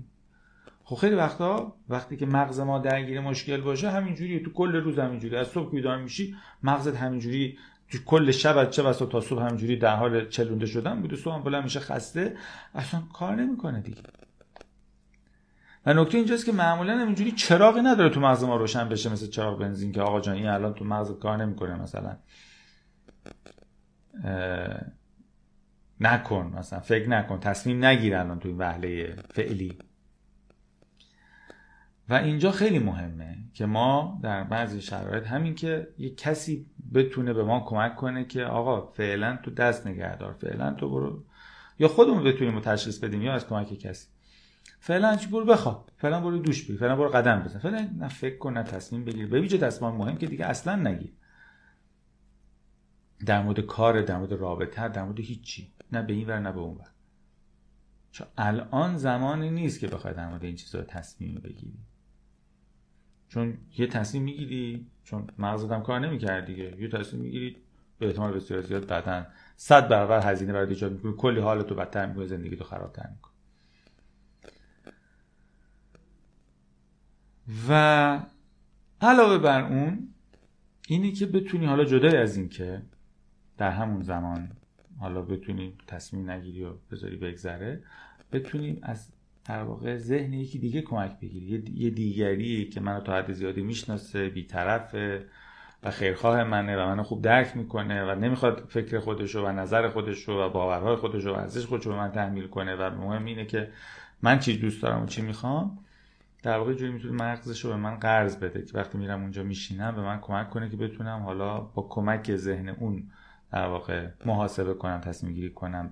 خب 0.85 0.97
خیلی 0.97 1.15
وقتا 1.15 1.77
وقتی 1.89 2.17
که 2.17 2.27
مغز 2.27 2.61
ما 2.61 2.79
درگیر 2.79 3.21
مشکل 3.21 3.61
باشه 3.61 3.91
همینجوری 3.91 4.41
تو 4.41 4.53
کل 4.53 4.77
روز 4.77 4.99
همینجوری 4.99 5.37
از 5.37 5.49
صبح 5.49 5.71
بیدار 5.71 6.03
میشی 6.03 6.37
مغزت 6.63 6.97
همینجوری 6.97 7.59
کل 7.99 8.31
شب 8.31 8.71
چه 8.71 8.83
بسا 8.83 9.07
تا 9.07 9.21
صبح 9.21 9.43
همینجوری 9.43 9.77
در 9.77 9.97
حال 9.97 10.29
چلونده 10.29 10.67
شدن 10.67 11.01
بوده 11.01 11.17
صبح 11.17 11.43
بلند 11.43 11.65
میشه 11.65 11.81
خسته 11.81 12.37
اصلا 12.75 13.03
کار 13.13 13.37
نمی‌کنه 13.37 13.81
دیگه. 13.81 14.03
و 15.87 15.95
نکته 15.95 16.19
اینجاست 16.19 16.47
که 16.47 16.53
معمولا 16.53 16.99
همینجوری 16.99 17.33
چراغی 17.33 17.81
نداره 17.81 18.11
تو 18.11 18.21
مغز 18.21 18.45
ما 18.45 18.57
روشن 18.57 18.89
بشه 18.89 19.13
مثل 19.13 19.27
چراغ 19.27 19.59
بنزین 19.59 19.93
که 19.93 20.01
آقا 20.01 20.21
جان 20.21 20.35
این 20.35 20.47
الان 20.47 20.75
تو 20.75 20.85
مغز 20.85 21.19
کار 21.19 21.37
نمی‌کنه 21.37 21.83
مثلا. 21.83 22.17
نکن 26.01 26.53
مثلا 26.59 26.81
فکر 26.81 27.09
نکن 27.09 27.41
تصمیم 27.41 27.85
نگیر 27.85 28.17
الان 28.17 28.39
تو 28.39 28.49
این 28.49 28.59
وهله 28.59 29.17
فعلی. 29.35 29.79
و 32.09 32.15
اینجا 32.15 32.51
خیلی 32.51 32.79
مهمه 32.79 33.39
که 33.55 33.67
ما 33.67 34.21
در 34.23 34.45
بعضی 34.45 34.81
شرایط 34.81 35.27
همین 35.27 35.55
که 35.55 35.89
یک 35.99 36.17
کسی 36.17 36.67
بتونه 36.95 37.33
به 37.33 37.45
ما 37.45 37.61
کمک 37.61 37.97
کنه 37.97 38.25
که 38.25 38.45
آقا 38.45 38.87
فعلا 38.87 39.39
تو 39.45 39.51
دست 39.51 39.87
نگهدار 39.87 40.33
فعلا 40.33 40.75
تو 40.75 40.91
برو. 40.91 41.25
یا 41.79 41.89
خودمون 41.89 42.25
بتونیم 42.25 42.61
تشخیص 42.61 42.99
بدیم 42.99 43.23
یا 43.23 43.33
از 43.33 43.47
کمک 43.47 43.75
کسی. 43.75 44.09
فعلا 44.81 45.17
چی؟ 45.17 45.27
برو 45.27 45.45
بخواب. 45.45 45.91
فعلا 45.97 46.21
برو 46.21 46.39
دوش 46.39 46.65
بگیر. 46.65 46.77
فعلا 46.77 46.97
برو 46.97 47.09
قدم 47.09 47.43
بزن. 47.43 47.59
فعلا 47.59 47.91
نه 47.99 48.09
فکر 48.09 48.39
کن 48.39 48.53
نه 48.53 48.63
تصمیم 48.63 49.05
بگیر. 49.05 49.29
به 49.29 49.41
ویژه 49.41 49.59
تصمیم 49.59 49.91
مهم 49.91 50.17
که 50.17 50.27
دیگه 50.27 50.47
اصلا 50.47 50.77
نگیر. 50.77 51.13
در 53.27 53.43
مورد 53.43 53.61
کار 53.61 54.03
در 54.03 54.19
مورد 54.19 54.33
رابطه 54.33 54.89
در 54.89 55.05
مورد 55.05 55.21
هیچی. 55.21 55.73
نه 55.93 56.03
به 56.03 56.13
این 56.13 56.29
ور 56.29 56.39
نه 56.39 56.53
به 56.53 56.61
اون 56.61 56.77
ور. 56.77 56.91
چون 58.11 58.27
الان 58.39 58.97
زمانی 58.97 59.51
نیست 59.51 59.81
که 59.81 59.87
بخوای 59.87 60.15
در 60.15 60.29
مورد 60.29 60.45
این 60.45 60.57
چیزا 60.57 60.83
تصمیم 60.83 61.35
بگیری. 61.35 61.79
چون 63.29 63.59
یه 63.79 63.87
تصمیم 63.87 64.23
می‌گیری 64.23 64.91
چون 65.05 65.27
مغزت 65.39 65.73
هم 65.73 65.83
کار 65.83 66.01
نمی‌کرد 66.01 66.45
دیگه. 66.45 66.77
یه 66.81 66.89
تصمیم 66.89 67.23
می‌گیری 67.23 67.57
به 67.99 68.07
احتمال 68.07 68.33
بسیار 68.33 68.63
زیاد 68.63 68.87
بعدا 68.87 69.27
صد 69.57 69.89
برابر 69.89 70.31
هزینه 70.31 70.53
برای 70.53 70.69
ایجاد 70.69 70.93
می‌کنی. 70.93 71.15
کلی 71.19 71.41
حالتو 71.41 71.75
بدتر 71.75 72.07
می‌کنی 72.07 72.27
زندگی 72.27 72.57
تو 72.57 72.65
خرابتر 72.65 73.09
می‌کنی. 73.11 73.33
و 77.69 78.21
علاوه 79.01 79.39
بر 79.39 79.63
اون 79.63 80.09
اینی 80.89 81.13
که 81.13 81.27
بتونی 81.27 81.67
حالا 81.67 81.85
جدای 81.85 82.17
از 82.17 82.37
این 82.37 82.49
که 82.49 82.83
در 83.59 83.71
همون 83.71 84.03
زمان 84.03 84.53
حالا 84.99 85.23
بتونی 85.23 85.75
تصمیم 85.87 86.31
نگیری 86.31 86.65
و 86.65 86.73
بذاری 86.91 87.17
بگذره 87.17 87.83
بتونی 88.33 88.79
از 88.83 89.13
در 89.45 89.63
واقع 89.63 89.97
ذهن 89.97 90.33
یکی 90.33 90.59
دیگه 90.59 90.83
کمک 90.83 91.21
بگیری 91.21 91.73
یه 91.75 91.91
دیگری 91.91 92.69
که 92.69 92.81
منو 92.81 93.01
تا 93.01 93.17
حد 93.17 93.33
زیادی 93.33 93.63
می‌شناسه 93.63 94.29
بیطرفه 94.29 95.25
و 95.83 95.91
خیرخواه 95.91 96.45
منه 96.45 96.77
و 96.77 96.87
منو 96.87 97.03
خوب 97.03 97.23
درک 97.23 97.57
می‌کنه 97.57 98.05
و 98.05 98.15
نمی‌خواد 98.15 98.67
فکر 98.69 98.99
خودشو 98.99 99.47
و 99.47 99.53
نظر 99.53 99.89
خودشو 99.89 100.33
و 100.33 100.49
باورهای 100.49 100.97
خودشو 100.97 101.31
و 101.31 101.39
ارزش 101.39 101.67
خودشو 101.67 101.91
به 101.91 101.97
من 101.97 102.13
تحمیل 102.13 102.47
کنه 102.47 102.77
و 102.77 102.91
مهم 102.91 103.25
اینه 103.25 103.47
که 103.47 103.71
من 104.23 104.39
چی 104.39 104.59
دوست 104.59 104.83
دارم 104.83 105.03
و 105.03 105.07
چی 105.07 105.23
می‌خوام 105.23 105.79
در 106.43 106.59
واقع 106.59 106.75
جوری 106.75 106.93
می‌تونه 106.93 107.25
مغزش 107.25 107.65
رو 107.65 107.71
به 107.71 107.77
من 107.77 107.97
قرض 107.97 108.37
بده 108.37 108.63
که 108.63 108.79
وقتی 108.79 108.99
میرم 108.99 109.23
اونجا 109.23 109.43
میشینم 109.43 109.95
به 109.95 110.03
من 110.03 110.21
کمک 110.21 110.51
کنه 110.51 110.71
که 110.71 110.77
بتونم 110.77 111.23
حالا 111.23 111.61
با 111.61 111.87
کمک 111.91 112.37
ذهن 112.37 112.69
اون 112.69 113.11
در 113.53 113.67
واقع 113.67 114.09
محاسبه 114.27 114.75
کنم 114.75 115.01
تصمیم 115.01 115.33
گیری 115.33 115.51
کنم. 115.51 115.91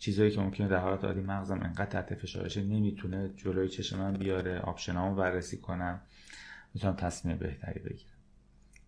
چیزایی 0.00 0.30
که 0.30 0.40
ممکنه 0.40 0.68
در 0.68 0.76
حالت 0.78 1.04
عادی 1.04 1.20
مغزم 1.20 1.60
انقدر 1.62 1.84
تحت 1.84 2.14
فشارشه 2.14 2.62
نمی‌تونه 2.62 3.30
جلوی 3.36 3.68
چشم 3.68 3.98
من 3.98 4.12
بیاره 4.12 4.58
آپشنامو 4.60 5.14
بررسی 5.14 5.56
کنم. 5.56 6.00
می‌تونم 6.74 6.96
تصمیم 6.96 7.36
بهتری 7.36 7.80
بگیرم. 7.80 8.14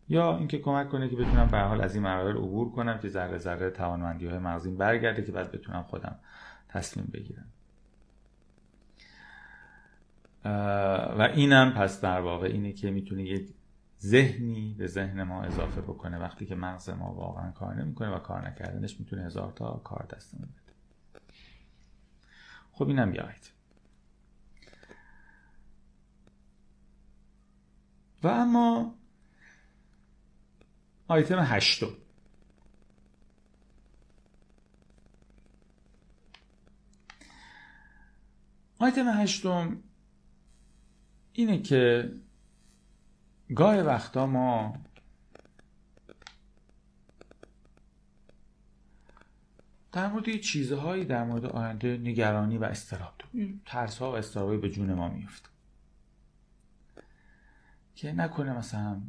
یا 0.08 0.36
اینکه 0.36 0.58
کمک 0.58 0.88
کنه 0.88 1.08
که 1.08 1.16
بتونم 1.16 1.46
به 1.46 1.58
حال 1.58 1.80
از 1.80 1.94
این 1.94 2.04
مراحل 2.04 2.36
عبور 2.36 2.70
کنم 2.72 2.98
که 2.98 3.08
ذره 3.08 3.38
ذره 3.38 3.70
توانمندی 3.70 4.26
های 4.26 4.38
مغزیم 4.38 4.76
برگرده 4.76 5.22
که 5.22 5.32
بعد 5.32 5.52
بتونم 5.52 5.82
خودم 5.82 6.18
تصمیم 6.68 7.10
بگیرم. 7.12 7.46
و 11.18 11.28
اینم 11.34 11.72
پس 11.72 12.00
در 12.00 12.20
واقع 12.20 12.46
اینه 12.46 12.72
که 12.72 12.90
می‌تونه 12.90 13.22
یک 13.22 13.54
ذهنی 14.00 14.74
به 14.78 14.86
ذهن 14.86 15.22
ما 15.22 15.42
اضافه 15.42 15.80
بکنه. 15.80 16.18
وقتی 16.18 16.46
که 16.46 16.54
مغز 16.54 16.90
ما 16.90 17.14
واقعا 17.14 17.50
کار 17.50 17.74
نمی‌کنه 17.74 18.08
و 18.08 18.18
کار 18.18 18.48
نکردنش 18.48 19.00
می‌تونه 19.00 19.22
هزار 19.22 19.52
تا 19.52 19.80
کار 19.84 20.06
دستمون 20.16 20.48
بده. 20.48 20.71
خب 22.72 22.88
اینم 22.88 23.10
بیارید 23.10 23.52
و 28.22 28.28
اما 28.28 28.94
آیتم 31.08 31.38
هشتم. 31.38 31.86
آیتم 38.78 39.08
هشتم 39.08 39.82
اینه 41.32 41.62
که 41.62 42.12
گاهی 43.56 43.80
وقتا 43.80 44.26
ما 44.26 44.74
در 49.92 50.08
مورد 50.08 50.36
چیزهایی 50.36 51.04
در 51.04 51.24
مورد 51.24 51.44
آینده 51.44 51.96
نگرانی 51.96 52.58
و 52.58 52.64
استراب 52.64 53.14
ترس 53.66 53.98
ها 53.98 54.12
و 54.12 54.14
استرابایی 54.14 54.60
به 54.60 54.70
جون 54.70 54.94
ما 54.94 55.08
میفته 55.08 55.48
که 57.94 58.12
نکنه 58.12 58.58
مثلا 58.58 59.02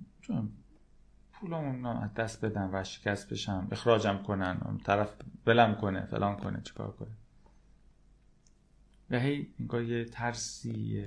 پولمون 1.34 1.86
از 1.86 2.13
دست 2.13 2.45
بدن 2.45 2.69
و 2.73 2.84
شکست 2.84 3.29
بشم 3.29 3.67
اخراجم 3.71 4.23
کنن 4.27 4.79
طرف 4.84 5.13
بلم 5.45 5.75
کنه 5.75 6.05
فلان 6.05 6.38
کنه 6.38 6.61
چیکار 6.61 6.91
کنه. 6.91 7.11
و 9.09 9.19
هی 9.19 9.53
انگار 9.59 9.84
یه 9.84 10.05
ترسی 10.05 11.05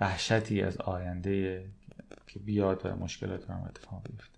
وحشتی 0.00 0.62
از 0.62 0.76
آینده 0.76 1.68
که 2.26 2.38
بیاد 2.38 2.80
و 2.86 2.96
مشکلات 2.96 3.50
رو 3.50 3.64
اتفاق 3.64 4.02
بیفته. 4.10 4.33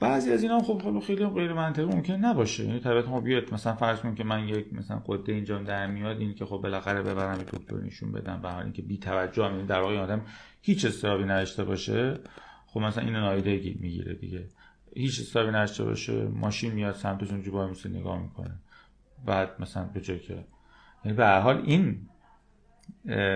بعضی 0.00 0.32
از 0.32 0.42
اینا 0.42 0.60
خب 0.60 0.82
خب 0.82 1.00
خیلی 1.00 1.26
غیر 1.26 1.52
منطقی 1.52 1.84
ممکن 1.84 2.14
نباشه. 2.14 2.64
یعنی 2.64 2.80
طبیعت 2.80 3.08
ما 3.08 3.20
بیاد 3.20 3.54
مثلا 3.54 3.74
فرض 3.74 4.00
کن 4.00 4.14
که 4.14 4.24
من 4.24 4.48
یک 4.48 4.72
مثلا 4.72 5.02
قده 5.06 5.32
اینجا 5.32 5.58
در 5.58 5.86
میاد 5.86 6.18
این 6.18 6.34
که 6.34 6.44
خب 6.44 6.56
بالاخره 6.56 7.02
ببرم 7.02 7.38
دکتر 7.38 7.76
نشون 7.76 8.12
بدم 8.12 8.42
به 8.42 8.48
حال 8.50 8.62
اینکه 8.62 8.82
بی 8.82 8.98
توجه 8.98 9.42
یعنی 9.42 9.66
در 9.66 9.80
واقع 9.80 9.98
آدم 9.98 10.22
هیچ 10.62 10.84
استرابی 10.84 11.24
نداشته 11.24 11.64
باشه. 11.64 12.18
خب 12.66 12.80
مثلا 12.80 13.04
اینو 13.04 13.20
نایده 13.20 13.50
می‌گیره 13.80 14.14
دیگه. 14.14 14.48
هیچ 14.94 15.20
استرابی 15.20 15.50
نداشته 15.50 15.84
باشه 15.84 16.24
ماشین 16.24 16.72
میاد 16.72 16.94
سمتشون 16.94 17.42
جو 17.42 17.52
وای 17.52 17.74
نگاه 17.84 18.22
می‌کنه. 18.22 18.54
بعد 19.26 19.50
مثلا 19.60 19.84
به 19.84 20.00
جای 20.00 20.18
که 20.18 20.44
یعنی 21.04 21.16
به 21.16 21.28
حال 21.28 21.62
این 21.66 22.08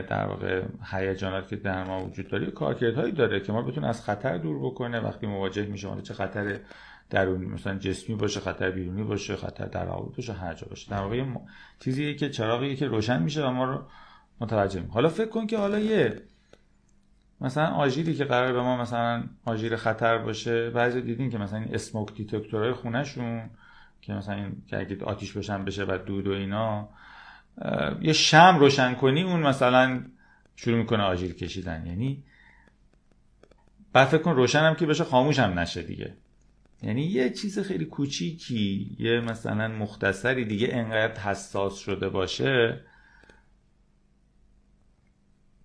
در 0.08 0.26
واقع 0.26 0.62
هیجانات 0.92 1.48
که 1.48 1.56
در 1.56 1.84
ما 1.84 2.04
وجود 2.04 2.28
داره 2.28 2.46
کارکردهایی 2.46 3.12
داره 3.12 3.40
که 3.40 3.52
ما 3.52 3.62
بتونه 3.62 3.86
از 3.86 4.04
خطر 4.04 4.38
دور 4.38 4.58
بکنه. 4.58 5.00
وقتی 5.00 5.26
مواجه 5.26 5.66
میشه 5.66 6.02
چه 6.02 6.14
خطر 6.14 6.60
درونی 7.10 7.46
مثلا 7.46 7.78
جسمی 7.78 8.16
باشه 8.16 8.40
خطر 8.40 8.70
بیرونی 8.70 9.02
باشه 9.02 9.36
خطر 9.36 9.66
در 9.66 9.86
باشه 9.86 10.32
هر 10.32 10.54
جا 10.54 10.66
باشه. 10.70 10.90
در 10.90 11.00
واقع 11.00 11.24
چیزیه 11.78 12.14
که 12.14 12.30
چراغی 12.30 12.76
که 12.76 12.86
روشن 12.86 13.22
میشه 13.22 13.46
و 13.46 13.50
ما 13.50 13.64
رو 13.64 13.82
متوجه 14.40 14.86
حالا 14.86 15.08
فکر 15.08 15.28
کن 15.28 15.46
که 15.46 15.58
حالا 15.58 15.78
یه 15.78 16.22
مثلا 17.40 17.66
آژیری 17.66 18.14
که 18.14 18.24
قرار 18.24 18.52
به 18.52 18.62
ما 18.62 18.76
مثلا 18.76 19.24
آژیر 19.44 19.76
خطر 19.76 20.18
باشه. 20.18 20.70
بعضی 20.70 21.00
دیدین 21.00 21.30
که 21.30 21.38
مثلا 21.38 21.58
این 21.58 21.74
اسموک 21.74 22.14
دیتکتورهای 22.14 22.72
خونهشون 22.72 23.50
که 24.00 24.12
مثلا 24.12 24.34
این 24.34 24.62
که 24.66 24.78
اگه 24.78 25.04
آتیش 25.04 25.32
بشن 25.32 25.64
بشه 25.64 25.84
و 25.84 25.98
دود 26.06 26.26
و 26.26 26.32
اینا 26.32 26.88
یه 28.00 28.12
شم 28.12 28.56
روشن 28.60 28.94
کنی 28.94 29.22
اون 29.22 29.40
مثلا 29.40 30.04
شروع 30.56 30.78
می‌کنه 30.78 31.02
آژیر 31.02 31.34
کشیدن. 31.34 31.86
یعنی 31.86 32.24
بعد 33.92 34.08
فکر 34.08 34.22
کن 34.22 34.34
روشنم 34.34 34.74
که 34.74 34.86
بشه 34.86 35.04
خاموش 35.04 35.38
هم 35.38 35.58
نشه 35.58 35.82
دیگه. 35.82 36.16
یعنی 36.82 37.02
یه 37.02 37.30
چیز 37.30 37.58
خیلی 37.58 37.84
کوچیکی 37.84 38.96
یه 38.98 39.20
مثلا 39.20 39.68
مختصری 39.68 40.44
دیگه 40.44 40.68
انقدر 40.70 41.20
حساس 41.20 41.78
شده 41.78 42.08
باشه 42.08 42.80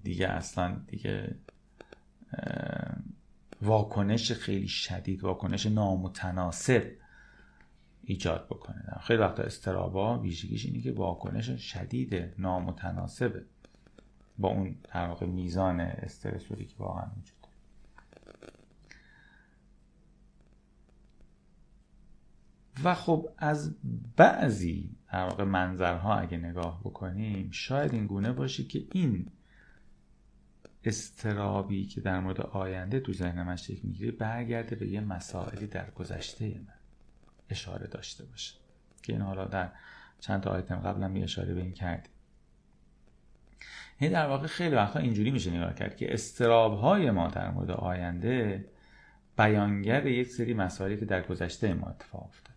دیگه 0.04 0.28
اصلا 0.28 0.78
دیگه 0.88 1.36
واکنش 3.62 4.32
خیلی 4.32 4.68
شدید 4.68 5.24
واکنش 5.24 5.66
نامتناسب 5.66 6.92
ایجاد 8.06 8.46
بکنه. 8.46 9.00
خیلی 9.02 9.20
وقتا 9.20 9.44
استرابا 9.44 10.20
ویژگیش 10.20 10.66
اینه 10.66 10.82
که 10.82 10.92
واکنش 10.92 11.50
شدید 11.50 12.34
نامتناسبه 12.38 13.46
با 14.38 14.50
اون 14.50 14.76
در 14.94 15.08
واقع 15.08 15.26
میزان 15.26 15.80
استرسوری 15.80 16.66
که 16.66 16.76
واقعا 16.78 17.06
وجود 17.18 17.36
و 22.84 22.96
خب 22.96 23.30
از 23.38 23.76
بعضی 24.16 24.96
در 25.12 25.24
واقع 25.24 25.44
منظرها 25.44 26.16
اگه 26.16 26.38
نگاه 26.38 26.80
بکنیم 26.84 27.52
شاید 27.52 27.94
این 27.94 28.08
گونه 28.08 28.32
باشه 28.32 28.64
که 28.64 28.88
این 28.92 29.32
استرابی 30.84 31.86
که 31.86 32.02
در 32.02 32.20
مورد 32.20 32.42
آینده 32.42 33.00
تو 33.00 33.14
ذهن 33.14 33.44
من 33.44 33.56
شکل 33.56 33.88
می‌گیره 33.88 34.12
برگرده 34.12 34.76
به 34.76 34.88
یه 34.88 35.02
مسائلی 35.02 35.68
در 35.68 35.92
گذشته 35.92 36.46
من. 36.68 36.85
اشاره 37.50 37.88
داشته 37.88 38.26
باشه. 38.26 38.56
که 39.04 39.14
این 39.14 39.22
حالا 39.22 39.46
در 39.46 39.70
چند 40.20 40.42
تا 40.42 40.50
آیتم 40.50 40.76
قبلا 40.76 41.08
می 41.08 41.24
اشاره 41.24 41.54
به 41.54 41.62
این 41.62 41.74
کردیم. 41.74 42.12
این 43.98 44.12
در 44.12 44.28
واقع 44.28 44.48
خیلی 44.48 44.76
وقتا 44.76 45.00
اینجوری 45.00 45.32
میشه 45.32 45.52
نگاه 45.52 45.74
کرد 45.74 45.98
که 45.98 46.14
استراب 46.14 46.80
های 46.80 47.12
ما 47.12 47.28
در 47.28 47.52
مورد 47.52 47.72
آینده 47.72 48.66
بیانگر 49.38 50.06
یک 50.06 50.28
سری 50.28 50.54
مسائلی 50.54 50.98
که 50.98 51.06
در 51.06 51.22
گذشته 51.22 51.74
ما 51.74 51.88
اتفاق 51.88 52.24
افتاد. 52.24 52.56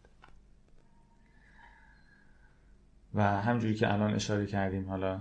و 3.15 3.23
همجوری 3.23 3.75
که 3.75 3.93
الان 3.93 4.15
اشاره 4.15 4.47
کردیم 4.47 4.89
حالا 4.89 5.21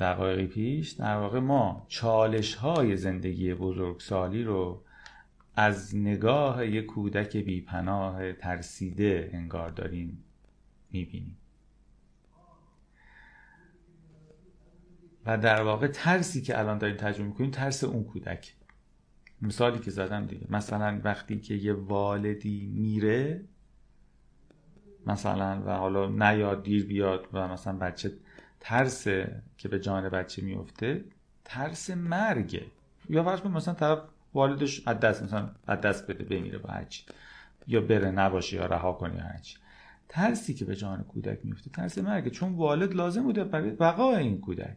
دقایقی 0.00 0.46
پیش 0.46 0.90
در 0.90 1.16
واقع 1.16 1.38
ما 1.38 1.86
چالش 1.88 2.54
های 2.54 2.96
زندگی 2.96 3.54
بزرگسالی 3.54 4.44
رو 4.44 4.84
از 5.60 5.96
نگاه 5.96 6.66
یک 6.66 6.86
کودک 6.86 7.36
بیپناه 7.36 8.32
ترسیده 8.32 9.30
انگار 9.32 9.68
داریم 9.68 10.24
می‌بینیم. 10.90 11.36
و 15.26 15.38
در 15.38 15.62
واقع 15.62 15.86
ترسی 15.86 16.42
که 16.42 16.58
الان 16.58 16.78
داریم 16.78 16.96
تجربه 16.96 17.28
می‌کنیم 17.28 17.50
ترس 17.50 17.84
اون 17.84 18.04
کودک. 18.04 18.54
مثالی 19.42 19.78
که 19.78 19.90
زدم 19.90 20.26
دیگه. 20.26 20.46
مثلا 20.50 21.00
وقتی 21.04 21.40
که 21.40 21.54
یه 21.54 21.72
والدی 21.72 22.66
میره 22.66 23.44
مثلا 25.06 25.62
و 25.66 25.70
حالا 25.70 26.08
نیاد 26.08 26.62
دیر 26.62 26.86
بیاد 26.86 27.28
و 27.32 27.48
مثلا 27.48 27.78
بچه 27.78 28.12
ترس 28.60 29.04
که 29.56 29.68
به 29.70 29.80
جان 29.80 30.08
بچه 30.08 30.42
میفته 30.42 31.04
ترس 31.44 31.90
مرگه. 31.90 32.66
یا 33.08 33.24
فرض 33.24 33.46
مثلا 33.46 33.74
طرف 33.74 33.98
والدش 34.38 34.88
از 34.88 35.00
دست 35.00 35.22
مثلا 35.22 35.50
از 35.66 35.80
دست 35.80 36.06
بده 36.06 36.24
بمیره 36.24 36.58
با 36.58 36.70
هرچی. 36.70 37.04
یا 37.66 37.80
بره 37.80 38.10
نباشه 38.10 38.56
یا 38.56 38.66
رها 38.66 38.92
کنه 38.92 39.16
یا 39.16 39.22
هرچی. 39.22 39.56
ترسی 40.08 40.54
که 40.54 40.64
به 40.64 40.76
جان 40.76 41.02
کودک 41.02 41.38
میفته 41.44 41.70
ترس 41.70 41.98
مرگه. 41.98 42.30
چون 42.30 42.52
والد 42.52 42.94
لازم 42.94 43.22
بوده 43.22 43.44
برای 43.44 43.70
بقای 43.70 44.16
این 44.16 44.40
کودک. 44.40 44.76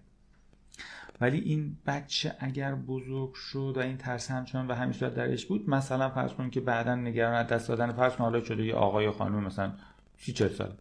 ولی 1.21 1.39
این 1.39 1.77
بچه 1.87 2.35
اگر 2.39 2.75
بزرگ 2.75 3.33
شد 3.33 3.73
و 3.77 3.79
این 3.79 3.97
ترس 3.97 4.31
همچنان 4.31 4.71
همین 4.71 4.93
صورت 4.93 5.15
درش 5.15 5.45
بود 5.45 5.69
مثلا 5.69 6.09
فرض 6.09 6.33
کنیم 6.33 6.49
که 6.49 6.61
بعدا 6.61 6.95
نگران 6.95 7.33
از 7.33 7.47
دست 7.47 7.67
دادن 7.67 7.91
فرض 7.91 8.13
حالا 8.13 8.43
شده 8.43 8.65
یه 8.65 8.73
آقای 8.73 9.07
و 9.07 9.11
خانم 9.11 9.43
مثلا 9.43 9.73
سی 10.17 10.33
چه 10.33 10.49
سال 10.49 10.73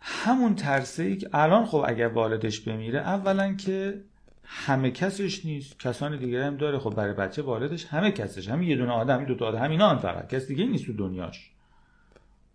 همون 0.00 0.54
ترسه 0.54 1.02
ای 1.02 1.16
که 1.16 1.28
الان 1.32 1.66
خب 1.66 1.84
اگر 1.86 2.08
والدش 2.08 2.60
بمیره 2.60 2.98
اولا 2.98 3.54
که 3.54 4.00
همه 4.44 4.90
کسش 4.90 5.44
نیست. 5.44 5.78
کسان 5.78 6.18
دیگه 6.18 6.44
هم 6.44 6.56
داره. 6.56 6.78
خب 6.78 6.94
برای 6.94 7.14
بچه 7.14 7.42
والدش 7.42 7.86
همه 7.86 8.10
کسش. 8.10 8.48
همین 8.48 8.68
یه 8.68 8.76
دونه 8.76 8.92
آدم 8.92 9.24
دو 9.24 9.34
تا 9.34 9.46
آدم 9.46 9.58
همینا 9.58 9.98
فقط. 9.98 10.28
کس 10.28 10.46
دیگه 10.46 10.66
نیست 10.66 10.86
تو 10.86 10.92
دنیاش. 10.92 11.50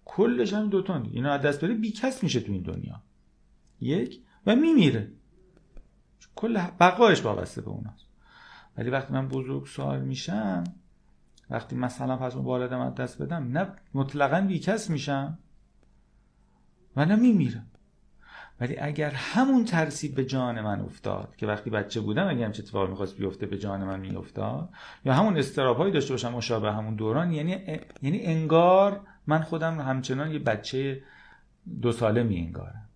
کلش 0.05 0.53
هم 0.53 0.69
دو 0.69 0.81
تا 0.81 1.03
اینا 1.11 1.31
از 1.31 1.41
دست 1.41 1.61
بره 1.61 1.73
بی 1.73 1.91
کس 1.91 2.23
میشه 2.23 2.39
تو 2.39 2.51
این 2.51 2.61
دنیا. 2.61 3.01
یک 3.81 4.21
و 4.45 4.55
میمیره. 4.55 5.11
کل 6.35 6.61
بقایش 6.79 7.25
وابسته 7.25 7.61
به 7.61 7.69
اوناست. 7.69 8.05
ولی 8.77 8.89
وقتی 8.89 9.13
من 9.13 9.27
بزرگ 9.27 9.65
سوال 9.65 10.01
میشم 10.01 10.63
وقتی 11.49 11.75
مثلا 11.75 12.17
پس 12.17 12.35
والدم 12.35 12.79
از 12.79 12.95
دست 12.95 13.21
بدم 13.21 13.57
نه 13.57 13.71
مطلقا 13.93 14.41
بی 14.41 14.59
کس 14.59 14.89
میشم 14.89 15.37
و 16.95 17.05
نه 17.05 17.15
میمیرم. 17.15 17.67
ولی 18.61 18.77
اگر 18.79 19.09
همون 19.09 19.65
ترسی 19.65 20.09
به 20.09 20.25
جان 20.25 20.61
من 20.61 20.81
افتاد 20.81 21.35
که 21.35 21.47
وقتی 21.47 21.69
بچه 21.69 22.01
بودم 22.01 22.27
اگه 22.27 22.45
همچه 22.45 22.63
اتفاقی 22.63 22.89
می‌خواست 22.89 23.17
بیفته 23.17 23.45
به 23.45 23.57
جان 23.57 23.83
من 23.83 23.99
میافتاد 23.99 24.69
یا 25.05 25.13
همون 25.13 25.37
استراب 25.37 25.89
داشته 25.89 26.13
باشم 26.13 26.33
مشابه 26.33 26.71
همون 26.71 26.95
دوران 26.95 27.31
یعنی 27.31 27.51
یعنی 28.01 28.21
انگار 28.21 29.01
من 29.27 29.41
خودم 29.41 29.79
همچنان 29.79 30.31
یه 30.31 30.39
بچه 30.39 31.03
دو 31.81 31.91
ساله 31.91 32.23
می 32.23 32.37
انگارم. 32.37 32.89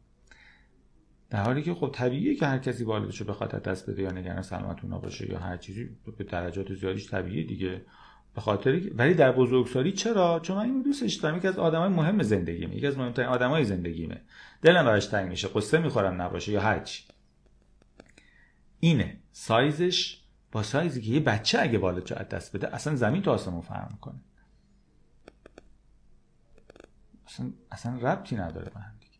در 1.29 1.43
حالی 1.43 1.61
که 1.61 1.73
خب 1.73 1.89
طبیعیه 1.93 2.35
که 2.35 2.45
هر 2.45 2.57
کسی 2.57 2.83
والدش 2.83 3.21
رو 3.21 3.33
خاطر 3.33 3.59
دست 3.59 3.89
بده 3.89 4.01
یا 4.01 4.11
نگران 4.11 4.41
سلامت 4.41 4.83
اونا 4.83 4.99
باشه 4.99 5.31
یا 5.31 5.39
هر 5.39 5.57
چیزی 5.57 5.89
به 6.17 6.23
درجات 6.23 6.73
زیادیش 6.73 7.11
طبیعیه 7.11 7.47
دیگه. 7.47 7.81
به 8.35 8.41
خاطر 8.41 8.81
ولی 8.95 9.13
در 9.13 9.31
بزرگسالی 9.31 9.91
چرا؟ 9.91 10.39
چون 10.39 10.57
من 10.57 10.63
اینو 10.63 10.83
دوستش 10.83 11.13
دارم 11.13 11.37
یکی 11.37 11.47
از 11.47 11.59
آدمای 11.59 11.89
مهم 11.89 12.23
زندگیمه. 12.23 12.75
یکی 12.75 12.87
از 12.87 12.97
مهمترین 12.97 13.29
آدمای 13.29 13.65
زندگیمه. 13.65 14.21
دلم 14.61 14.85
براش 14.85 15.05
تنگ 15.05 15.29
میشه. 15.29 15.47
قصه 15.47 15.77
می‌خورم 15.77 16.21
نباشه 16.21 16.51
یا 16.51 16.61
هرچی. 16.61 17.03
اینه. 18.79 19.17
سایزش 19.31 20.21
با 20.51 20.63
سایزی 20.63 21.01
که 21.01 21.11
یه 21.11 21.19
بچه 21.19 21.59
اگه 21.61 21.77
بالاتر 21.77 22.19
از 22.19 22.29
دست 22.29 22.55
بده 22.55 22.75
اصلا 22.75 22.95
زمین 22.95 23.21
تا 23.21 23.33
آسمون 23.33 23.61
فرق 23.61 23.91
می‌کنه. 23.91 24.19
اصلا 27.27 27.51
اصلا 27.71 27.95
ربطی 27.95 28.35
نداره 28.35 28.69
به 28.69 28.79
هم 28.79 28.93
دیگه. 28.99 29.11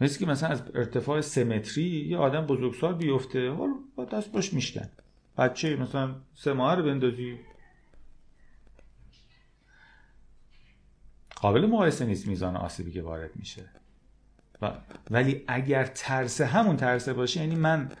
مثل 0.00 0.18
که 0.18 0.26
مثلا 0.26 0.48
از 0.48 0.62
ارتفاع 0.74 1.20
سمتری 1.20 2.06
یه 2.08 2.16
آدم 2.16 2.46
بزرگسال 2.46 2.94
بیفته 2.94 3.50
حالا 3.50 3.74
با 3.96 4.04
دست 4.04 4.32
باش 4.32 4.54
میشکن. 4.54 4.88
بچه 5.38 5.76
مثلا 5.76 6.14
سه 6.34 6.52
ماه 6.52 6.74
رو 6.74 6.82
بندازی. 6.82 7.38
قابل 11.36 11.66
مقایسه 11.66 12.06
نیست 12.06 12.26
میزان 12.26 12.56
آسیبی 12.56 12.92
که 12.92 13.02
وارد 13.02 13.36
میشه. 13.36 13.68
و 14.62 14.72
ولی 15.10 15.44
اگر 15.48 15.84
ترس 15.84 16.40
همون 16.40 16.76
ترسه 16.76 17.12
باشه 17.12 17.40
یعنی 17.40 17.54
من 17.54 17.92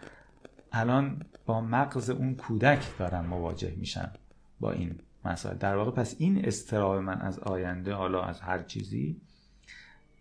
الان 0.72 1.22
با 1.46 1.60
مغز 1.60 2.10
اون 2.10 2.34
کودک 2.34 2.98
دارم 2.98 3.26
مواجه 3.26 3.74
میشم 3.76 4.12
با 4.60 4.72
این 4.72 5.00
مسائل. 5.24 5.56
در 5.56 5.76
واقع 5.76 5.90
پس 5.90 6.16
این 6.18 6.44
استراب 6.44 6.98
من 6.98 7.20
از 7.20 7.38
آینده 7.38 7.94
حالا 7.94 8.22
از 8.22 8.40
هر 8.40 8.62
چیزی 8.62 9.20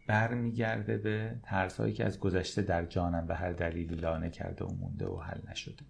برمیگرده 0.08 0.98
به 0.98 1.36
ترس 1.44 1.80
هایی 1.80 1.94
که 1.94 2.06
از 2.06 2.20
گذشته 2.20 2.62
در 2.62 2.86
جانم 2.86 3.28
به 3.28 3.36
هر 3.36 3.52
دلیلی 3.52 3.96
لانه 3.96 4.30
کرده 4.30 4.66
و 4.66 4.72
مونده 4.72 5.08
و 5.08 5.20
حل 5.20 5.40
نشده. 5.52 5.84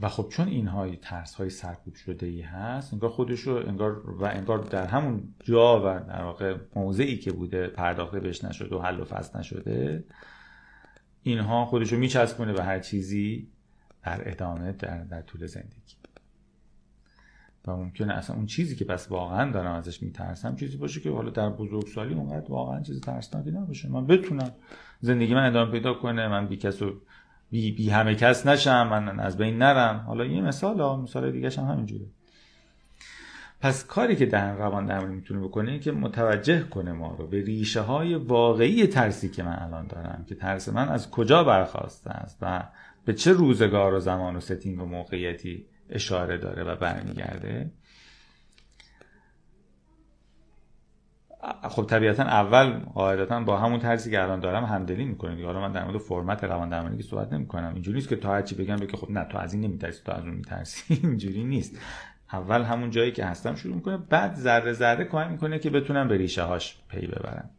و 0.00 0.08
خب 0.08 0.28
چون 0.28 0.48
اینها 0.48 0.96
ترس 0.96 1.34
های 1.34 1.50
سرکوب 1.50 1.94
شده 1.94 2.26
ای 2.26 2.40
هست 2.40 2.92
انگار 2.92 3.10
خودش 3.10 3.40
رو 3.40 3.56
انگار 3.56 4.10
و 4.10 4.24
انگار 4.24 4.58
در 4.58 4.86
همون 4.86 5.34
جا 5.44 5.80
و 5.80 6.08
در 6.08 6.22
واقع 6.22 6.56
موضعی 6.76 7.18
که 7.18 7.32
بوده 7.32 7.66
پرداخته 7.66 8.20
بهش 8.20 8.44
نشده 8.44 8.76
و 8.76 8.82
حل 8.82 9.00
و 9.00 9.04
فصل 9.04 9.38
نشده 9.38 10.04
اینها 11.22 11.64
خودش 11.64 11.92
رو 11.92 11.98
میچسبونه 11.98 12.52
به 12.52 12.62
هر 12.62 12.78
چیزی 12.78 13.48
در 14.04 14.30
ادامه 14.30 14.72
در, 14.72 15.04
در 15.04 15.22
طول 15.22 15.46
زندگی. 15.46 15.94
و 17.66 17.76
ممکنه 17.76 18.14
اصلا 18.14 18.36
اون 18.36 18.46
چیزی 18.46 18.76
که 18.76 18.84
پس 18.84 19.10
واقعا 19.10 19.52
دارم 19.52 19.74
ازش 19.74 20.02
میترسم 20.02 20.56
چیزی 20.56 20.76
باشه 20.76 21.00
که 21.00 21.10
حالا 21.10 21.30
در 21.30 21.50
بزرگسالی 21.50 22.14
اونقدر 22.14 22.50
واقعا 22.50 22.82
چیزی 22.82 23.00
ترسناکی 23.00 23.50
نباشه. 23.50 23.88
من 23.88 24.06
بتونم 24.06 24.52
زندگی 25.00 25.34
من 25.34 25.46
ادامه 25.46 25.72
پیدا 25.72 25.94
کنه 25.94 26.28
من 26.28 26.48
بی 26.48 26.56
بی, 27.50 27.72
بی 27.72 27.90
همه 27.90 28.14
کس 28.14 28.46
نشم 28.46 28.88
من 28.88 29.20
از 29.20 29.36
بین 29.36 29.58
نرم. 29.58 30.04
حالا 30.06 30.24
یه 30.24 30.40
مثال 30.40 30.80
ها 30.80 30.96
مثال 30.96 31.32
دیگه 31.32 31.50
هم 31.50 31.64
همینجوره. 31.64 32.06
پس 33.60 33.86
کاری 33.86 34.16
که 34.16 34.26
در 34.26 34.54
روان 34.54 34.86
درمانی 34.86 35.14
می‌تونه 35.14 35.40
بکنه 35.40 35.78
که 35.78 35.92
متوجه 35.92 36.62
کنه 36.62 36.92
ما 36.92 37.14
رو 37.18 37.26
به 37.26 37.42
ریشه 37.42 37.80
های 37.80 38.14
واقعی 38.14 38.86
ترسی 38.86 39.28
که 39.28 39.42
من 39.42 39.58
الان 39.58 39.86
دارم 39.86 40.24
که 40.28 40.34
ترس 40.34 40.68
من 40.68 40.88
از 40.88 41.10
کجا 41.10 41.44
برخواسته 41.44 42.10
است 42.10 42.38
و 42.42 42.62
به 43.04 43.14
چه 43.14 43.32
روزگار 43.32 43.94
و 43.94 44.00
زمان 44.00 44.36
و 44.36 44.40
setting 44.40 44.80
و 44.80 44.84
موقعیتی 44.84 45.66
اشاره 45.90 46.38
داره 46.38 46.64
و 46.64 46.76
برمیگرده. 46.76 47.70
خب 51.42 51.86
طبیعتا 51.86 52.22
اول 52.22 52.78
قاعدتا 52.78 53.40
با 53.40 53.56
همون 53.56 53.80
ترسی 53.80 54.10
که 54.10 54.22
الان 54.22 54.40
دارم 54.40 54.64
همدلی 54.64 55.04
می‌کنه 55.04 55.44
حالا 55.44 55.60
من 55.60 55.72
در 55.72 55.84
مورد 55.84 55.98
فرمت 55.98 56.44
روان 56.44 56.68
درمانی 56.68 56.96
که 56.96 57.02
صحبت 57.02 57.32
نمی‌کنم. 57.32 57.74
اینجوری 57.74 57.94
نیست 57.94 58.08
که 58.08 58.16
تا 58.16 58.32
هرچی 58.32 58.54
بگم 58.54 58.76
بگه 58.76 58.96
خب 58.96 59.10
نه 59.10 59.24
تو 59.24 59.38
از 59.38 59.54
این 59.54 59.64
نمیترسی 59.64 60.02
تو 60.04 60.12
از 60.12 60.24
اون 60.24 60.34
میترسی. 60.34 60.94
اینجوری 61.02 61.44
نیست. 61.44 61.78
اول 62.32 62.62
همون 62.62 62.90
جایی 62.90 63.12
که 63.12 63.24
هستم 63.24 63.54
شروع 63.54 63.74
می‌کنه 63.74 63.96
بعد 63.96 64.34
ذره 64.34 64.72
ذره 64.72 65.04
کمک 65.04 65.30
می‌کنه 65.30 65.58
که 65.58 65.70
بتونم 65.70 66.08
به 66.08 66.16
ریشه 66.16 66.42
هاش 66.42 66.78
پی 66.88 67.06
ببرم. 67.06 67.50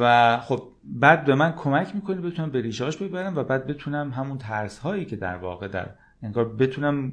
و 0.00 0.36
خب 0.38 0.62
بعد 0.84 1.24
به 1.24 1.34
من 1.34 1.52
کمک 1.52 1.94
می‌کنه 1.94 2.20
بتونم 2.20 2.50
به 2.50 2.60
ریشه 2.60 2.84
هاش 2.84 2.96
ببرم 2.96 3.36
و 3.36 3.44
بعد 3.44 3.66
بتونم 3.66 4.10
همون 4.10 4.38
ترس 4.38 4.78
هایی 4.78 5.04
که 5.04 5.16
در 5.16 5.36
واقع 5.36 5.68
در 5.68 5.90
انگار 6.22 6.56
بتونم 6.56 7.12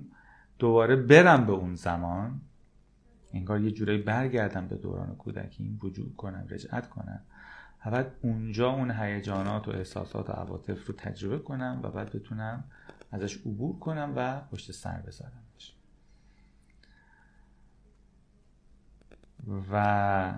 دوباره 0.59 0.95
برم 0.95 1.45
به 1.45 1.53
اون 1.53 1.75
زمان. 1.75 2.41
انگار 3.33 3.61
یه 3.61 3.71
جورایی 3.71 4.01
برگردم 4.01 4.67
به 4.67 4.75
دوران 4.75 5.15
کودکی 5.15 5.79
وجود 5.81 6.15
کنم 6.15 6.47
رجعت 6.49 6.89
کنم. 6.89 7.21
و 7.85 7.91
بعد 7.91 8.11
اونجا 8.21 8.69
اون 8.69 8.91
هیجانات 8.91 9.67
و 9.67 9.71
احساسات 9.71 10.29
و 10.29 10.33
عواطف 10.33 10.87
رو 10.87 10.93
تجربه 10.93 11.39
کنم 11.39 11.79
و 11.83 11.89
بعد 11.89 12.15
بتونم 12.15 12.63
ازش 13.11 13.37
عبور 13.37 13.79
کنم 13.79 14.13
و 14.15 14.41
پشت 14.51 14.71
سر 14.71 14.97
بذارم. 14.97 15.45
و 19.71 20.33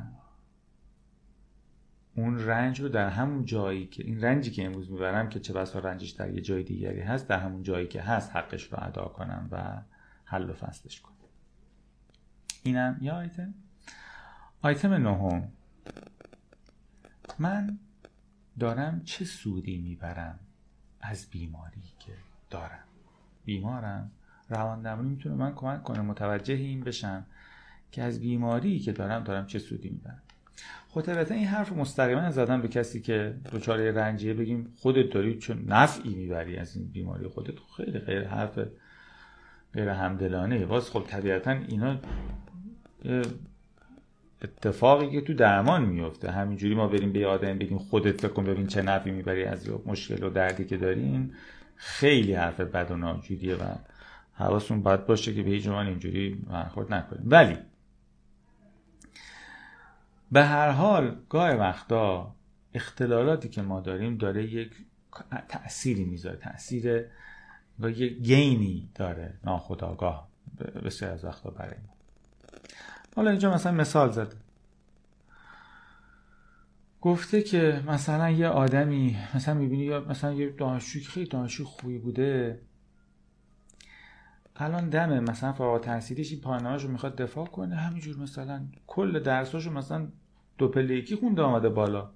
اون 2.16 2.40
رنج 2.40 2.82
رو 2.82 2.90
در 2.90 3.10
همون 3.10 3.46
جایی 3.46 3.86
که 3.88 4.04
این 4.04 4.22
رنجی 4.22 4.52
که 4.52 4.66
امروز 4.66 4.92
می‌برم 4.92 5.30
که 5.30 5.40
چه 5.40 5.54
بسا 5.54 5.80
رنجش 5.80 6.10
در 6.10 6.32
یه 6.32 6.42
جای 6.42 6.64
دیگری 6.64 7.02
هست 7.02 7.28
در 7.28 7.40
همون 7.40 7.64
جایی 7.64 7.88
که 7.88 8.02
هست 8.02 8.36
حقش 8.36 8.64
رو 8.64 8.78
ادا 8.82 9.06
کنم 9.06 9.50
و 9.52 9.82
حل 10.30 10.50
و 10.50 10.54
فصلش 10.54 11.02
کنم 11.02 11.16
اینم 12.64 12.98
یا 13.02 13.16
آیتم. 13.16 13.54
آیتم 14.62 14.94
نهم. 14.94 15.52
من 17.40 17.80
دارم 18.60 19.02
چه 19.06 19.26
سودی 19.26 19.78
می‌برم 19.78 20.40
از 21.02 21.30
بیماری 21.30 21.84
که 22.00 22.12
دارم؟ 22.50 22.84
بیمارم. 23.46 24.12
روان 24.50 24.82
درمانی 24.82 25.10
می‌تونه 25.10 25.36
من 25.36 25.56
کمک 25.56 25.84
کنه 25.84 26.02
متوجه 26.02 26.54
این 26.54 26.80
بشم 26.80 27.26
که 27.92 28.04
از 28.04 28.20
بیماری 28.20 28.80
که 28.80 28.92
دارم 28.92 29.24
دارم 29.24 29.48
چه 29.48 29.60
سودی 29.60 29.90
می‌برم. 29.90 30.22
خب 30.90 31.32
این 31.32 31.48
حرف 31.48 31.72
مستقیما 31.72 32.32
زدن 32.32 32.62
به 32.62 32.68
کسی 32.68 33.02
که 33.02 33.40
دچار 33.52 33.92
رنجیه 33.92 34.34
بگیم 34.34 34.74
خودت 34.78 35.14
داری 35.14 35.38
چون 35.38 35.66
نفعی 35.66 36.16
می‌بری 36.16 36.58
از 36.58 36.76
این 36.76 36.88
بیماری 36.88 37.28
خودت. 37.28 37.56
خیلی 37.78 38.00
غیر 38.00 38.28
حرف 38.28 38.60
غیر 39.74 39.90
همدلانه. 39.90 40.66
باز 40.66 40.90
خب 40.90 41.04
طبیعتا 41.08 41.52
اینا 41.52 41.98
اتفاقی 44.42 45.12
که 45.12 45.22
تو 45.22 45.34
درمان 45.34 45.86
میفته 45.86 46.32
همینجوری 46.32 46.76
ما 46.76 46.88
بریم 46.88 47.12
به 47.12 47.28
آدم 47.28 47.58
بگیم 47.58 47.78
خودت 47.78 48.22
فکر 48.22 48.32
کن 48.32 48.44
ببین 48.44 48.68
چه 48.68 48.82
نفعی 48.82 49.12
می‌بری 49.12 49.44
از 49.44 49.70
مشکل 49.86 50.24
و 50.24 50.30
دردی 50.30 50.66
که 50.66 50.78
داریم. 50.78 51.34
خیلی 51.76 52.34
حرف 52.34 52.60
بد 52.60 52.92
و 52.92 52.98
ناجوریه 52.98 53.56
و 53.56 53.64
حواستون 54.34 54.82
باید 54.82 55.06
باشه 55.06 55.34
که 55.34 55.44
به 55.44 55.50
هیچ 55.50 55.68
اینجوری 55.68 56.30
برخورد 56.30 56.94
نکنیم. 56.94 57.24
ولی 57.26 57.58
به 60.32 60.44
هر 60.44 60.70
حال 60.70 61.16
گاه 61.30 61.52
وقتا 61.52 62.36
اختلالاتی 62.74 63.50
که 63.50 63.62
ما 63.62 63.80
داریم 63.80 64.18
داره 64.18 64.44
یک 64.44 64.72
تأثیری 65.50 66.06
می‌ذاره. 66.06 66.38
تأثیر 66.38 67.06
و 67.80 67.90
یک 67.90 68.14
گینی 68.14 68.90
داره 68.96 69.34
ناخداگاه 69.44 70.28
بسیار 70.86 71.12
از 71.12 71.26
وقتا 71.26 71.50
برای 71.50 71.78
ما. 71.88 71.94
حالا 73.16 73.32
اینجا 73.32 73.54
مثلا 73.54 73.72
مثال 73.72 74.12
زده 74.12 74.36
گفته 77.02 77.42
که 77.42 77.84
مثلا 77.88 78.30
یه 78.30 78.48
آدمی 78.48 79.18
مثلا 79.36 79.54
می‌بینی 79.54 79.84
یا 79.84 80.00
مثلا 80.00 80.34
یه 80.34 80.50
دانشجوی 80.50 81.02
که 81.02 81.10
خیلی 81.10 81.26
دانشجوی 81.26 81.66
خوبی 81.66 81.98
بوده 81.98 82.62
الان 84.56 84.90
دمه 84.90 85.20
مثلا 85.20 85.54
فارغ 85.54 85.82
تحصیلیش 85.82 86.32
این 86.32 86.42
پایانه‌اش 86.42 86.84
رو 86.84 86.92
می‌خواد 86.92 87.16
دفاع 87.16 87.46
کنه. 87.46 87.76
همینجور 87.76 88.18
مثلا 88.18 88.66
کل 88.88 89.20
درساشو 89.20 89.72
مثلا 89.72 90.08
دو 90.58 90.68
پله 90.68 90.96
یکی 90.96 91.16
خونده 91.16 91.42
آمده 91.42 91.70
بالا. 91.70 92.10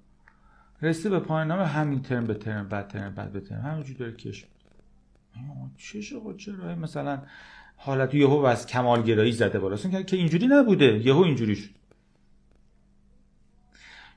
رسیده 0.82 1.10
به 1.10 1.20
پایان 1.20 1.48
نامه 1.48 1.66
همین 1.66 2.02
ترم 2.02 2.24
به 2.24 2.34
ترم 2.34 2.68
بعد 2.68 2.88
ترم 2.88 3.14
بعد 3.14 3.32
به 3.32 3.40
ترم. 3.40 3.60
همینجور 3.60 3.96
داره 3.96 4.12
کش 4.12 4.46
چه 5.78 6.00
شد 6.00 6.34
چرا 6.38 6.74
مثلا 6.74 7.22
حالت 7.76 8.14
یهو 8.14 8.36
از 8.36 8.66
کمالگرایی 8.66 9.32
زده 9.32 9.58
بالا. 9.58 9.76
که 9.76 10.16
اینجوری 10.16 10.46
نبوده. 10.46 10.98
یهو 11.06 11.18
اینجوری 11.18 11.56
شد. 11.56 11.70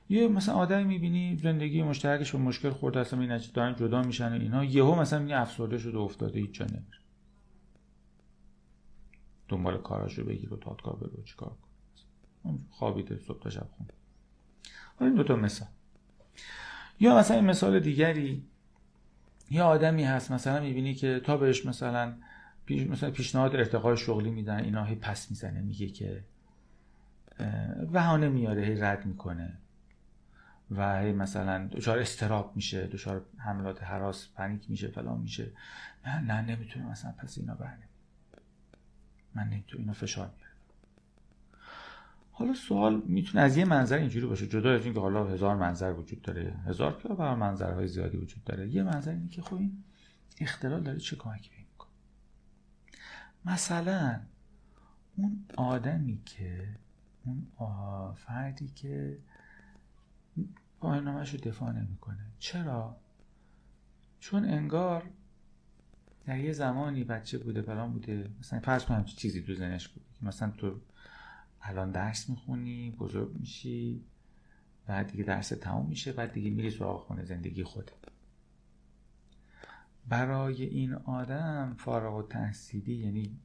یه 0.08 0.28
مثلا 0.28 0.54
آدمی 0.54 0.84
می‌بینی 0.84 1.36
زندگی 1.36 1.82
مشترکش 1.82 2.32
به 2.32 2.38
مشکل 2.38 2.70
خورده 2.70 3.00
اصلا 3.00 3.20
این 3.20 3.40
دارن 3.54 3.76
جدا 3.76 4.02
میشن 4.02 4.32
و 4.32 4.40
اینا. 4.40 4.64
یهو 4.64 4.94
مثلا 4.94 5.18
میگه 5.18 5.40
افسرده 5.40 5.78
شده 5.78 5.98
افتاده 5.98 6.40
هیچ 6.40 6.50
جا 6.52 6.64
نمیره. 6.64 6.98
دنبال 9.48 9.78
کاراشو 9.78 10.24
بگیر 10.24 10.54
و 10.54 10.56
دادگاه 10.56 11.00
برو 11.00 11.22
چیکار 11.24 11.48
کن. 11.48 12.58
خوابیده 12.70 13.18
صبح 13.26 13.42
تا 13.42 13.50
شب 13.50 13.68
خون. 13.76 13.86
این 15.00 15.14
دوتا 15.14 15.36
مثال. 15.36 15.68
یا 17.00 17.18
مثلا 17.18 17.36
این 17.36 17.46
مثال 17.46 17.80
دیگری. 17.80 18.42
یه 19.50 19.62
آدمی 19.62 20.04
هست 20.04 20.32
مثلا 20.32 20.60
می‌بینی 20.60 20.94
که 20.94 21.20
تا 21.20 21.36
بهش 21.36 21.66
مثلا 21.66 22.14
پیش 22.66 22.86
مثلا 22.86 23.10
پیشنهاد 23.10 23.56
ارتقای 23.56 23.96
شغلی 23.96 24.30
میدن 24.30 24.64
اینا 24.64 24.84
هی 24.84 24.94
پس 24.94 25.30
می‌زنه 25.30 25.60
میگه 25.60 25.86
که 25.88 26.24
بهانه 27.92 28.28
میاره 28.28 28.62
هی 28.62 28.74
رد 28.74 29.06
می‌کنه 29.06 29.58
و 30.70 31.00
هی 31.00 31.12
مثلا 31.12 31.66
دچار 31.66 31.98
استراب 31.98 32.52
میشه 32.56 32.86
دچار 32.86 33.26
حملات 33.38 33.82
حراس 33.82 34.28
پنیک 34.34 34.70
میشه 34.70 34.88
فلان 34.88 35.20
میشه. 35.20 35.50
نه 36.06 36.20
نه 36.20 36.40
نمی‌تونه 36.40 36.86
مثلا 36.86 37.12
پس 37.12 37.38
اینا 37.38 37.54
برنه 37.54 37.88
من 39.34 39.48
نمی‌تونم 39.48 39.80
اینا 39.80 39.92
فشار 39.92 40.30
میاره 40.36 40.45
حالا 42.38 42.54
سوال 42.54 43.02
می‌تونه 43.06 43.44
از 43.44 43.56
یه 43.56 43.64
منظر 43.64 43.96
اینجوری 43.96 44.26
باشه 44.26 44.46
جدا 44.46 44.74
از 44.74 44.84
اینکه 44.84 45.00
حالا 45.00 45.24
هزار 45.24 45.56
منظر 45.56 45.92
وجود 45.92 46.22
داره 46.22 46.54
هزار 46.66 46.98
که 47.02 47.08
بر 47.08 47.34
منظرهای 47.34 47.88
زیادی 47.88 48.16
وجود 48.16 48.44
داره 48.44 48.68
یه 48.68 48.82
منظر 48.82 49.10
اینه 49.10 49.28
که 49.28 49.42
خب 49.42 49.54
این 49.54 49.84
اختلال 50.40 50.82
داره 50.82 50.98
چه 50.98 51.16
کمکی 51.16 51.50
می‌کنه؟ 51.58 51.90
مثلا 53.44 54.20
اون 55.16 55.44
آدمی 55.56 56.22
که 56.24 56.68
اون 57.24 57.46
فردی 58.14 58.68
که 58.68 59.18
پایانامش 60.80 61.34
رو 61.34 61.40
دفاع 61.40 61.72
نمی‌کنه. 61.72 62.26
چرا؟ 62.38 62.96
چون 64.20 64.44
انگار 64.44 65.10
در 66.24 66.38
یه 66.38 66.52
زمانی 66.52 67.04
بچه 67.04 67.38
بوده 67.38 67.62
فلان 67.62 67.92
بوده 67.92 68.30
مثلا 68.40 68.60
فرض 68.60 68.84
کنم 68.84 69.04
چیزی 69.04 69.42
تو 69.42 69.54
زنش 69.54 69.88
بود 69.88 70.04
مثلا 70.22 70.50
تو 70.50 70.80
الان 71.68 71.90
درس 71.90 72.30
می‌خونی 72.30 72.90
بزرگ 72.90 73.36
میشی 73.38 74.04
بعد 74.86 75.10
دیگه 75.12 75.24
درس 75.24 75.48
تموم 75.48 75.86
میشه 75.86 76.12
بعد 76.12 76.32
دیگه 76.32 76.50
میری 76.50 76.70
سراغ 76.70 77.00
خونه 77.00 77.24
زندگی 77.24 77.64
خود 77.64 77.90
برای 80.08 80.62
این 80.62 80.94
آدم 80.94 81.74
فارغ 81.78 82.14
و 82.14 82.22
تحصیلی 82.22 82.94
یعنی 82.94 83.38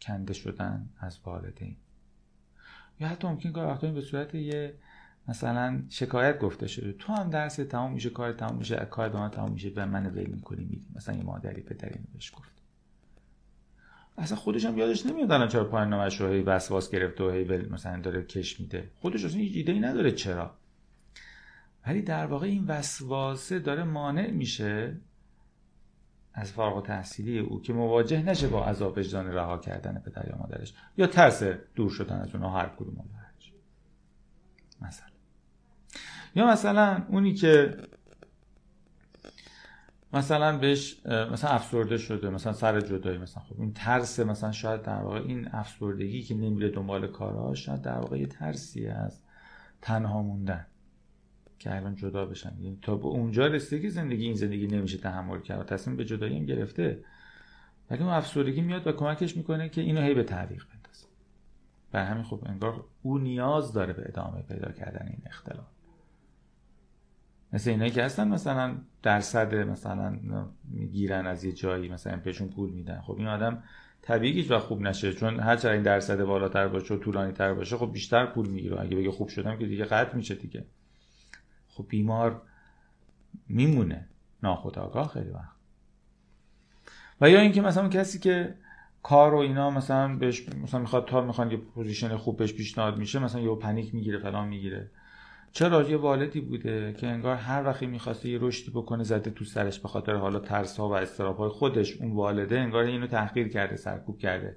کنده 0.00 0.32
شدن 0.32 0.88
از 0.98 1.18
والدین. 1.24 1.76
یا 3.00 3.08
حتی 3.08 3.28
ممکن 3.28 3.52
که 3.52 3.60
وقتا 3.60 3.92
به 3.92 4.00
صورت 4.00 4.34
یه 4.34 4.74
مثلا 5.28 5.82
شکایت 5.88 6.38
گفته 6.38 6.66
شده. 6.66 6.92
تو 6.92 7.12
هم 7.12 7.30
درس 7.30 7.56
تمام 7.56 7.92
میشه 7.92 8.10
کار 8.10 8.32
تمام 8.32 8.58
میشه 8.58 8.76
کار 8.76 9.08
دامن 9.08 9.30
تمام 9.30 9.52
میشه 9.52 9.70
به 9.70 9.84
من 9.84 10.06
ول 10.06 10.26
می‌کنی 10.26 10.64
میدی. 10.64 10.86
مثلا 10.94 11.16
یه 11.16 11.22
مادری 11.22 11.62
پدری 11.62 12.00
بهش 12.12 12.32
گفت. 12.36 12.55
اصلا 14.18 14.36
خودش 14.36 14.64
هم 14.64 14.78
یادش 14.78 15.06
نمیاد 15.06 15.32
الان 15.32 15.48
چرا 15.48 15.64
پایان 15.64 15.88
نامش 15.88 16.20
رو 16.20 16.42
وسواس 16.42 16.90
گرفته 16.90 17.24
و 17.24 17.30
هی 17.30 17.44
مثلا 17.44 18.00
داره 18.00 18.22
کش 18.22 18.60
میده. 18.60 18.90
خودش 19.00 19.24
اصلا 19.24 19.38
هیچ 19.40 19.56
ایده 19.56 19.72
ای 19.72 19.80
نداره 19.80 20.12
چرا. 20.12 20.54
ولی 21.86 22.02
در 22.02 22.26
واقع 22.26 22.46
این 22.46 22.64
وسواسه 22.66 23.58
داره 23.58 23.84
مانع 23.84 24.30
میشه 24.30 24.96
از 26.34 26.52
فارغ 26.52 26.86
تحصیلی 26.86 27.38
او 27.38 27.62
که 27.62 27.72
مواجه 27.72 28.22
نشه 28.22 28.48
با 28.48 28.66
عذاب 28.66 28.98
وجدان 28.98 29.26
رها 29.26 29.58
کردن 29.58 30.02
پدر 30.06 30.28
یا 30.28 30.36
مادرش 30.38 30.74
یا 30.96 31.06
ترس 31.06 31.42
دور 31.74 31.90
شدن 31.90 32.20
از 32.20 32.34
اونها 32.34 32.60
هر 32.60 32.68
کدوم 32.68 33.04
مثلا. 34.82 35.08
یا 36.34 36.46
مثلا 36.46 37.04
اونی 37.08 37.34
که 37.34 37.76
مثلا 40.12 40.58
بهش 40.58 41.06
مثلا 41.06 41.50
افسرده 41.50 41.98
شده 41.98 42.30
مثلا 42.30 42.52
سر 42.52 42.80
جدایی 42.80 43.18
مثلا 43.18 43.42
خب 43.42 43.60
این 43.60 43.72
ترس 43.72 44.20
مثلا 44.20 44.52
شاید 44.52 44.82
در 44.82 45.02
واقع 45.02 45.20
این 45.20 45.48
افسردگی 45.52 46.22
که 46.22 46.34
نمیره 46.34 46.70
دنبال 46.70 47.06
کارهاش 47.06 47.66
شاید 47.66 47.82
در 47.82 47.98
واقع 47.98 48.18
یه 48.18 48.26
ترسی 48.26 48.86
از 48.86 49.20
تنها 49.82 50.22
موندن 50.22 50.66
که 51.58 51.76
الان 51.76 51.94
جدا 51.94 52.26
بشن. 52.26 52.56
یعنی 52.60 52.78
تا 52.82 52.96
به 52.96 53.06
اونجا 53.06 53.46
رسیده 53.46 53.82
که 53.82 53.88
زندگی 53.88 54.24
این 54.24 54.34
زندگی 54.34 54.66
نمیشه 54.66 54.98
تحمل 54.98 55.40
کرد 55.40 55.66
تصمیم 55.66 55.96
به 55.96 56.04
جدایی 56.04 56.38
هم 56.38 56.46
گرفته. 56.46 57.04
ولی 57.90 58.02
اون 58.02 58.12
افسردگی 58.12 58.60
میاد 58.60 58.86
و 58.86 58.92
کمکش 58.92 59.36
می‌کنه 59.36 59.68
که 59.68 59.80
اینو 59.80 60.00
هی 60.00 60.14
به 60.14 60.24
تعویق 60.24 60.64
بندازه. 60.74 61.06
بر 61.92 62.04
همین 62.04 62.22
خب 62.22 62.42
انگار 62.46 62.84
او 63.02 63.18
نیاز 63.18 63.72
داره 63.72 63.92
به 63.92 64.02
ادامه 64.06 64.42
پیدا 64.42 64.72
کردن 64.72 65.06
این 65.06 65.22
اختلال. 65.26 65.66
مثل 67.56 67.70
اینایی 67.70 67.90
که 67.90 68.04
هستن 68.04 68.28
مثلا 68.28 68.76
درصد 69.02 69.54
مثلا 69.54 70.18
می‌گیرن 70.64 71.26
از 71.26 71.44
یه 71.44 71.52
جایی 71.52 71.88
مثلا 71.88 72.16
بهشون 72.16 72.48
پول 72.48 72.70
میدن. 72.70 73.00
خب 73.00 73.14
این 73.18 73.26
آدم 73.26 73.62
طبیعی 74.02 74.32
هیچ 74.32 74.52
خوب 74.52 74.80
نشه 74.80 75.12
چون 75.12 75.40
هر 75.40 75.68
این 75.68 75.82
درصد 75.82 76.24
بالاتر 76.24 76.68
باشه 76.68 76.94
و 76.94 76.98
طولانی 76.98 77.32
تر 77.32 77.54
باشه 77.54 77.76
خب 77.76 77.92
بیشتر 77.92 78.26
پول 78.26 78.48
می‌گیره. 78.48 78.80
اگه 78.80 78.96
بگه 78.96 79.10
خوب 79.10 79.28
شدم 79.28 79.58
که 79.58 79.66
دیگه 79.66 79.84
قطع 79.84 80.16
میشه 80.16 80.34
دیگه. 80.34 80.64
خب 81.68 81.86
بیمار 81.88 82.42
میمونه. 83.48 84.08
ناخودآگاه 84.42 85.08
خیلی 85.08 85.30
وقت. 85.30 85.56
و 87.20 87.30
یا 87.30 87.40
اینکه 87.40 87.60
مثلا 87.62 87.88
کسی 87.88 88.18
که 88.18 88.54
کار 89.02 89.34
و 89.34 89.38
اینا 89.38 89.70
مثلا 89.70 90.16
بهش 90.16 90.48
مثلا 90.48 90.80
می‌خواد 90.80 91.08
تا 91.08 91.20
می‌خواد 91.20 91.52
یه 91.52 91.58
position 91.58 92.16
خوب 92.16 92.36
بهش 92.36 92.52
پیشنهاد 92.52 92.98
میشه 92.98 93.18
مثلا 93.18 93.40
یه 93.40 93.54
panic 93.54 93.94
می‌گیره 93.94 94.18
فلان 94.18 94.48
می‌گیره. 94.48 94.90
چرا 95.56 95.90
یه 95.90 95.96
والدی 95.96 96.40
بوده 96.40 96.92
که 96.92 97.06
انگار 97.06 97.36
هر 97.36 97.64
وقتی 97.64 97.86
می‌خواسته 97.86 98.28
یه 98.28 98.38
رشدی 98.42 98.70
بکنه 98.70 99.04
زده 99.04 99.30
تو 99.30 99.44
سرش 99.44 99.78
به 99.78 99.88
خاطر 99.88 100.14
حالا 100.14 100.38
ترس 100.38 100.76
ها 100.76 100.88
و 100.88 100.92
اضطراب 100.92 101.36
های 101.36 101.48
خودش 101.48 101.96
اون 101.96 102.12
والده 102.12 102.58
انگار 102.58 102.84
اینو 102.84 103.06
تحقیر 103.06 103.48
کرده 103.48 103.76
سرکوب 103.76 104.18
کرده. 104.18 104.56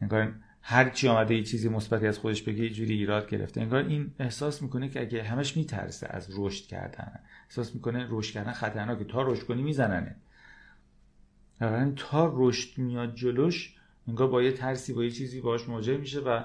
انگار 0.00 0.32
هر 0.62 0.88
چی 0.90 1.08
آمده 1.08 1.34
یه 1.34 1.42
چیزی 1.42 1.68
مثبتی 1.68 2.06
از 2.06 2.18
خودش 2.18 2.42
بگه 2.42 2.64
یه 2.64 2.70
جوری 2.70 2.94
ایراد 2.94 3.28
گرفته. 3.28 3.60
انگار 3.60 3.84
این 3.84 4.14
احساس 4.18 4.62
می‌کنه 4.62 4.88
که 4.88 5.00
اگه 5.00 5.22
همش 5.22 5.56
میترسه 5.56 6.06
از 6.10 6.28
رشد 6.38 6.66
کردن. 6.66 7.20
احساس 7.48 7.74
می‌کنه 7.74 8.06
رشد 8.10 8.34
کردن 8.34 8.52
خطرناکه. 8.52 9.04
تا 9.04 9.22
رشد 9.22 9.42
کنی 9.42 9.62
میزننه. 9.62 10.16
تا 11.96 12.32
رشد 12.36 12.78
میاد 12.78 13.14
جلوش 13.14 13.76
انگار 14.08 14.28
با 14.28 14.42
یه 14.42 14.52
ترسی 14.52 14.92
با 14.92 15.04
یه 15.04 15.10
چیزی 15.10 15.40
باش 15.40 15.68
مواجه 15.68 15.96
میشه 15.96 16.20
و 16.20 16.42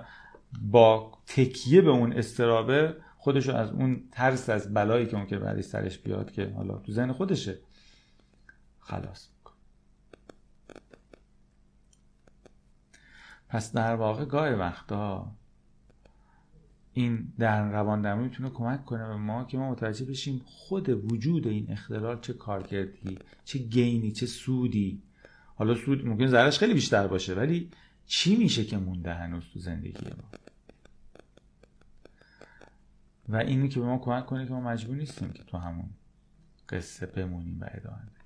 با 0.61 1.11
تکیه 1.27 1.81
به 1.81 1.89
اون 1.89 2.13
استرابه 2.13 2.95
خودشو 3.23 3.55
از 3.55 3.71
اون 3.71 4.03
ترس 4.11 4.49
از 4.49 4.73
بلایی 4.73 5.05
که 5.05 5.17
ممکن 5.17 5.39
بعدی 5.39 5.61
سرش 5.61 5.97
بیاد 5.97 6.31
که 6.31 6.53
حالا 6.55 6.77
تو 6.77 6.91
ذهن 6.91 7.11
خودشه. 7.11 7.59
خلاص. 8.79 9.29
میکن 9.37 9.53
پس 13.49 13.71
در 13.71 13.95
واقع 13.95 14.25
گاه 14.25 14.49
وقتا 14.49 15.31
این 16.93 17.33
در 17.39 17.71
روان 17.71 18.01
درمانی 18.01 18.27
می‌تونه 18.27 18.49
کمک 18.49 18.85
کنه 18.85 19.07
به 19.07 19.15
ما 19.15 19.43
که 19.43 19.57
ما 19.57 19.71
متوجه 19.71 20.05
بشیم 20.05 20.41
خود 20.45 21.11
وجود 21.11 21.47
این 21.47 21.71
اختلال 21.71 22.19
چه 22.19 22.33
کارکردی 22.33 23.19
چه 23.45 23.59
گینی 23.59 24.11
چه 24.11 24.25
سودی. 24.25 25.01
حالا 25.55 25.75
سود 25.75 26.05
ممکن 26.07 26.27
ضررش 26.27 26.59
خیلی 26.59 26.73
بیشتر 26.73 27.07
باشه 27.07 27.33
ولی 27.33 27.69
چی 28.05 28.35
میشه 28.35 28.65
که 28.65 28.77
مونده 28.77 29.13
هنوز 29.13 29.43
تو 29.53 29.59
زندگی 29.59 30.05
ما؟ 30.05 30.42
و 33.29 33.35
اینی 33.35 33.69
که 33.69 33.79
به 33.79 33.85
ما 33.85 33.97
کمک 33.97 34.25
کنه 34.25 34.45
که 34.45 34.53
ما 34.53 34.61
مجبور 34.61 34.95
نیستیم 34.95 35.31
که 35.31 35.43
تو 35.43 35.57
همون 35.57 35.89
قصه 36.69 37.05
بمونیم 37.05 37.61
و 37.61 37.65
ادامه 37.71 37.97
بدیم. 37.97 38.23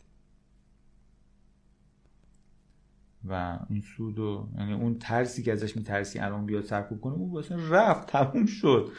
و 3.30 3.60
این 3.70 3.82
سود 3.82 4.18
یعنی 4.58 4.74
اون 4.74 5.00
ترسی 5.00 5.44
که 5.44 5.52
ازش 5.52 5.78
میترسی 5.78 6.20
الان 6.20 6.46
بیاد 6.46 6.64
سرکوب 6.64 7.02
کنه 7.02 7.14
اون 7.14 7.32
واسه 7.32 7.70
رفت 7.70 8.08
تموم 8.08 8.46
شد. 8.46 8.92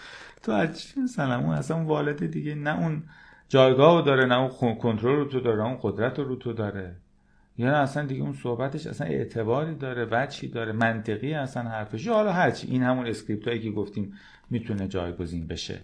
تو 0.42 0.52
از 0.52 0.98
مثلا؟ 1.04 1.38
اون 1.38 1.54
اصلا 1.54 1.84
والد 1.84 2.26
دیگه 2.26 2.54
نه 2.54 2.78
اون 2.78 3.02
جایگاه 3.48 3.98
رو 3.98 4.02
داره 4.02 4.26
نه 4.26 4.38
اون 4.38 4.74
کنترل 4.74 5.16
رو 5.16 5.24
تو 5.24 5.40
داره 5.40 5.62
اون 5.62 5.78
قدرت 5.82 6.18
رو 6.18 6.36
تو 6.36 6.52
داره. 6.52 6.96
یا 7.58 7.76
اصلا 7.76 8.06
دیگه 8.06 8.22
اون 8.22 8.32
صحبتش 8.32 8.86
اصلا 8.86 9.06
اعتباری 9.06 9.74
داره 9.74 10.04
وچی 10.04 10.48
داره 10.48 10.72
منطقی 10.72 11.34
اصلا 11.34 11.62
حرفش. 11.62 12.06
یا 12.06 12.14
حالا 12.14 12.32
هرچی 12.32 12.66
این 12.66 12.82
همون 12.82 13.06
script 13.06 13.48
هایی 13.48 13.60
که 13.60 13.70
گفتیم 13.70 14.14
می‌تونه 14.50 14.88
جایگزین 14.88 15.46
بشه. 15.46 15.80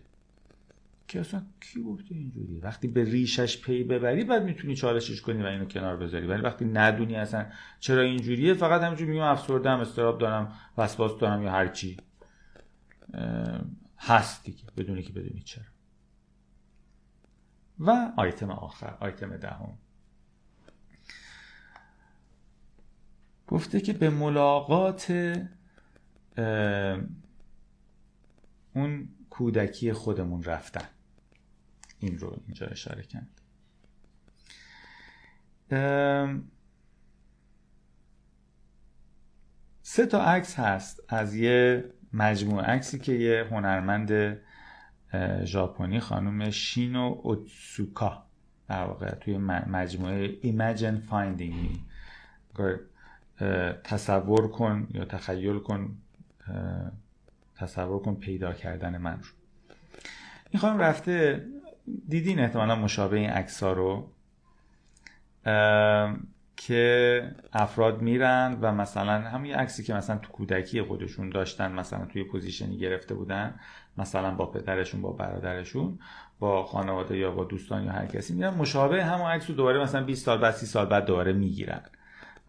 که 1.08 1.20
اصلا 1.20 1.42
کی 1.60 1.82
گفته 1.82 2.14
اینجوری؟ 2.14 2.58
وقتی 2.58 2.88
به 2.88 3.04
ریشش 3.04 3.62
پی 3.62 3.84
ببری 3.84 4.24
بعد 4.24 4.44
می‌تونی 4.44 4.74
چالشش 4.74 5.20
کنی 5.20 5.42
و 5.42 5.46
اینو 5.46 5.64
کنار 5.64 5.96
بذاری. 5.96 6.26
ولی 6.26 6.42
وقتی 6.42 6.64
ندونی 6.64 7.16
اصلا 7.16 7.46
چرا 7.80 8.02
اینجوریه 8.02 8.54
فقط 8.54 8.82
همینجوری 8.82 9.10
میگم 9.10 9.22
افسردم 9.22 9.80
استراب 9.80 10.18
دارم 10.20 10.52
وسواس 10.78 11.18
دارم 11.18 11.42
یا 11.42 11.50
هر 11.50 11.68
چی. 11.68 11.96
هست 13.98 14.44
دیگه 14.44 14.64
بدونی 14.76 15.02
که 15.02 15.12
بدونی 15.12 15.40
چرا. 15.40 15.64
و 17.78 18.12
آیتم 18.16 18.50
آخر 18.50 18.96
آیتم 19.00 19.36
دهم. 19.36 19.78
گفته 23.46 23.80
که 23.80 23.92
به 23.92 24.10
ملاقات 24.10 25.10
اون 28.74 29.08
کودکی 29.30 29.92
خودمون 29.92 30.42
رفتن. 30.42 30.88
این 31.98 32.18
رو 32.18 32.38
اینجا 32.46 32.66
اشاره 32.66 33.02
کرد. 33.02 33.28
سه 39.82 40.06
تا 40.06 40.24
عکس 40.24 40.58
هست 40.58 41.02
از 41.08 41.34
یه 41.34 41.84
مجموعه 42.12 42.66
عکسی 42.66 42.98
که 42.98 43.12
یه 43.12 43.48
هنرمند 43.50 44.38
ژاپنی 45.44 46.00
خانم 46.00 46.50
شینو 46.50 47.20
اوتسوکا 47.22 48.26
در 48.68 48.84
واقع 48.84 49.14
توی 49.14 49.38
مجموعه 49.38 50.40
Imagine 50.40 51.10
Finding 51.10 51.78
تصور 53.84 54.48
کن 54.48 54.88
یا 54.90 55.04
تخیل 55.04 55.58
کن 55.58 55.96
تصور 57.56 58.02
کن 58.02 58.14
پیدا 58.14 58.52
کردن 58.52 58.98
من. 58.98 59.12
رو 59.12 59.28
این 60.50 60.60
خانم 60.60 60.78
رفته 60.78 61.46
دیدین 62.08 62.40
احتمالا 62.40 62.76
مشابه 62.76 63.16
این 63.16 63.30
عکس 63.30 63.62
رو 63.62 64.10
که 66.56 67.30
افراد 67.52 68.02
میرن 68.02 68.58
و 68.60 68.72
مثلا 68.72 69.20
همون 69.20 69.50
عکسی 69.50 69.82
که 69.82 69.94
مثلا 69.94 70.18
تو 70.18 70.32
کودکی 70.32 70.82
خودشون 70.82 71.30
داشتن 71.30 71.72
مثلا 71.72 72.06
توی 72.06 72.24
پوزیشنی 72.24 72.78
گرفته 72.78 73.14
بودن 73.14 73.54
مثلا 73.98 74.34
با 74.34 74.46
پدرشون 74.46 75.02
با 75.02 75.12
برادرشون 75.12 75.98
با 76.38 76.64
خانواده 76.64 77.18
یا 77.18 77.30
با 77.30 77.44
دوستان 77.44 77.84
یا 77.84 77.92
هر 77.92 78.06
کسی 78.06 78.34
میرن 78.34 78.54
مشابه 78.54 79.04
همون 79.04 79.30
عکس 79.30 79.50
رو 79.50 79.56
دوباره 79.56 79.82
مثلا 79.82 80.04
20 80.04 80.24
سال 80.24 80.38
بعد 80.38 80.54
30 80.54 80.66
سال 80.66 80.86
بعد 80.86 81.04
دوباره 81.04 81.32
می‌گیرن. 81.32 81.80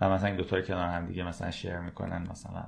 و 0.02 0.10
مثلا 0.10 0.28
این 0.28 0.38
دوتا 0.38 0.62
کنار 0.62 0.89
هم 0.89 1.08
دیگه 1.08 1.24
مثلا 1.24 1.52
شیر 1.52 1.80
می‌کنن 1.80 2.28
مثلا 2.32 2.68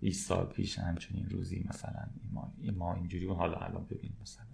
20 0.00 0.28
سال 0.28 0.46
پیش 0.46 0.78
همچنین 0.78 1.30
روزی 1.30 1.64
مثلا 1.68 2.06
ما, 2.32 2.52
ما 2.76 2.94
اینجوری 2.94 3.26
و 3.26 3.34
حالا 3.34 3.58
الان 3.58 3.84
ببین 3.84 4.12
مثلا 4.22 4.44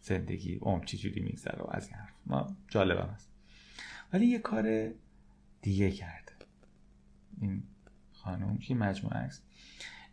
زندگی 0.00 0.58
عمر 0.62 0.84
چجوری 0.84 1.20
میگذره 1.20 1.62
و 1.62 1.66
از 1.70 1.88
این 1.88 1.96
حرف. 1.96 2.12
ما 2.26 2.56
جالب 2.68 2.98
است 2.98 3.30
ولی 4.12 4.26
یه 4.26 4.38
کار 4.38 4.90
دیگه 5.62 5.90
کرده. 5.90 6.32
این 7.40 7.62
خانم 8.12 8.58
که 8.58 8.74
مجموعه 8.74 9.16
عکس. 9.16 9.40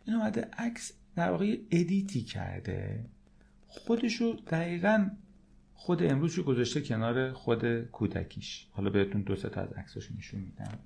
این 0.04 0.16
اومده 0.16 0.40
عکس 0.58 0.92
در 1.16 1.30
واقع 1.30 1.58
ادیتی 1.70 2.22
کرده. 2.22 3.04
خودشو 3.68 4.32
دقیقا 4.32 5.10
خود 5.74 6.02
امروز 6.02 6.34
رو 6.34 6.42
گذاشته 6.42 6.80
کنار 6.80 7.32
خود 7.32 7.82
کودکیش. 7.82 8.66
حالا 8.70 8.90
بهتون 8.90 9.22
دو 9.22 9.36
تا 9.36 9.60
از 9.60 9.72
عکساشو 9.72 10.14
نشون 10.14 10.40
میدم. 10.40 10.78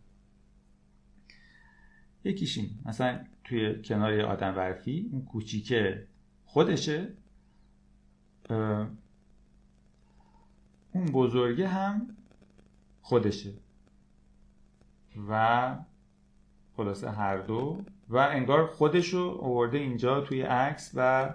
یکیش 2.25 2.59
این 2.59 2.71
مثلا 2.85 3.25
توی 3.45 3.83
کنار 3.83 4.21
آدم 4.21 4.57
ورفی 4.57 5.09
اون 5.13 5.25
کوچیکه 5.25 6.07
خودشه. 6.45 7.09
اون 10.93 11.07
بزرگه 11.13 11.69
هم 11.69 12.17
خودشه. 13.01 13.53
و 15.29 15.77
خلاصه 16.77 17.11
هر 17.11 17.37
دو. 17.37 17.83
و 18.09 18.17
انگار 18.17 18.67
خودشو 18.67 19.39
آورده 19.43 19.79
اینجا 19.79 20.21
توی 20.21 20.43
عکس 20.43 20.93
و 20.95 21.35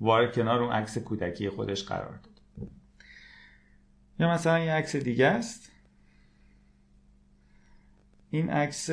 وارد 0.00 0.34
کنار 0.34 0.62
اون 0.62 0.72
عکس 0.72 0.98
کودکی 0.98 1.48
خودش 1.48 1.84
قرار 1.84 2.16
داد. 2.16 2.70
یا 4.18 4.30
مثلا 4.30 4.58
یه 4.58 4.72
عکس 4.72 4.96
دیگه 4.96 5.26
است. 5.26 5.72
این 8.30 8.50
عکس 8.50 8.90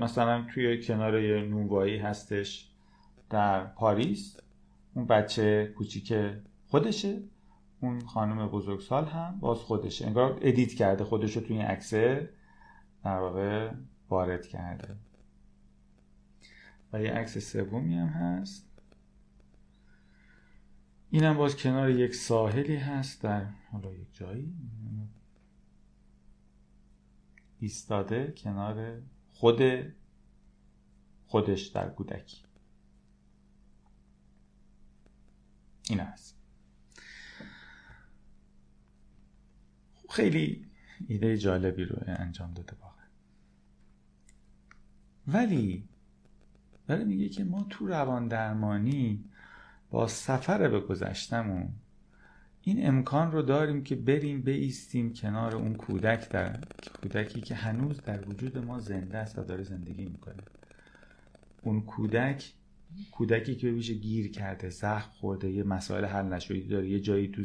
مثلا 0.00 0.46
توی 0.54 0.82
کنار 0.82 1.20
یه 1.20 1.42
نونوایی 1.42 1.98
هستش 1.98 2.70
در 3.30 3.64
پاریس. 3.64 4.36
اون 4.94 5.06
بچه 5.06 5.72
کوچیک 5.76 6.14
خودشه. 6.66 7.22
اون 7.80 8.00
خانم 8.00 8.48
بزرگسال 8.48 9.04
هم 9.04 9.38
باز 9.40 9.58
خودشه. 9.58 10.06
انگار 10.06 10.38
ادیت 10.42 10.74
کرده 10.74 11.04
خودش 11.04 11.36
رو 11.36 11.42
توی 11.42 11.56
این 11.56 11.66
عکسه 11.66 12.30
در 13.04 13.18
واقع 13.18 13.70
وارد 14.08 14.46
کرده. 14.46 14.96
و 16.92 17.02
یه 17.02 17.12
عکس 17.12 17.38
سومی 17.38 17.94
هم 17.94 18.06
هست. 18.06 18.68
اینم 21.10 21.36
باز 21.36 21.56
کنار 21.56 21.90
یک 21.90 22.14
ساحلی 22.14 22.76
هست 22.76 23.22
در 23.22 23.46
حالا 23.72 23.92
یک 23.92 24.14
جایی. 24.14 24.54
ایستاده 27.60 28.34
کنار 28.36 29.00
خود 29.38 29.62
خودش 31.26 31.66
در 31.66 31.88
کودکی. 31.88 32.42
این 35.88 36.00
هست 36.00 36.38
خیلی 40.10 40.66
ایده 41.06 41.38
جالبی 41.38 41.84
رو 41.84 41.96
انجام 42.06 42.54
داده 42.54 42.76
واقعا. 42.80 43.06
ولی 45.26 45.88
ولی 46.88 47.04
میگه 47.04 47.28
که 47.28 47.44
ما 47.44 47.66
تو 47.70 47.86
روان 47.86 48.28
درمانی 48.28 49.24
با 49.90 50.08
سفر 50.08 50.68
به 50.68 50.80
گذشتمون 50.80 51.74
این 52.68 52.86
امکان 52.86 53.32
رو 53.32 53.42
داریم 53.42 53.84
که 53.84 53.96
بریم 53.96 54.42
بیستیم 54.42 55.12
کنار 55.12 55.56
اون 55.56 55.74
کودک 55.74 56.28
در 56.28 56.60
کودکی 57.02 57.40
که 57.40 57.54
هنوز 57.54 58.00
در 58.00 58.28
وجود 58.28 58.58
ما 58.58 58.78
زنده 58.78 59.18
است 59.18 59.38
و 59.38 59.44
داره 59.44 59.62
زندگی 59.62 60.04
می‌کنه. 60.04 60.42
اون 61.62 61.80
کودک 61.80 62.52
کودکی 63.10 63.56
که 63.56 63.72
بشه 63.72 63.94
گیر 63.94 64.30
کرده 64.30 64.68
زخم 64.68 65.10
خورده 65.10 65.50
یه 65.50 65.62
مسائل 65.62 66.04
حل 66.04 66.24
نشدی 66.24 66.68
داره 66.68 66.88
یه 66.88 67.00
جایی 67.00 67.28
تو 67.28 67.44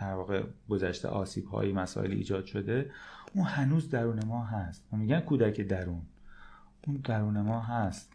در 0.00 0.14
واقع 0.14 0.42
گذشته 0.68 1.08
آسیب 1.08 1.46
هایی 1.46 1.72
مسائل 1.72 2.10
ایجاد 2.12 2.44
شده 2.44 2.90
اون 3.34 3.44
هنوز 3.44 3.90
درون 3.90 4.24
ما 4.24 4.44
هست. 4.44 4.88
و 4.92 4.96
میگن 4.96 5.20
کودک 5.20 5.60
درون. 5.60 6.02
اون 6.86 6.96
درون 6.96 7.40
ما 7.40 7.60
هست. 7.60 8.12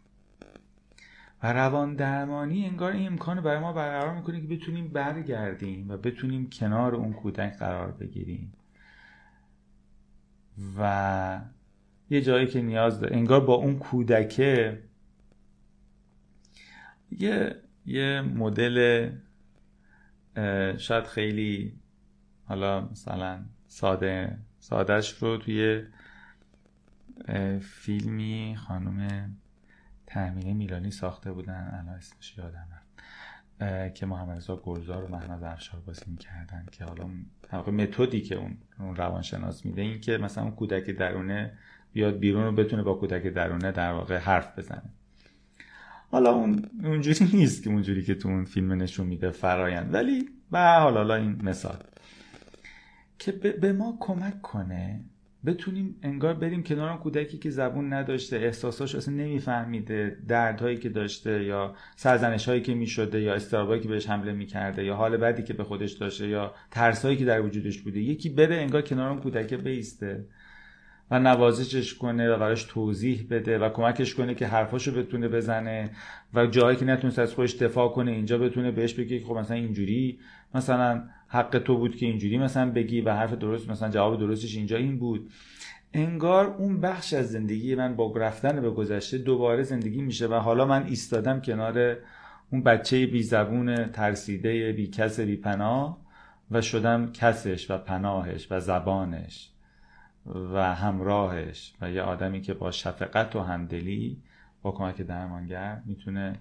و 1.42 1.52
روان 1.52 1.94
درمانی 1.94 2.66
انگار 2.66 2.92
این 2.92 3.06
امکان 3.06 3.40
برای 3.40 3.58
ما 3.58 3.72
برقرار 3.72 4.14
می‌کنه 4.14 4.40
که 4.40 4.46
بتونیم 4.46 4.88
برگردیم 4.88 5.90
و 5.90 5.96
بتونیم 5.96 6.50
کنار 6.50 6.94
اون 6.94 7.12
کودک 7.12 7.58
قرار 7.58 7.90
بگیریم. 7.90 8.52
و 10.78 11.40
یه 12.10 12.20
جایی 12.20 12.46
که 12.46 12.62
نیاز 12.62 13.00
داره 13.00 13.16
انگار 13.16 13.40
با 13.40 13.54
اون 13.54 13.78
کودکه 13.78 14.82
یه 17.10 17.56
یه 17.86 18.20
مدل 18.20 19.10
شاید 20.78 21.04
خیلی 21.04 21.72
حالا 22.44 22.80
مثلا 22.80 23.44
ساده 23.66 24.38
سادهش 24.58 25.10
رو 25.10 25.36
توی 25.36 25.82
فیلمی 27.60 28.56
خانم 28.58 29.36
تحمیل 30.08 30.56
میلانی 30.56 30.90
ساخته 30.90 31.32
بودن. 31.32 31.70
الان 31.72 31.94
اسمش 31.96 32.38
یادم 32.38 32.68
که 33.94 34.06
محمد 34.06 34.36
رضا 34.36 34.56
گلزار 34.56 35.04
و 35.04 35.08
محمد 35.08 35.44
افشار 35.44 35.80
بازی 35.80 36.04
می‌کردن 36.06 36.66
که 36.72 36.84
حالا 36.84 37.08
واقع 37.52 37.72
متدی 37.72 38.20
که 38.20 38.36
اون 38.78 38.96
روانشناس 38.96 39.66
میده. 39.66 39.82
این 39.82 40.00
که 40.00 40.18
مثلا 40.18 40.44
اون 40.44 40.52
کودک 40.52 40.90
درونه 40.90 41.58
بیاد 41.92 42.18
بیرون 42.18 42.44
رو 42.44 42.52
بتونه 42.52 42.82
با 42.82 42.94
کودک 42.94 43.22
درونه 43.22 43.72
در 43.72 43.92
واقع 43.92 44.16
حرف 44.16 44.58
بزنه. 44.58 44.90
حالا 46.10 46.32
اون 46.32 46.70
اونجوری 46.84 47.30
نیست 47.36 47.62
که 47.62 47.70
اونجوری 47.70 48.04
که 48.04 48.14
تو 48.14 48.28
اون 48.28 48.44
فیلم 48.44 48.72
نشون 48.72 49.06
میده 49.06 49.30
فرایند. 49.30 49.94
ولی 49.94 50.28
به 50.50 50.58
حال 50.58 50.96
حالا 50.96 51.14
این 51.14 51.40
مثال. 51.42 51.78
که 53.18 53.32
به 53.32 53.72
ما 53.72 53.96
کمک 54.00 54.42
کنه 54.42 55.00
بتونیم 55.46 55.96
انگار 56.02 56.34
بریم 56.34 56.62
کنار 56.62 56.88
اون 56.88 56.98
کودکی 56.98 57.38
که 57.38 57.50
زبون 57.50 57.92
نداشته 57.92 58.36
احساساش 58.36 58.94
اصلا 58.94 59.14
نمیفهمیده 59.14 60.18
دردهایی 60.28 60.76
که 60.76 60.88
داشته 60.88 61.44
یا 61.44 61.74
سرزنش 61.96 62.48
هایی 62.48 62.60
که 62.60 62.74
می‌شده 62.74 63.20
یا 63.20 63.34
استرابایی 63.34 63.82
که 63.82 63.88
بهش 63.88 64.06
حمله 64.06 64.32
می‌کرده 64.32 64.84
یا 64.84 64.96
حال 64.96 65.16
بدی 65.16 65.42
که 65.42 65.54
به 65.54 65.64
خودش 65.64 65.92
داشته 65.92 66.28
یا 66.28 66.54
ترسایی 66.70 67.16
که 67.16 67.24
در 67.24 67.40
وجودش 67.40 67.78
بوده. 67.78 68.00
یکی 68.00 68.28
بره 68.28 68.56
انگار 68.56 68.82
کنار 68.82 69.10
اون 69.10 69.20
کودک 69.20 69.54
بیسته 69.54 70.24
و 71.10 71.18
نوازشش 71.18 71.94
کنه 71.94 72.30
و 72.30 72.38
براش 72.38 72.64
توضیح 72.64 73.26
بده 73.30 73.58
و 73.58 73.68
کمکش 73.68 74.14
کنه 74.14 74.34
که 74.34 74.46
حرفاشو 74.46 74.94
بتونه 74.94 75.28
بزنه 75.28 75.90
و 76.34 76.46
جایی 76.46 76.76
که 76.76 76.84
نتونست 76.84 77.18
از 77.18 77.34
خودش 77.34 77.54
دفاع 77.54 77.88
کنه 77.88 78.10
اینجا 78.10 78.38
بتونه 78.38 78.70
بهش 78.70 78.94
بگه 78.94 79.20
خب 79.20 79.34
مثلا 79.34 79.56
اینجوری 79.56 80.18
مثلا 80.54 81.08
حق 81.28 81.58
تو 81.58 81.76
بود 81.76 81.96
که 81.96 82.06
اینجوری 82.06 82.38
مثلا 82.38 82.70
بگی 82.70 83.00
و 83.00 83.12
حرف 83.12 83.32
درست 83.32 83.70
مثلا 83.70 83.88
جواب 83.88 84.20
درستش 84.20 84.56
اینجا 84.56 84.76
این 84.76 84.98
بود. 84.98 85.30
انگار 85.92 86.46
اون 86.46 86.80
بخش 86.80 87.12
از 87.12 87.30
زندگی 87.30 87.74
من 87.74 87.96
با 87.96 88.12
رفتن 88.16 88.60
به 88.60 88.70
گذشته 88.70 89.18
دوباره 89.18 89.62
زندگی 89.62 90.02
میشه 90.02 90.26
و 90.26 90.34
حالا 90.34 90.64
من 90.64 90.86
ایستادم 90.86 91.40
کنار 91.40 91.96
اون 92.52 92.62
بچه 92.62 93.06
بی 93.06 93.22
زبون 93.22 93.86
ترسیده 93.86 94.72
بی 94.72 94.86
کس 94.86 95.20
بی 95.20 95.36
پناه 95.36 95.98
و 96.50 96.60
شدم 96.60 97.12
کسش 97.12 97.70
و 97.70 97.78
پناهش 97.78 98.46
و 98.50 98.60
زبانش 98.60 99.50
و 100.26 100.74
همراهش 100.74 101.74
و 101.80 101.90
یه 101.90 102.02
آدمی 102.02 102.40
که 102.40 102.54
با 102.54 102.70
شفقت 102.70 103.36
و 103.36 103.40
همدلی 103.40 104.22
با 104.62 104.72
کمک 104.72 105.02
درمانگر 105.02 105.82
می‌تونه 105.86 106.36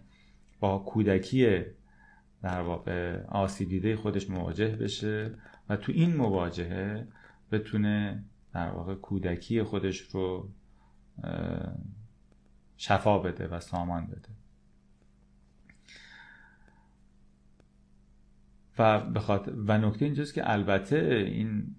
با 0.60 0.78
کودکی 0.78 1.62
در 2.44 2.62
واقع 2.62 3.24
آسیب 3.24 3.70
دیده 3.70 3.96
خودش 3.96 4.30
مواجه 4.30 4.76
بشه 4.76 5.36
و 5.70 5.78
تو 5.78 5.92
این 5.92 6.16
مواجهه 6.16 7.08
بتونه 7.52 8.24
در 8.54 8.70
واقع 8.70 8.96
کودکی 8.96 9.64
خودش 9.64 10.02
رو 10.02 10.50
شفا 12.78 13.20
بده 13.20 13.48
و 13.48 13.60
سامان 13.60 14.08
بده. 14.08 14.30
و 18.80 19.00
بخاطر 19.00 19.52
و 19.68 19.78
نکته 19.78 20.06
اینجاست 20.06 20.34
که 20.34 20.52
البته 20.52 21.26
این 21.28 21.76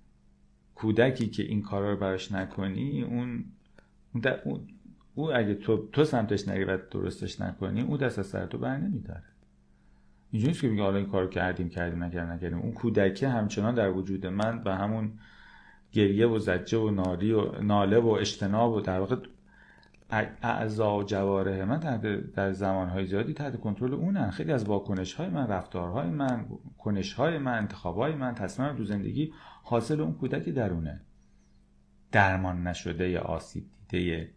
کودکی 0.74 1.26
که 1.26 1.42
این 1.42 1.62
کارا 1.62 1.90
رو 1.90 1.96
براش 1.96 2.32
نکنی 2.32 3.02
اون 3.02 3.44
اون 4.44 4.68
او 5.14 5.32
اگه 5.36 5.54
تو 5.54 5.88
تو 5.92 6.04
سمتش 6.04 6.48
نری 6.48 6.64
و 6.64 6.78
درستش 6.90 7.40
نکنی 7.40 7.82
او 7.82 7.96
دست 7.96 8.18
از 8.18 8.26
سر 8.26 8.46
تو 8.46 8.58
بر 8.58 8.76
نمیداره. 8.76 9.22
اینجوری 10.30 10.54
که 10.54 10.68
میگه 10.68 10.82
حالا 10.82 10.96
این 10.96 11.06
کار 11.06 11.28
کردیم 11.28 11.68
کردیم 11.68 12.04
نکردیم 12.04 12.32
نکردیم. 12.32 12.58
اون 12.58 12.72
کودکه 12.72 13.28
همچنان 13.28 13.74
در 13.74 13.90
وجود 13.90 14.26
من 14.26 14.62
به 14.64 14.74
همون 14.74 15.12
گریه 15.92 16.26
و 16.26 16.38
زجه 16.38 16.78
و 16.78 16.90
نالی 16.90 17.32
و 17.32 17.62
ناله 17.62 17.98
و 17.98 18.08
اجتناب 18.08 18.72
و 18.72 18.80
در 18.80 19.00
واقع 19.00 19.16
اعضا 20.42 20.96
و 20.96 21.04
جواره 21.04 21.64
من 21.64 21.78
در 22.34 22.52
زمانهای 22.52 23.06
زیادی 23.06 23.34
تحت 23.34 23.60
کنترل 23.60 23.94
اونن. 23.94 24.30
خیلی 24.30 24.52
از 24.52 24.64
واکنش 24.64 25.14
های 25.14 25.28
من 25.28 25.46
رفتارهای 25.46 26.10
من 26.10 26.46
کنش 26.78 27.12
های 27.12 27.38
من 27.38 27.58
انتخاب 27.58 27.96
های 27.96 28.14
من 28.14 28.34
تصمیم 28.34 28.76
تو 28.76 28.84
زندگی 28.84 29.32
حاصل 29.62 30.00
اون 30.00 30.14
کودک 30.14 30.48
درونه 30.48 31.00
درمان 32.12 32.66
نشده 32.66 33.08
یا 33.08 33.20
آسیب 33.20 33.64
دیده 33.88 34.30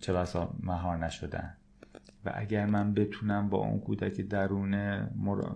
چه 0.00 0.12
بسا 0.12 0.54
مهار 0.60 0.96
نشدن. 0.96 1.57
اگر 2.34 2.66
من 2.66 2.94
بتونم 2.94 3.48
با 3.48 3.58
اون 3.58 3.80
کودک 3.80 4.20
درونه 4.20 5.10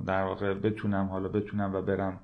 در 0.07 0.23
واقع 0.23 0.55
بتونم 0.55 1.07
حالا 1.07 1.29
بتونم 1.29 1.75
و 1.75 1.83
برم 1.83 2.21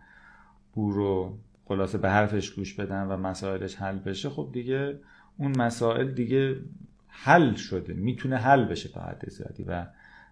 او 0.74 0.90
رو 0.90 1.38
خلاصه 1.64 1.98
به 1.98 2.10
حرفش 2.10 2.50
گوش 2.50 2.74
بدم 2.74 3.06
و 3.10 3.16
مسائلش 3.16 3.76
حل 3.76 3.98
بشه 3.98 4.30
خب 4.30 4.50
دیگه 4.52 5.00
اون 5.36 5.58
مسائل 5.58 6.12
دیگه 6.12 6.56
حل 7.08 7.54
شده 7.54 7.94
می‌تونه 7.94 8.36
حل 8.36 8.64
بشه 8.64 8.88
تا 8.88 9.00
حد 9.00 9.28
زیادی 9.28 9.62
و 9.62 9.86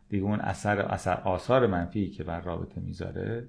دیگه 0.08 0.24
اون 0.24 0.40
اثر, 0.40 0.80
اثر 0.80 1.14
آثار 1.14 1.66
منفی 1.66 2.10
که 2.10 2.24
بر 2.24 2.40
رابطه 2.40 2.80
می‌ذاره 2.80 3.48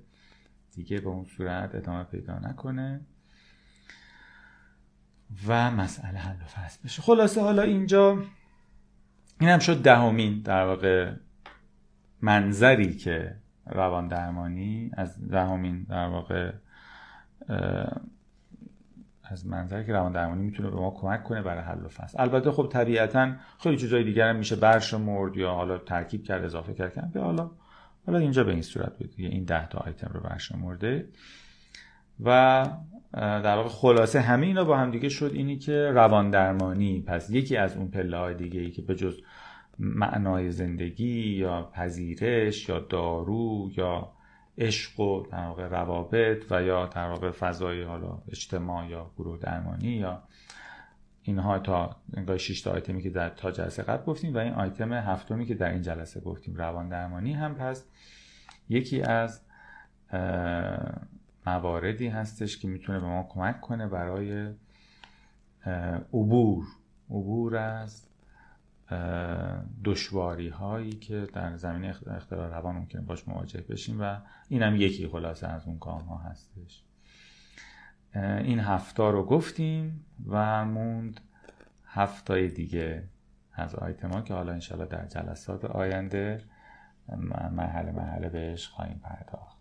دیگه 0.76 1.00
به 1.00 1.08
اون 1.08 1.26
صورت 1.26 1.76
ادامه 1.76 2.04
پیدا 2.04 2.40
نکنه 2.40 3.02
و 5.48 5.72
مسئله 5.72 6.20
حل 6.20 6.36
و 6.36 6.46
فصل 6.46 6.80
بشه. 6.84 7.02
خلاصه 7.02 7.42
حالا 7.42 7.62
اینجا 7.62 8.24
این 9.40 9.50
هم 9.50 9.60
شد 9.60 9.82
دهمین 9.82 10.42
در 10.42 10.66
واقع 10.66 11.12
منظری 12.22 12.94
که 12.94 13.36
روان 13.66 14.08
درمانی 14.08 14.92
از 14.94 15.30
دهمین 15.30 15.84
در 15.84 16.08
واقع 16.08 16.52
از 19.24 19.48
منظری 19.48 19.86
که 19.86 19.94
روان 19.94 20.12
درمانی 20.12 20.44
می‌تونه 20.44 20.70
به 20.70 20.76
ما 20.76 20.92
کمک 20.92 21.24
کنه 21.24 21.42
برای 21.42 21.64
حل 21.64 21.86
و 21.86 21.88
فصل. 21.88 22.22
البته 22.22 22.52
خب 22.52 22.70
طبیعتا 22.72 23.32
خیلی 23.60 23.78
چیزای 23.78 24.04
دیگر 24.04 24.30
هم 24.30 24.36
میشه 24.36 24.56
برشمرد 24.56 25.38
یا 25.38 25.52
حالا 25.52 25.78
ترکیب 25.78 26.24
کرد 26.24 26.44
اضافه 26.44 26.74
کرد 26.74 27.14
که 27.14 27.20
حالا 27.20 27.52
حالا 28.06 28.20
اینجا 28.20 28.44
به 28.44 28.52
این 28.52 28.62
صورت 28.62 28.98
بود 28.98 29.14
این 29.18 29.44
ده 29.44 29.68
تا 29.68 29.80
آیتم 29.80 30.12
رو 30.14 30.20
برشمرده 30.20 31.10
و 32.24 32.66
در 33.14 33.56
واقع 33.56 33.70
خلاصه 33.70 34.22
همه 34.22 34.46
اینا 34.48 34.64
با 34.64 34.78
هم 34.78 34.92
دیگه 34.92 35.10
شد 35.10 35.32
اینی 35.34 35.58
که 35.58 35.92
روان 35.92 36.30
درمانی 36.30 37.02
پس 37.08 37.30
یکی 37.30 37.58
از 37.58 37.78
اون 37.78 37.88
پله 37.88 38.18
های 38.18 38.36
دیگه 38.36 38.60
ای 38.60 38.72
که 38.72 38.82
به 38.82 38.96
جز 38.96 39.20
معنای 39.80 40.52
زندگی 40.52 41.36
یا 41.36 41.70
پذیرش 41.74 42.70
یا 42.70 42.80
دارو 42.80 43.72
یا 43.78 44.12
عشق 44.58 45.00
و 45.00 45.26
در 45.32 45.48
واقع 45.48 45.68
روابط 45.68 46.52
و 46.52 46.64
یا 46.64 46.86
در 46.86 47.10
واقع 47.10 47.32
فضای 47.32 47.84
حالا 47.84 48.18
اجتماع 48.28 48.88
یا 48.90 49.12
گروه 49.18 49.40
درمانی 49.40 49.88
یا 49.88 50.24
اینها 51.28 51.60
تا 51.60 51.96
انگاه 52.14 52.38
6 52.38 52.62
تا 52.62 52.72
آیتمی 52.72 53.02
که 53.02 53.10
در 53.10 53.30
تا 53.30 53.52
جلسه 53.52 53.84
قبل 53.84 54.06
گفتیم 54.06 54.34
و 54.34 54.38
این 54.38 54.54
آیتم 54.54 54.94
هفتمی 54.94 55.46
که 55.46 55.56
در 55.56 55.70
این 55.70 55.82
جلسه 55.82 56.20
گفتیم. 56.20 56.56
روان 56.56 56.90
درمانی 56.90 57.34
هم 57.34 57.56
پس 57.56 57.86
یکی 58.70 59.02
از 59.02 59.42
مواردی 61.48 62.08
هستش 62.08 62.58
که 62.58 62.68
می‌تونه 62.68 63.00
به 63.00 63.06
ما 63.06 63.24
کمک 63.24 63.62
کنه 63.62 63.88
برای 63.88 64.54
عبور. 66.14 66.66
عبور 67.10 67.56
از 67.56 68.08
دشواری 69.86 70.50
هایی 70.50 70.92
که 70.92 71.28
در 71.34 71.56
زمین 71.56 71.94
اختلال 72.08 72.50
روان 72.52 72.76
ممکنه 72.76 73.02
باش 73.02 73.28
مواجه 73.28 73.62
بشیم 73.62 74.02
و 74.02 74.18
این 74.50 74.64
هم 74.64 74.76
یکی 74.76 75.08
خلاصه 75.08 75.48
از 75.48 75.68
اون 75.68 75.80
کام 75.80 76.02
ها 76.02 76.18
هستش 76.18 76.84
این 78.16 78.60
هفتا 78.60 79.10
رو 79.10 79.26
گفتیم 79.26 80.06
و 80.28 80.66
موند 80.66 81.20
هفتای 81.86 82.48
دیگه 82.48 83.04
از 83.54 83.76
آیتما 83.76 84.22
که 84.22 84.34
حالا 84.34 84.54
انشالله 84.54 84.86
در 84.86 85.06
جلسات 85.06 85.66
آینده 85.66 86.42
مرحله 87.52 87.92
مرحله 87.92 88.30
بهش 88.30 88.68
خواهیم 88.68 89.00
پرداخت. 89.04 89.57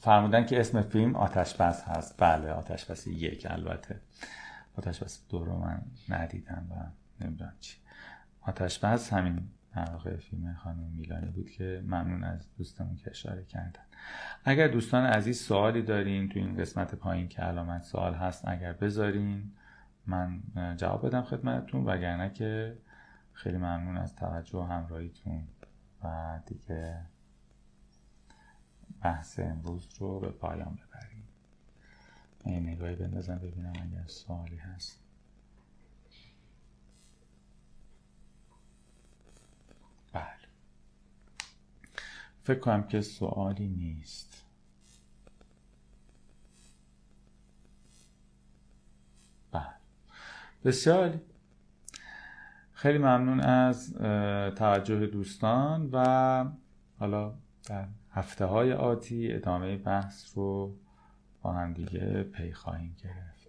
فرمودن 0.00 0.46
که 0.46 0.60
اسم 0.60 0.82
فیلم 0.82 1.16
آتش 1.16 1.54
بس 1.54 1.84
هست. 1.84 2.14
بله 2.18 2.50
آتش 2.50 2.84
بس 2.84 3.06
یک 3.06 3.46
البته. 3.50 4.00
آتش 4.76 5.02
بس 5.02 5.26
دو 5.28 5.44
رو 5.44 5.58
من 5.58 5.82
ندیدم 6.08 6.66
و 6.70 6.74
نمی‌دونم 7.24 7.54
چی. 7.60 7.76
آتش 8.40 8.78
بس 8.78 9.12
همین 9.12 9.48
واقع 9.76 10.16
فیلم 10.16 10.54
خانم 10.54 10.92
میلانی 10.96 11.30
بود 11.30 11.50
که 11.50 11.82
ممنون 11.86 12.24
از 12.24 12.56
دوستمون 12.58 12.96
که 12.96 13.10
اشاره 13.10 13.44
کردن. 13.44 13.82
اگر 14.44 14.68
دوستان 14.68 15.06
عزیز 15.06 15.40
سوالی 15.40 15.82
دارین 15.82 16.28
تو 16.28 16.38
این 16.38 16.56
قسمت 16.56 16.94
پایین 16.94 17.28
که 17.28 17.42
علامت 17.42 17.82
سوال 17.82 18.14
هست 18.14 18.48
اگر 18.48 18.72
بذارین 18.72 19.52
من 20.06 20.42
جواب 20.76 21.06
بدم 21.06 21.22
خدمتتون 21.22 21.84
وگرنه 21.84 22.30
که 22.30 22.78
خیلی 23.32 23.56
ممنون 23.56 23.96
از 23.96 24.16
توجه 24.16 24.58
و 24.58 24.62
همراهیتون. 24.62 25.42
و 26.04 26.38
دیگه 26.46 26.98
بحث 29.02 29.38
امروز 29.38 29.88
رو 29.98 30.20
به 30.20 30.30
پایان 30.30 30.74
ببریم. 30.74 31.28
این 32.44 32.68
نگاهی 32.68 32.96
بندازم 32.96 33.38
ببینم 33.38 33.72
اگر 33.82 34.06
سوالی 34.06 34.56
هست. 34.56 34.98
بله. 40.12 40.24
فکر 42.42 42.58
کنم 42.58 42.82
که 42.82 43.00
سوالی 43.00 43.68
نیست. 43.68 44.44
بله. 49.52 49.74
بسیار 50.64 51.20
خیلی 52.72 52.98
ممنون 52.98 53.40
از 53.40 53.94
توجه 54.54 55.06
دوستان 55.06 55.88
و 55.92 56.44
حالا 56.98 57.34
در 57.64 57.88
هفته 58.12 58.44
های 58.44 58.72
آتی 58.72 59.32
ادامه 59.32 59.76
بحث 59.76 60.38
رو 60.38 60.76
با 61.42 61.52
هم 61.52 61.72
دیگه 61.72 62.22
پی 62.22 62.52
خواهیم 62.52 62.96
گرفت. 63.02 63.48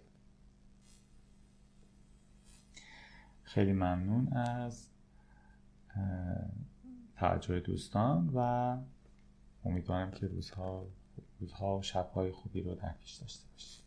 خیلی 3.42 3.72
ممنون 3.72 4.32
از 4.32 4.88
توجه 7.16 7.60
دوستان 7.60 8.30
و 8.34 8.76
امیدوارم 9.64 10.10
که 10.10 10.26
روزها 10.26 10.86
روزها 11.40 11.78
و 11.78 11.82
شبهای 11.82 12.32
خوبی 12.32 12.62
رو 12.62 12.74
در 12.74 12.92
پیش 12.92 13.14
داشته 13.14 13.48
باشید. 13.52 13.83